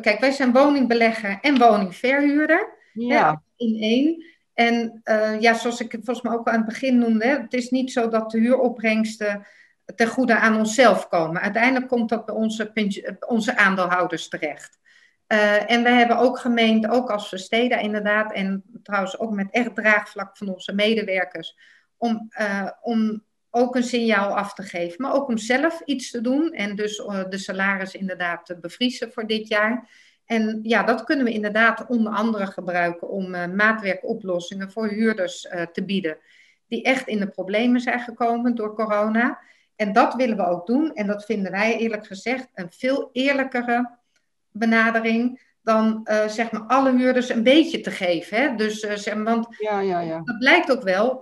kijk, 0.00 0.16
wij 0.20 0.30
zijn 0.30 0.52
woningbelegger 0.52 1.38
en 1.40 1.58
woningverhuurder. 1.58 2.76
Ja. 2.92 3.30
Hè, 3.30 3.64
in 3.66 3.82
één. 3.82 4.24
En 4.54 5.00
ja, 5.40 5.54
zoals 5.54 5.80
ik 5.80 5.92
het 5.92 6.04
volgens 6.04 6.26
mij 6.26 6.36
ook 6.36 6.48
aan 6.48 6.56
het 6.56 6.66
begin 6.66 6.98
noemde, 6.98 7.24
hè, 7.26 7.38
het 7.38 7.52
is 7.52 7.70
niet 7.70 7.92
zo 7.92 8.08
dat 8.08 8.30
de 8.30 8.38
huuropbrengsten 8.38 9.46
ten 9.94 10.08
goede 10.08 10.36
aan 10.36 10.56
onszelf 10.56 11.08
komen. 11.08 11.42
Uiteindelijk 11.42 11.88
komt 11.88 12.08
dat 12.08 12.24
bij 12.24 12.34
onze, 12.34 13.16
onze 13.26 13.56
aandeelhouders 13.56 14.28
terecht. 14.28 14.78
Uh, 15.32 15.70
en 15.70 15.82
we 15.82 15.88
hebben 15.88 16.18
ook 16.18 16.38
gemeend, 16.38 16.88
ook 16.88 17.10
als 17.10 17.28
Versteda 17.28 17.76
inderdaad, 17.76 18.32
en 18.32 18.62
trouwens 18.82 19.18
ook 19.18 19.30
met 19.30 19.48
echt 19.50 19.74
draagvlak 19.74 20.36
van 20.36 20.48
onze 20.48 20.72
medewerkers, 20.72 21.56
om, 21.96 22.30
uh, 22.40 22.70
om 22.80 23.22
ook 23.50 23.76
een 23.76 23.82
signaal 23.82 24.36
af 24.36 24.54
te 24.54 24.62
geven, 24.62 25.02
maar 25.02 25.14
ook 25.14 25.28
om 25.28 25.38
zelf 25.38 25.80
iets 25.84 26.10
te 26.10 26.20
doen 26.20 26.52
en 26.52 26.76
dus 26.76 26.96
de 27.28 27.38
salaris 27.38 27.94
inderdaad 27.94 28.46
te 28.46 28.58
bevriezen 28.58 29.12
voor 29.12 29.26
dit 29.26 29.48
jaar. 29.48 29.88
En 30.24 30.60
ja, 30.62 30.82
dat 30.82 31.04
kunnen 31.04 31.24
we 31.24 31.32
inderdaad 31.32 31.86
onder 31.86 32.12
andere 32.12 32.46
gebruiken 32.46 33.08
om 33.08 33.30
maatwerkoplossingen 33.54 34.70
voor 34.70 34.88
huurders 34.88 35.48
te 35.72 35.84
bieden, 35.84 36.18
die 36.68 36.82
echt 36.82 37.08
in 37.08 37.18
de 37.18 37.28
problemen 37.28 37.80
zijn 37.80 38.00
gekomen 38.00 38.54
door 38.54 38.74
corona. 38.74 39.40
En 39.80 39.92
dat 39.92 40.14
willen 40.14 40.36
we 40.36 40.46
ook 40.46 40.66
doen. 40.66 40.94
En 40.94 41.06
dat 41.06 41.24
vinden 41.24 41.52
wij 41.52 41.76
eerlijk 41.76 42.06
gezegd 42.06 42.48
een 42.54 42.70
veel 42.70 43.10
eerlijkere 43.12 43.90
benadering 44.50 45.40
dan 45.62 46.06
uh, 46.10 46.28
zeg 46.28 46.50
maar 46.52 46.62
alle 46.62 46.96
huurders 46.96 47.28
een 47.28 47.42
beetje 47.42 47.80
te 47.80 47.90
geven. 47.90 48.36
Hè? 48.36 48.54
Dus, 48.54 48.82
uh, 48.82 48.94
zeg, 48.94 49.14
want 49.14 49.46
ja, 49.58 49.80
ja, 49.80 50.00
ja. 50.00 50.20
dat 50.24 50.38
blijkt 50.38 50.70
ook 50.70 50.82
wel. 50.82 51.18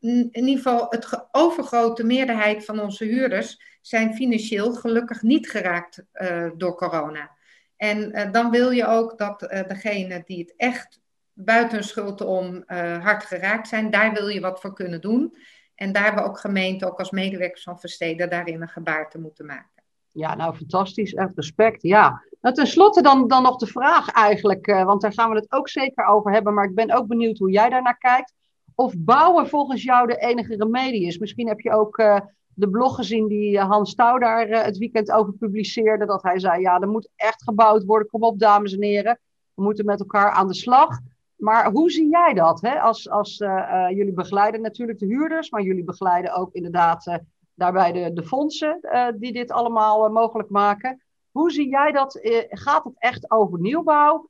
In 0.00 0.30
ieder 0.32 0.56
geval, 0.56 0.86
het 0.88 1.26
overgrote 1.32 2.04
meerderheid 2.04 2.64
van 2.64 2.80
onze 2.80 3.04
huurders 3.04 3.78
zijn 3.80 4.14
financieel 4.14 4.72
gelukkig 4.72 5.22
niet 5.22 5.50
geraakt 5.50 6.04
uh, 6.14 6.50
door 6.56 6.74
corona. 6.74 7.30
En 7.76 8.28
dan 8.32 8.50
wil 8.50 8.70
je 8.70 8.86
ook 8.86 9.18
dat 9.18 9.40
degene 9.66 10.22
die 10.24 10.38
het 10.38 10.54
echt 10.56 11.00
buiten 11.32 11.84
schuld 11.84 12.20
om 12.20 12.64
hard 13.02 13.24
geraakt 13.24 13.68
zijn, 13.68 13.90
daar 13.90 14.12
wil 14.12 14.28
je 14.28 14.40
wat 14.40 14.60
voor 14.60 14.74
kunnen 14.74 15.00
doen. 15.00 15.34
En 15.80 15.92
daar 15.92 16.04
hebben 16.04 16.22
we 16.22 16.28
ook 16.28 16.38
gemeenten, 16.38 16.88
ook 16.88 16.98
als 16.98 17.10
medewerkers 17.10 17.62
van 17.62 17.80
Versteden, 17.80 18.30
daarin 18.30 18.62
een 18.62 18.68
gebaar 18.68 19.10
te 19.10 19.18
moeten 19.18 19.46
maken. 19.46 19.82
Ja, 20.08 20.34
nou 20.34 20.54
fantastisch, 20.54 21.14
echt 21.14 21.30
respect. 21.34 21.82
Ja. 21.82 22.22
Nou, 22.40 22.54
ten 22.54 22.66
slotte 22.66 23.02
dan, 23.02 23.28
dan 23.28 23.42
nog 23.42 23.56
de 23.56 23.66
vraag 23.66 24.08
eigenlijk, 24.08 24.66
uh, 24.66 24.84
want 24.84 25.00
daar 25.00 25.12
gaan 25.12 25.30
we 25.30 25.36
het 25.36 25.52
ook 25.52 25.68
zeker 25.68 26.04
over 26.04 26.32
hebben, 26.32 26.54
maar 26.54 26.64
ik 26.64 26.74
ben 26.74 26.90
ook 26.90 27.06
benieuwd 27.06 27.38
hoe 27.38 27.50
jij 27.50 27.68
daarnaar 27.68 27.98
kijkt. 27.98 28.34
Of 28.74 28.94
bouwen 28.96 29.48
volgens 29.48 29.82
jou 29.82 30.06
de 30.06 30.16
enige 30.16 30.56
remedie 30.56 31.06
is? 31.06 31.18
Misschien 31.18 31.48
heb 31.48 31.60
je 31.60 31.72
ook 31.72 31.98
uh, 31.98 32.20
de 32.54 32.70
blog 32.70 32.94
gezien 32.94 33.28
die 33.28 33.58
eh, 33.58 33.70
Hans 33.70 33.94
Touw 33.94 34.18
daar 34.18 34.48
het 34.48 34.78
weekend 34.78 35.10
over 35.10 35.32
publiceerde, 35.32 36.06
dat 36.06 36.22
hij 36.22 36.38
zei, 36.38 36.60
ja, 36.60 36.80
er 36.80 36.88
moet 36.88 37.08
echt 37.16 37.42
gebouwd 37.42 37.84
worden. 37.84 38.08
Kom 38.08 38.22
op, 38.22 38.38
dames 38.38 38.72
en 38.72 38.82
heren, 38.82 39.18
we 39.54 39.62
moeten 39.62 39.84
met 39.84 40.00
elkaar 40.00 40.30
aan 40.30 40.46
de 40.46 40.54
slag. 40.54 40.98
Maar 41.40 41.70
hoe 41.70 41.90
zie 41.90 42.08
jij 42.08 42.34
dat? 42.34 42.60
Hè? 42.60 42.80
Als, 42.80 43.10
als 43.10 43.40
uh, 43.40 43.48
uh, 43.48 43.96
jullie 43.96 44.12
begeleiden 44.12 44.60
natuurlijk 44.60 44.98
de 44.98 45.06
huurders, 45.06 45.50
maar 45.50 45.62
jullie 45.62 45.84
begeleiden 45.84 46.34
ook 46.34 46.54
inderdaad 46.54 47.06
uh, 47.06 47.14
daarbij 47.54 47.92
de, 47.92 48.12
de 48.12 48.22
fondsen 48.22 48.80
die 49.16 49.32
dit 49.32 49.50
allemaal 49.50 50.10
mogelijk 50.10 50.50
maken. 50.50 51.02
Hoe 51.30 51.50
zie 51.50 51.68
jij 51.68 51.92
dat? 51.92 52.18
gaat 52.48 52.84
het 52.84 52.94
echt 52.98 53.30
over 53.30 53.60
nieuwbouw? 53.60 54.28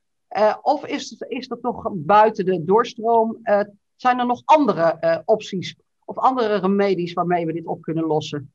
of 0.62 0.86
is, 0.86 1.24
is 1.28 1.48
dat 1.48 1.62
nog 1.62 1.90
buiten 1.92 2.44
de 2.44 2.64
doorstroom? 2.64 3.38
zijn 3.96 4.18
er 4.18 4.26
nog 4.26 4.42
andere 4.44 5.22
opties 5.24 5.76
of 6.04 6.16
andere 6.16 6.56
remedies 6.56 7.12
waarmee 7.12 7.46
we 7.46 7.52
dit 7.52 7.66
op 7.66 7.82
kunnen 7.82 8.04
lossen? 8.04 8.52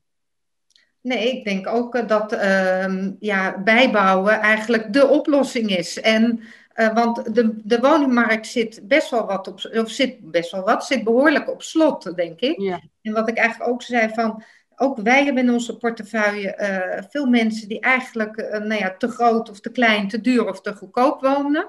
Nee, 1.00 1.36
ik 1.36 1.44
denk 1.44 1.66
ook 1.66 2.08
dat 2.08 2.32
ehm, 2.32 3.12
ja, 3.18 3.62
bijbouwen 3.62 4.40
eigenlijk 4.40 4.92
de 4.92 5.08
oplossing 5.08 5.76
is. 5.76 6.00
En 6.00 6.40
uh, 6.76 6.94
want 6.94 7.34
de, 7.34 7.56
de 7.64 7.80
woningmarkt 7.80 8.46
zit 8.46 8.80
best 8.88 9.10
wel 9.10 9.26
wat 9.26 9.48
op, 9.48 9.70
of 9.72 9.90
zit 9.90 10.30
best 10.30 10.50
wel 10.50 10.64
wat, 10.64 10.86
zit 10.86 11.04
behoorlijk 11.04 11.50
op 11.50 11.62
slot, 11.62 12.16
denk 12.16 12.40
ik. 12.40 12.60
Ja. 12.60 12.80
En 13.02 13.12
wat 13.12 13.28
ik 13.28 13.36
eigenlijk 13.36 13.70
ook 13.70 13.82
zei 13.82 14.08
van, 14.14 14.42
ook 14.76 14.98
wij 14.98 15.24
hebben 15.24 15.42
in 15.42 15.52
onze 15.52 15.76
portefeuille 15.76 16.58
uh, 16.60 17.02
veel 17.10 17.26
mensen 17.26 17.68
die 17.68 17.80
eigenlijk 17.80 18.36
uh, 18.36 18.50
nou 18.50 18.80
ja, 18.80 18.94
te 18.98 19.08
groot 19.08 19.50
of 19.50 19.60
te 19.60 19.70
klein, 19.70 20.08
te 20.08 20.20
duur 20.20 20.48
of 20.48 20.60
te 20.60 20.74
goedkoop 20.74 21.20
wonen. 21.20 21.66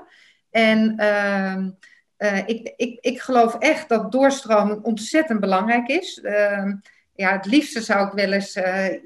En 0.52 0.98
ehm, 0.98 1.70
ik, 2.46 2.74
ik, 2.76 2.98
ik 3.02 3.22
geloof 3.22 3.56
echt 3.56 3.90
dat 3.90 4.12
doorstroming 4.12 4.84
ontzettend 4.84 5.40
belangrijk 5.40 5.88
is. 5.88 6.22
Ehm, 6.22 6.76
ja, 7.16 7.32
het 7.32 7.46
liefste 7.46 7.82
zou 7.82 8.08
ik 8.08 8.14
wel 8.14 8.32
eens 8.32 8.54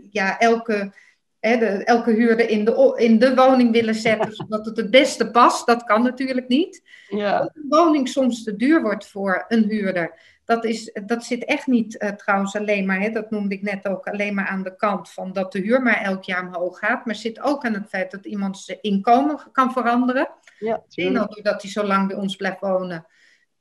ja, 0.10 0.40
elke 0.40 0.92
de, 1.42 1.84
elke 1.84 2.12
huurder 2.12 2.50
in 2.50 2.66
de, 2.66 2.94
in 2.98 3.20
de 3.20 3.36
woning 3.36 3.72
willen 3.72 3.96
zetten, 3.96 4.34
zodat 4.36 4.66
het 4.66 4.78
het 4.78 4.92
beste 4.92 5.32
past. 5.32 5.66
Dat 5.66 5.84
kan 5.84 6.04
natuurlijk 6.04 6.48
niet. 6.48 6.82
Ja. 7.10 7.38
Dat 7.38 7.52
een 7.56 7.66
woning 7.70 8.10
soms 8.10 8.44
te 8.44 8.56
duur 8.56 8.82
wordt 8.82 9.08
voor 9.08 9.46
een 9.48 9.64
huurder. 9.64 10.20
Dat, 10.46 10.66
is, 10.66 11.00
dat 11.06 11.24
zit 11.24 11.46
echt 11.46 11.68
niet 11.68 12.04
uh, 12.04 12.10
trouwens 12.10 12.56
alleen 12.56 12.86
maar, 12.86 13.00
hè, 13.00 13.10
dat 13.10 13.32
noemde 13.32 13.56
ik 13.56 13.62
net 13.62 13.88
ook, 13.88 14.08
alleen 14.08 14.34
maar 14.34 14.48
aan 14.48 14.64
de 14.64 14.76
kant 14.76 15.10
van 15.10 15.34
dat 15.34 15.52
de 15.52 15.60
huur 15.60 15.82
maar 15.82 16.02
elk 16.02 16.24
jaar 16.24 16.48
omhoog 16.48 16.80
gaat. 16.80 17.06
Maar 17.06 17.16
zit 17.16 17.42
ook 17.42 17.66
aan 17.66 17.74
het 17.74 17.90
feit 17.90 18.12
dat 18.12 18.26
iemands 18.26 18.78
inkomen 18.82 19.40
kan 19.52 19.72
veranderen. 19.72 20.30
Ja, 20.60 20.84
doordat 20.96 21.62
hij 21.62 21.72
zo 21.72 21.84
lang 21.84 22.08
bij 22.08 22.18
ons 22.18 22.36
blijft 22.36 22.60
wonen. 22.60 23.06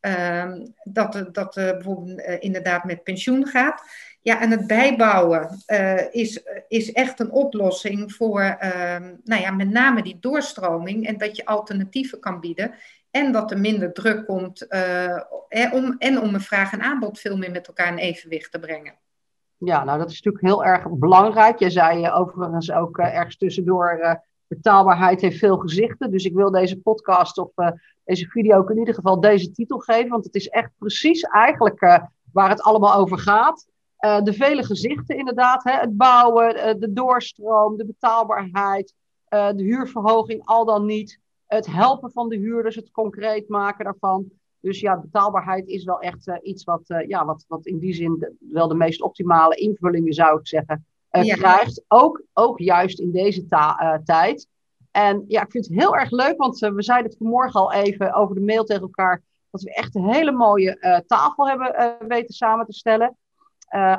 Uh, 0.00 0.52
dat 0.82 1.28
dat 1.32 1.56
uh, 1.56 1.70
bijvoorbeeld 1.70 2.18
uh, 2.18 2.36
inderdaad 2.38 2.84
met 2.84 3.02
pensioen 3.02 3.46
gaat. 3.46 3.82
Ja, 4.22 4.40
en 4.40 4.50
het 4.50 4.66
bijbouwen 4.66 5.62
uh, 5.66 6.14
is, 6.14 6.42
is 6.68 6.92
echt 6.92 7.20
een 7.20 7.30
oplossing 7.30 8.12
voor 8.12 8.40
ehm, 8.40 9.14
nou 9.24 9.42
ja, 9.42 9.50
met 9.50 9.70
name 9.70 10.02
die 10.02 10.16
doorstroming 10.20 11.06
en 11.06 11.18
dat 11.18 11.36
je 11.36 11.46
alternatieven 11.46 12.20
kan 12.20 12.40
bieden. 12.40 12.74
En 13.10 13.32
dat 13.32 13.50
er 13.50 13.58
minder 13.58 13.92
druk 13.92 14.26
komt 14.26 14.66
uh, 14.68 15.22
om, 15.72 15.94
en 15.98 16.20
om 16.20 16.34
een 16.34 16.40
vraag 16.40 16.72
en 16.72 16.80
aanbod 16.80 17.20
veel 17.20 17.36
meer 17.36 17.50
met 17.50 17.66
elkaar 17.66 17.88
in 17.88 17.98
evenwicht 17.98 18.52
te 18.52 18.58
brengen. 18.58 18.94
Ja, 19.56 19.84
nou 19.84 19.98
dat 19.98 20.10
is 20.10 20.22
natuurlijk 20.22 20.44
heel 20.44 20.64
erg 20.64 20.88
belangrijk. 20.88 21.58
Je 21.58 21.70
zei 21.70 22.10
overigens 22.10 22.72
ook 22.72 22.98
ergens 22.98 23.36
tussendoor, 23.36 24.18
betaalbaarheid 24.46 25.20
heeft 25.20 25.38
veel 25.38 25.56
gezichten. 25.56 26.10
Dus 26.10 26.24
ik 26.24 26.34
wil 26.34 26.50
deze 26.50 26.80
podcast 26.80 27.38
of 27.38 27.52
deze 28.11 28.29
video 28.29 28.59
ook 28.59 28.70
in 28.70 28.79
ieder 28.79 28.94
geval 28.94 29.20
deze 29.20 29.51
titel 29.51 29.79
geven. 29.79 30.09
Want 30.09 30.25
het 30.25 30.35
is 30.35 30.49
echt 30.49 30.70
precies 30.79 31.23
eigenlijk 31.23 32.09
waar 32.33 32.49
het 32.49 32.62
allemaal 32.62 32.94
over 32.94 33.18
gaat. 33.18 33.66
Uh, 34.01 34.23
de 34.23 34.33
vele 34.33 34.64
gezichten 34.64 35.16
inderdaad, 35.16 35.64
hè, 35.64 35.73
het 35.73 35.96
bouwen, 35.96 36.57
uh, 36.57 36.75
de 36.79 36.92
doorstroom, 36.92 37.77
de 37.77 37.87
betaalbaarheid, 37.87 38.94
de 39.29 39.62
huurverhoging 39.62 40.44
al 40.44 40.64
dan 40.64 40.87
niet, 40.87 41.20
het 41.46 41.66
helpen 41.66 42.12
van 42.12 42.29
de 42.29 42.37
huurders, 42.37 42.77
het 42.77 42.90
concreet 42.90 43.49
maken 43.49 43.85
daarvan. 43.85 44.31
Dus 44.61 44.81
ja, 44.81 45.01
betaalbaarheid 45.01 45.66
is 45.66 45.85
wel 45.85 46.01
echt 46.01 46.31
iets 46.42 46.64
wat, 46.64 46.83
ja, 47.07 47.25
wat, 47.25 47.44
wat 47.49 47.66
in 47.66 47.79
die 47.79 47.94
zin 47.94 48.16
de, 48.18 48.35
wel 48.38 48.68
de 48.68 48.75
meest 48.75 49.03
optimale 49.03 49.55
invullingen 49.55 50.12
zou 50.12 50.38
ik 50.38 50.46
zeggen 50.46 50.87
ja. 51.11 51.35
krijgt. 51.35 51.85
Ook, 51.88 52.23
ook 52.33 52.59
juist 52.59 53.01
in 53.01 53.11
deze 53.12 53.46
tijd. 54.05 54.49
En 54.90 55.24
ja, 55.29 55.42
ik 55.42 55.50
vind 55.50 55.64
het 55.64 55.79
heel 55.79 55.96
erg 55.96 56.11
leuk, 56.11 56.37
want 56.37 56.59
we 56.59 56.83
zeiden 56.83 57.11
het 57.11 57.18
vanmorgen 57.18 57.61
al 57.61 57.72
even 57.72 58.14
over 58.14 58.35
de 58.35 58.40
mail 58.40 58.64
tegen 58.64 58.83
elkaar, 58.83 59.22
dat 59.50 59.62
we 59.62 59.74
echt 59.74 59.94
een 59.94 60.09
hele 60.09 60.33
mooie 60.33 61.03
tafel 61.07 61.48
hebben 61.48 61.96
weten 62.09 62.35
samen 62.35 62.66
te 62.66 62.72
stellen. 62.72 63.16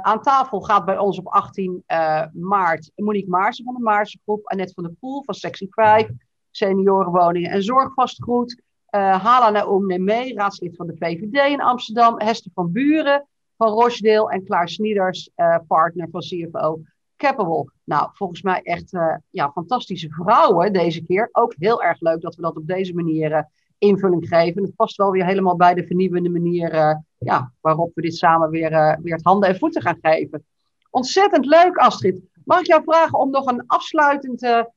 Aan 0.01 0.21
tafel 0.21 0.61
gaat 0.61 0.85
bij 0.85 0.97
ons 0.97 1.17
op 1.17 1.27
18 1.27 1.83
uh, 1.87 2.19
eh, 2.21 2.27
maart 2.33 2.91
Monique 2.95 3.29
Maarsen 3.29 3.65
van 3.65 3.73
de 3.73 3.79
Maarsen 3.79 4.19
Groep, 4.23 4.47
Annette 4.47 4.73
van 4.73 4.83
der 4.83 4.93
Poel 4.99 5.23
van 5.23 5.33
sectie 5.33 5.67
5, 5.71 6.09
seniorenwoningen 6.49 7.51
en 7.51 7.63
zorgvastgoed, 7.63 8.61
Hala 8.89 9.49
Naoum 9.49 9.87
Neme, 9.87 10.33
raadslid 10.33 10.75
van 10.75 10.87
de 10.87 10.95
VVD 10.99 11.51
in 11.51 11.61
Amsterdam, 11.61 12.19
Hester 12.19 12.51
van 12.53 12.71
Buren 12.71 13.27
van 13.57 13.67
Rochdale 13.67 14.31
en 14.31 14.43
Klaar 14.43 14.69
Snieders, 14.69 15.29
partner 15.67 16.07
van 16.11 16.21
CFO 16.21 16.81
Capable. 17.21 17.71
Nou, 17.83 18.09
volgens 18.13 18.41
mij 18.41 18.61
echt 18.61 18.91
ja, 19.29 19.51
fantastische 19.51 20.09
vrouwen 20.09 20.73
deze 20.73 21.03
keer. 21.03 21.29
Ook 21.31 21.53
heel 21.57 21.83
erg 21.83 21.99
leuk 21.99 22.21
dat 22.21 22.35
we 22.35 22.41
dat 22.41 22.57
op 22.57 22.67
deze 22.67 22.93
manier 22.93 23.49
invulling 23.77 24.27
geven. 24.27 24.63
Het 24.63 24.75
past 24.75 24.97
wel 24.97 25.11
weer 25.11 25.25
helemaal 25.25 25.55
bij 25.55 25.73
de 25.73 25.85
vernieuwende 25.85 26.29
manier 26.29 26.73
uh, 26.73 26.95
ja, 27.17 27.53
waarop 27.61 27.91
we 27.95 28.01
dit 28.01 28.15
samen 28.15 28.49
weer, 28.49 28.99
weer 29.01 29.13
het 29.13 29.23
handen 29.23 29.49
en 29.49 29.57
voeten 29.57 29.81
gaan 29.81 29.97
geven. 30.01 30.45
Ontzettend 30.89 31.45
leuk, 31.45 31.77
Astrid. 31.77 32.21
Mag 32.45 32.59
ik 32.59 32.67
jou 32.67 32.83
vragen 32.83 33.19
om 33.19 33.29
nog 33.29 33.45
een 33.45 33.63
afsluitende, 33.67 34.71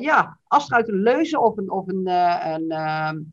ja, 0.00 0.38
afsluitende 0.46 1.00
leuze 1.00 1.40
of, 1.40 1.56
een, 1.56 1.70
of 1.70 1.88
een, 1.88 2.06
een, 2.06 2.70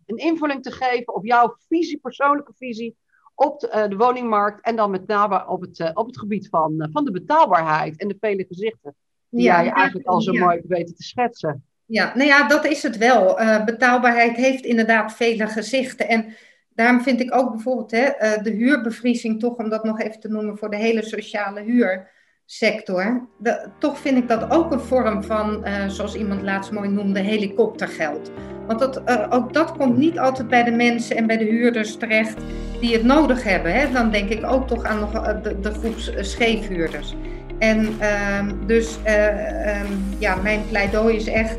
een 0.06 0.18
invulling 0.18 0.64
te 0.64 0.72
geven 0.72 1.16
op 1.16 1.26
jouw 1.26 1.56
visie, 1.68 2.00
persoonlijke 2.00 2.54
visie 2.56 2.96
op 3.40 3.60
de, 3.60 3.86
de 3.90 3.96
woningmarkt 3.96 4.62
en 4.62 4.76
dan 4.76 4.92
met 4.92 5.08
name 5.08 5.48
op 5.48 5.62
het, 5.62 5.92
op 5.94 6.06
het 6.06 6.20
gebied 6.20 6.48
van, 6.50 6.90
van 6.92 7.06
de 7.06 7.12
betaalbaarheid 7.12 8.00
en 8.00 8.08
de 8.08 8.18
vele 8.20 8.46
gezichten 8.48 8.96
die 9.30 9.44
ja, 9.44 9.64
jij 9.64 9.72
eigenlijk 9.72 10.08
al 10.08 10.22
zo 10.22 10.34
mooi 10.34 10.62
weten 10.68 10.96
te 10.96 11.04
schetsen. 11.04 11.64
Ja, 11.86 12.12
nou 12.16 12.28
ja, 12.28 12.48
dat 12.48 12.66
is 12.66 12.84
het 12.84 12.98
wel. 12.98 13.42
Uh, 13.42 13.66
betaalbaarheid 13.66 14.36
heeft 14.36 14.64
inderdaad 14.64 15.14
vele 15.14 15.48
gezichten. 15.48 16.08
En 16.08 16.36
daarom 16.70 17.02
vind 17.02 17.20
ik 17.20 17.36
ook 17.36 17.52
bijvoorbeeld 17.52 17.92
hè, 17.92 18.12
de 18.42 18.52
huurbevriezing, 18.52 19.40
toch 19.40 19.56
om 19.56 19.70
dat 19.70 19.84
nog 19.84 20.00
even 20.00 20.20
te 20.20 20.28
noemen 20.28 20.58
voor 20.58 20.70
de 20.70 20.78
hele 20.78 21.04
sociale 21.04 21.62
huursector. 22.50 23.28
De, 23.38 23.70
toch 23.80 24.00
vind 24.00 24.18
ik 24.18 24.28
dat 24.28 24.52
ook 24.52 24.72
een 24.72 24.80
vorm 24.80 25.24
van, 25.24 25.68
uh, 25.68 25.88
zoals 25.88 26.16
iemand 26.16 26.42
laatst 26.42 26.72
mooi 26.72 26.90
noemde, 26.90 27.20
helikoptergeld. 27.20 28.32
Want 28.68 28.80
dat, 28.80 29.02
ook 29.32 29.54
dat 29.54 29.72
komt 29.72 29.98
niet 29.98 30.20
altijd 30.20 30.48
bij 30.48 30.64
de 30.64 30.72
mensen 30.72 31.16
en 31.16 31.28
bij 31.28 31.38
de 31.38 31.46
huurders 31.46 31.98
terecht 31.98 32.38
die 32.80 32.94
het 32.94 33.04
nodig 33.04 33.44
hebben. 33.44 33.74
Hè. 33.74 33.92
Dan 33.92 34.12
denk 34.12 34.30
ik 34.30 34.46
ook 34.46 34.68
toch 34.68 34.84
aan 34.84 35.00
nog, 35.00 35.12
de, 35.42 35.60
de 35.60 35.72
groep 35.72 35.96
scheefhuurders. 36.20 37.16
En 37.60 37.96
ehm, 38.00 38.52
dus 38.66 38.98
ehm, 39.04 39.88
ja, 40.18 40.36
mijn 40.36 40.62
pleidooi 40.70 41.16
is 41.16 41.28
echt 41.28 41.58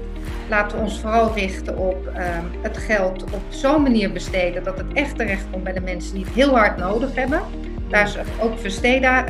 laten 0.49 0.76
we 0.76 0.82
ons 0.82 1.01
vooral 1.01 1.34
richten 1.34 1.78
op 1.78 2.07
ehm, 2.07 2.45
het 2.62 2.76
geld 2.76 3.22
op 3.22 3.43
zo'n 3.49 3.82
manier 3.82 4.12
besteden 4.12 4.64
dat 4.64 4.78
het 4.78 4.93
echt 4.93 5.16
terecht 5.16 5.45
komt 5.51 5.64
bij 5.64 5.72
de 5.72 5.80
mensen 5.80 6.14
die 6.14 6.24
het 6.24 6.34
heel 6.34 6.57
hard 6.57 6.76
nodig 6.76 7.14
hebben. 7.14 7.41
Daar 7.88 8.05
is 8.05 8.16
ook 8.41 8.59
Versteda 8.59 9.24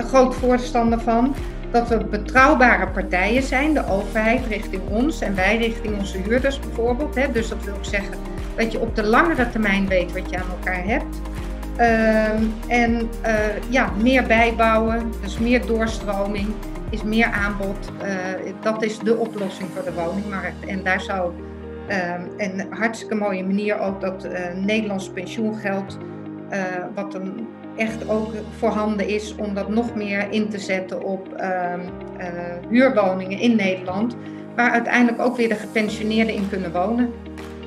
een 0.00 0.08
groot 0.08 0.34
voorstander 0.34 1.00
van. 1.00 1.34
Dat 1.70 1.88
we 1.88 2.04
betrouwbare 2.04 2.88
partijen 2.88 3.42
zijn, 3.42 3.74
de 3.74 3.86
overheid 3.86 4.46
richting 4.46 4.82
ons 4.88 5.20
en 5.20 5.34
wij 5.34 5.56
richting 5.56 5.98
onze 5.98 6.18
huurders 6.18 6.60
bijvoorbeeld. 6.60 7.14
Hè. 7.14 7.32
Dus 7.32 7.48
dat 7.48 7.64
wil 7.64 7.74
ook 7.74 7.84
zeggen 7.84 8.16
dat 8.56 8.72
je 8.72 8.80
op 8.80 8.96
de 8.96 9.04
langere 9.04 9.50
termijn 9.50 9.88
weet 9.88 10.12
wat 10.12 10.30
je 10.30 10.36
aan 10.36 10.50
elkaar 10.58 10.84
hebt. 10.84 11.20
Ehm, 11.76 12.44
en 12.68 13.08
uh, 13.26 13.36
ja, 13.68 13.90
meer 14.02 14.26
bijbouwen, 14.26 15.12
dus 15.22 15.38
meer 15.38 15.66
doorstroming, 15.66 16.48
is 16.90 17.02
meer 17.02 17.26
aanbod. 17.26 17.90
Uh, 18.02 18.52
dat 18.60 18.82
is 18.82 18.98
de 18.98 19.16
oplossing 19.16 19.68
voor 19.74 19.84
de 19.84 19.92
woningmarkt. 19.92 20.66
En 20.66 20.82
daar 20.82 21.00
zou 21.00 21.32
um, 21.88 22.28
een 22.36 22.66
hartstikke 22.70 23.14
mooie 23.14 23.44
manier 23.44 23.78
ook 23.78 24.00
dat 24.00 24.24
uh, 24.24 24.32
Nederlands 24.54 25.10
pensioengeld, 25.10 25.98
wat 26.94 27.14
een 27.14 27.46
echt 27.76 28.08
ook 28.08 28.32
voorhanden 28.58 29.08
is 29.08 29.34
om 29.36 29.54
dat 29.54 29.68
nog 29.68 29.94
meer 29.94 30.30
in 30.30 30.48
te 30.48 30.58
zetten 30.58 31.02
op 31.02 31.28
uh, 31.40 31.74
huurwoningen 32.68 33.38
in 33.38 33.56
Nederland, 33.56 34.16
waar 34.56 34.70
uiteindelijk 34.70 35.22
ook 35.22 35.36
weer 35.36 35.48
de 35.48 35.54
gepensioneerden 35.54 36.34
in 36.34 36.48
kunnen 36.48 36.72
wonen. 36.72 37.12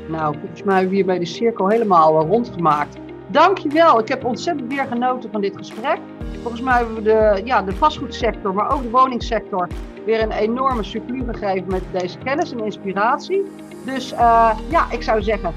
Nou, 0.08 0.36
volgens 0.40 0.64
mij 0.64 0.74
hebben 0.74 0.92
we 0.92 0.96
hier 0.96 1.06
bij 1.06 1.20
de 1.20 1.26
cirkel 1.26 1.68
helemaal 1.68 2.26
rondgemaakt. 2.26 2.98
Dankjewel. 3.28 4.00
Ik 4.00 4.08
heb 4.08 4.26
ontzettend 4.26 4.74
weer 4.74 4.86
genoten 4.86 5.32
van 5.32 5.42
dit 5.42 5.58
gesprek. 5.58 5.98
Volgens 6.42 6.62
mij 6.62 6.78
hebben 6.78 6.96
we 6.96 7.02
de, 7.02 7.42
ja, 7.44 7.62
de 7.62 7.72
vastgoedsector, 7.72 8.54
maar 8.54 8.74
ook 8.74 8.82
de 8.82 8.90
woningsector 8.90 9.68
weer 10.06 10.22
een 10.22 10.32
enorme 10.32 10.84
surplus 10.84 11.24
gegeven 11.28 11.68
met 11.68 11.82
deze 11.92 12.18
kennis 12.18 12.52
en 12.52 12.64
inspiratie. 12.66 13.44
Dus 13.86 14.14
uh, 14.14 14.58
ja, 14.70 14.92
ik 14.92 15.02
zou 15.02 15.22
zeggen, 15.22 15.54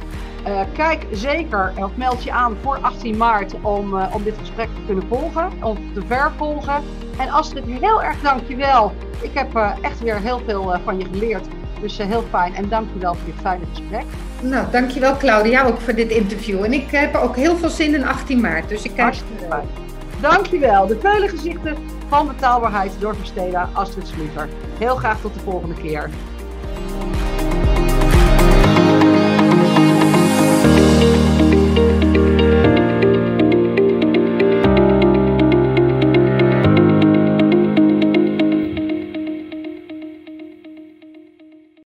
uh, 0.47 0.61
kijk 0.73 1.07
zeker 1.11 1.73
of 1.77 1.91
meld 1.97 2.25
je 2.25 2.33
aan 2.33 2.57
voor 2.63 2.79
18 2.81 3.17
maart 3.17 3.55
om, 3.61 3.95
uh, 3.95 4.15
om 4.15 4.23
dit 4.23 4.35
gesprek 4.39 4.69
te 4.75 4.81
kunnen 4.87 5.05
volgen, 5.09 5.51
of 5.63 5.79
te 5.95 6.03
vervolgen. 6.07 6.83
En 7.19 7.29
Astrid, 7.31 7.65
heel 7.65 8.03
erg 8.03 8.21
dankjewel. 8.21 8.93
Ik 9.21 9.31
heb 9.35 9.77
echt 9.81 10.01
weer 10.01 10.17
heel 10.17 10.41
veel 10.47 10.75
van 10.85 10.99
je 10.99 11.05
geleerd. 11.05 11.47
Dus 11.81 11.99
heel 11.99 12.25
fijn 12.31 12.55
en 12.55 12.69
dankjewel 12.69 13.15
voor 13.15 13.25
dit 13.25 13.41
fijne 13.41 13.65
gesprek. 13.71 14.05
Nou, 14.41 14.71
dankjewel 14.71 15.17
Claudia 15.17 15.65
ook 15.65 15.81
voor 15.81 15.95
dit 15.95 16.11
interview. 16.11 16.65
En 16.65 16.73
ik 16.73 16.91
heb 16.91 17.15
ook 17.15 17.37
heel 17.37 17.57
veel 17.57 17.69
zin 17.69 17.95
in 17.95 18.07
18 18.07 18.41
maart. 18.41 18.69
Dus 18.69 18.83
ik 18.83 18.91
kijk 18.91 19.01
Hartstikke 19.01 19.45
fijn. 19.49 19.67
Dankjewel. 20.21 20.87
De 20.87 20.99
vele 21.01 21.29
gezichten 21.29 21.77
van 22.09 22.27
betaalbaarheid 22.27 22.93
door 22.99 23.17
Versteda, 23.17 23.69
Astrid 23.73 24.07
Sluiter. 24.07 24.49
Heel 24.79 24.97
graag 24.97 25.21
tot 25.21 25.35
de 25.35 25.41
volgende 25.41 25.75
keer. 25.75 26.11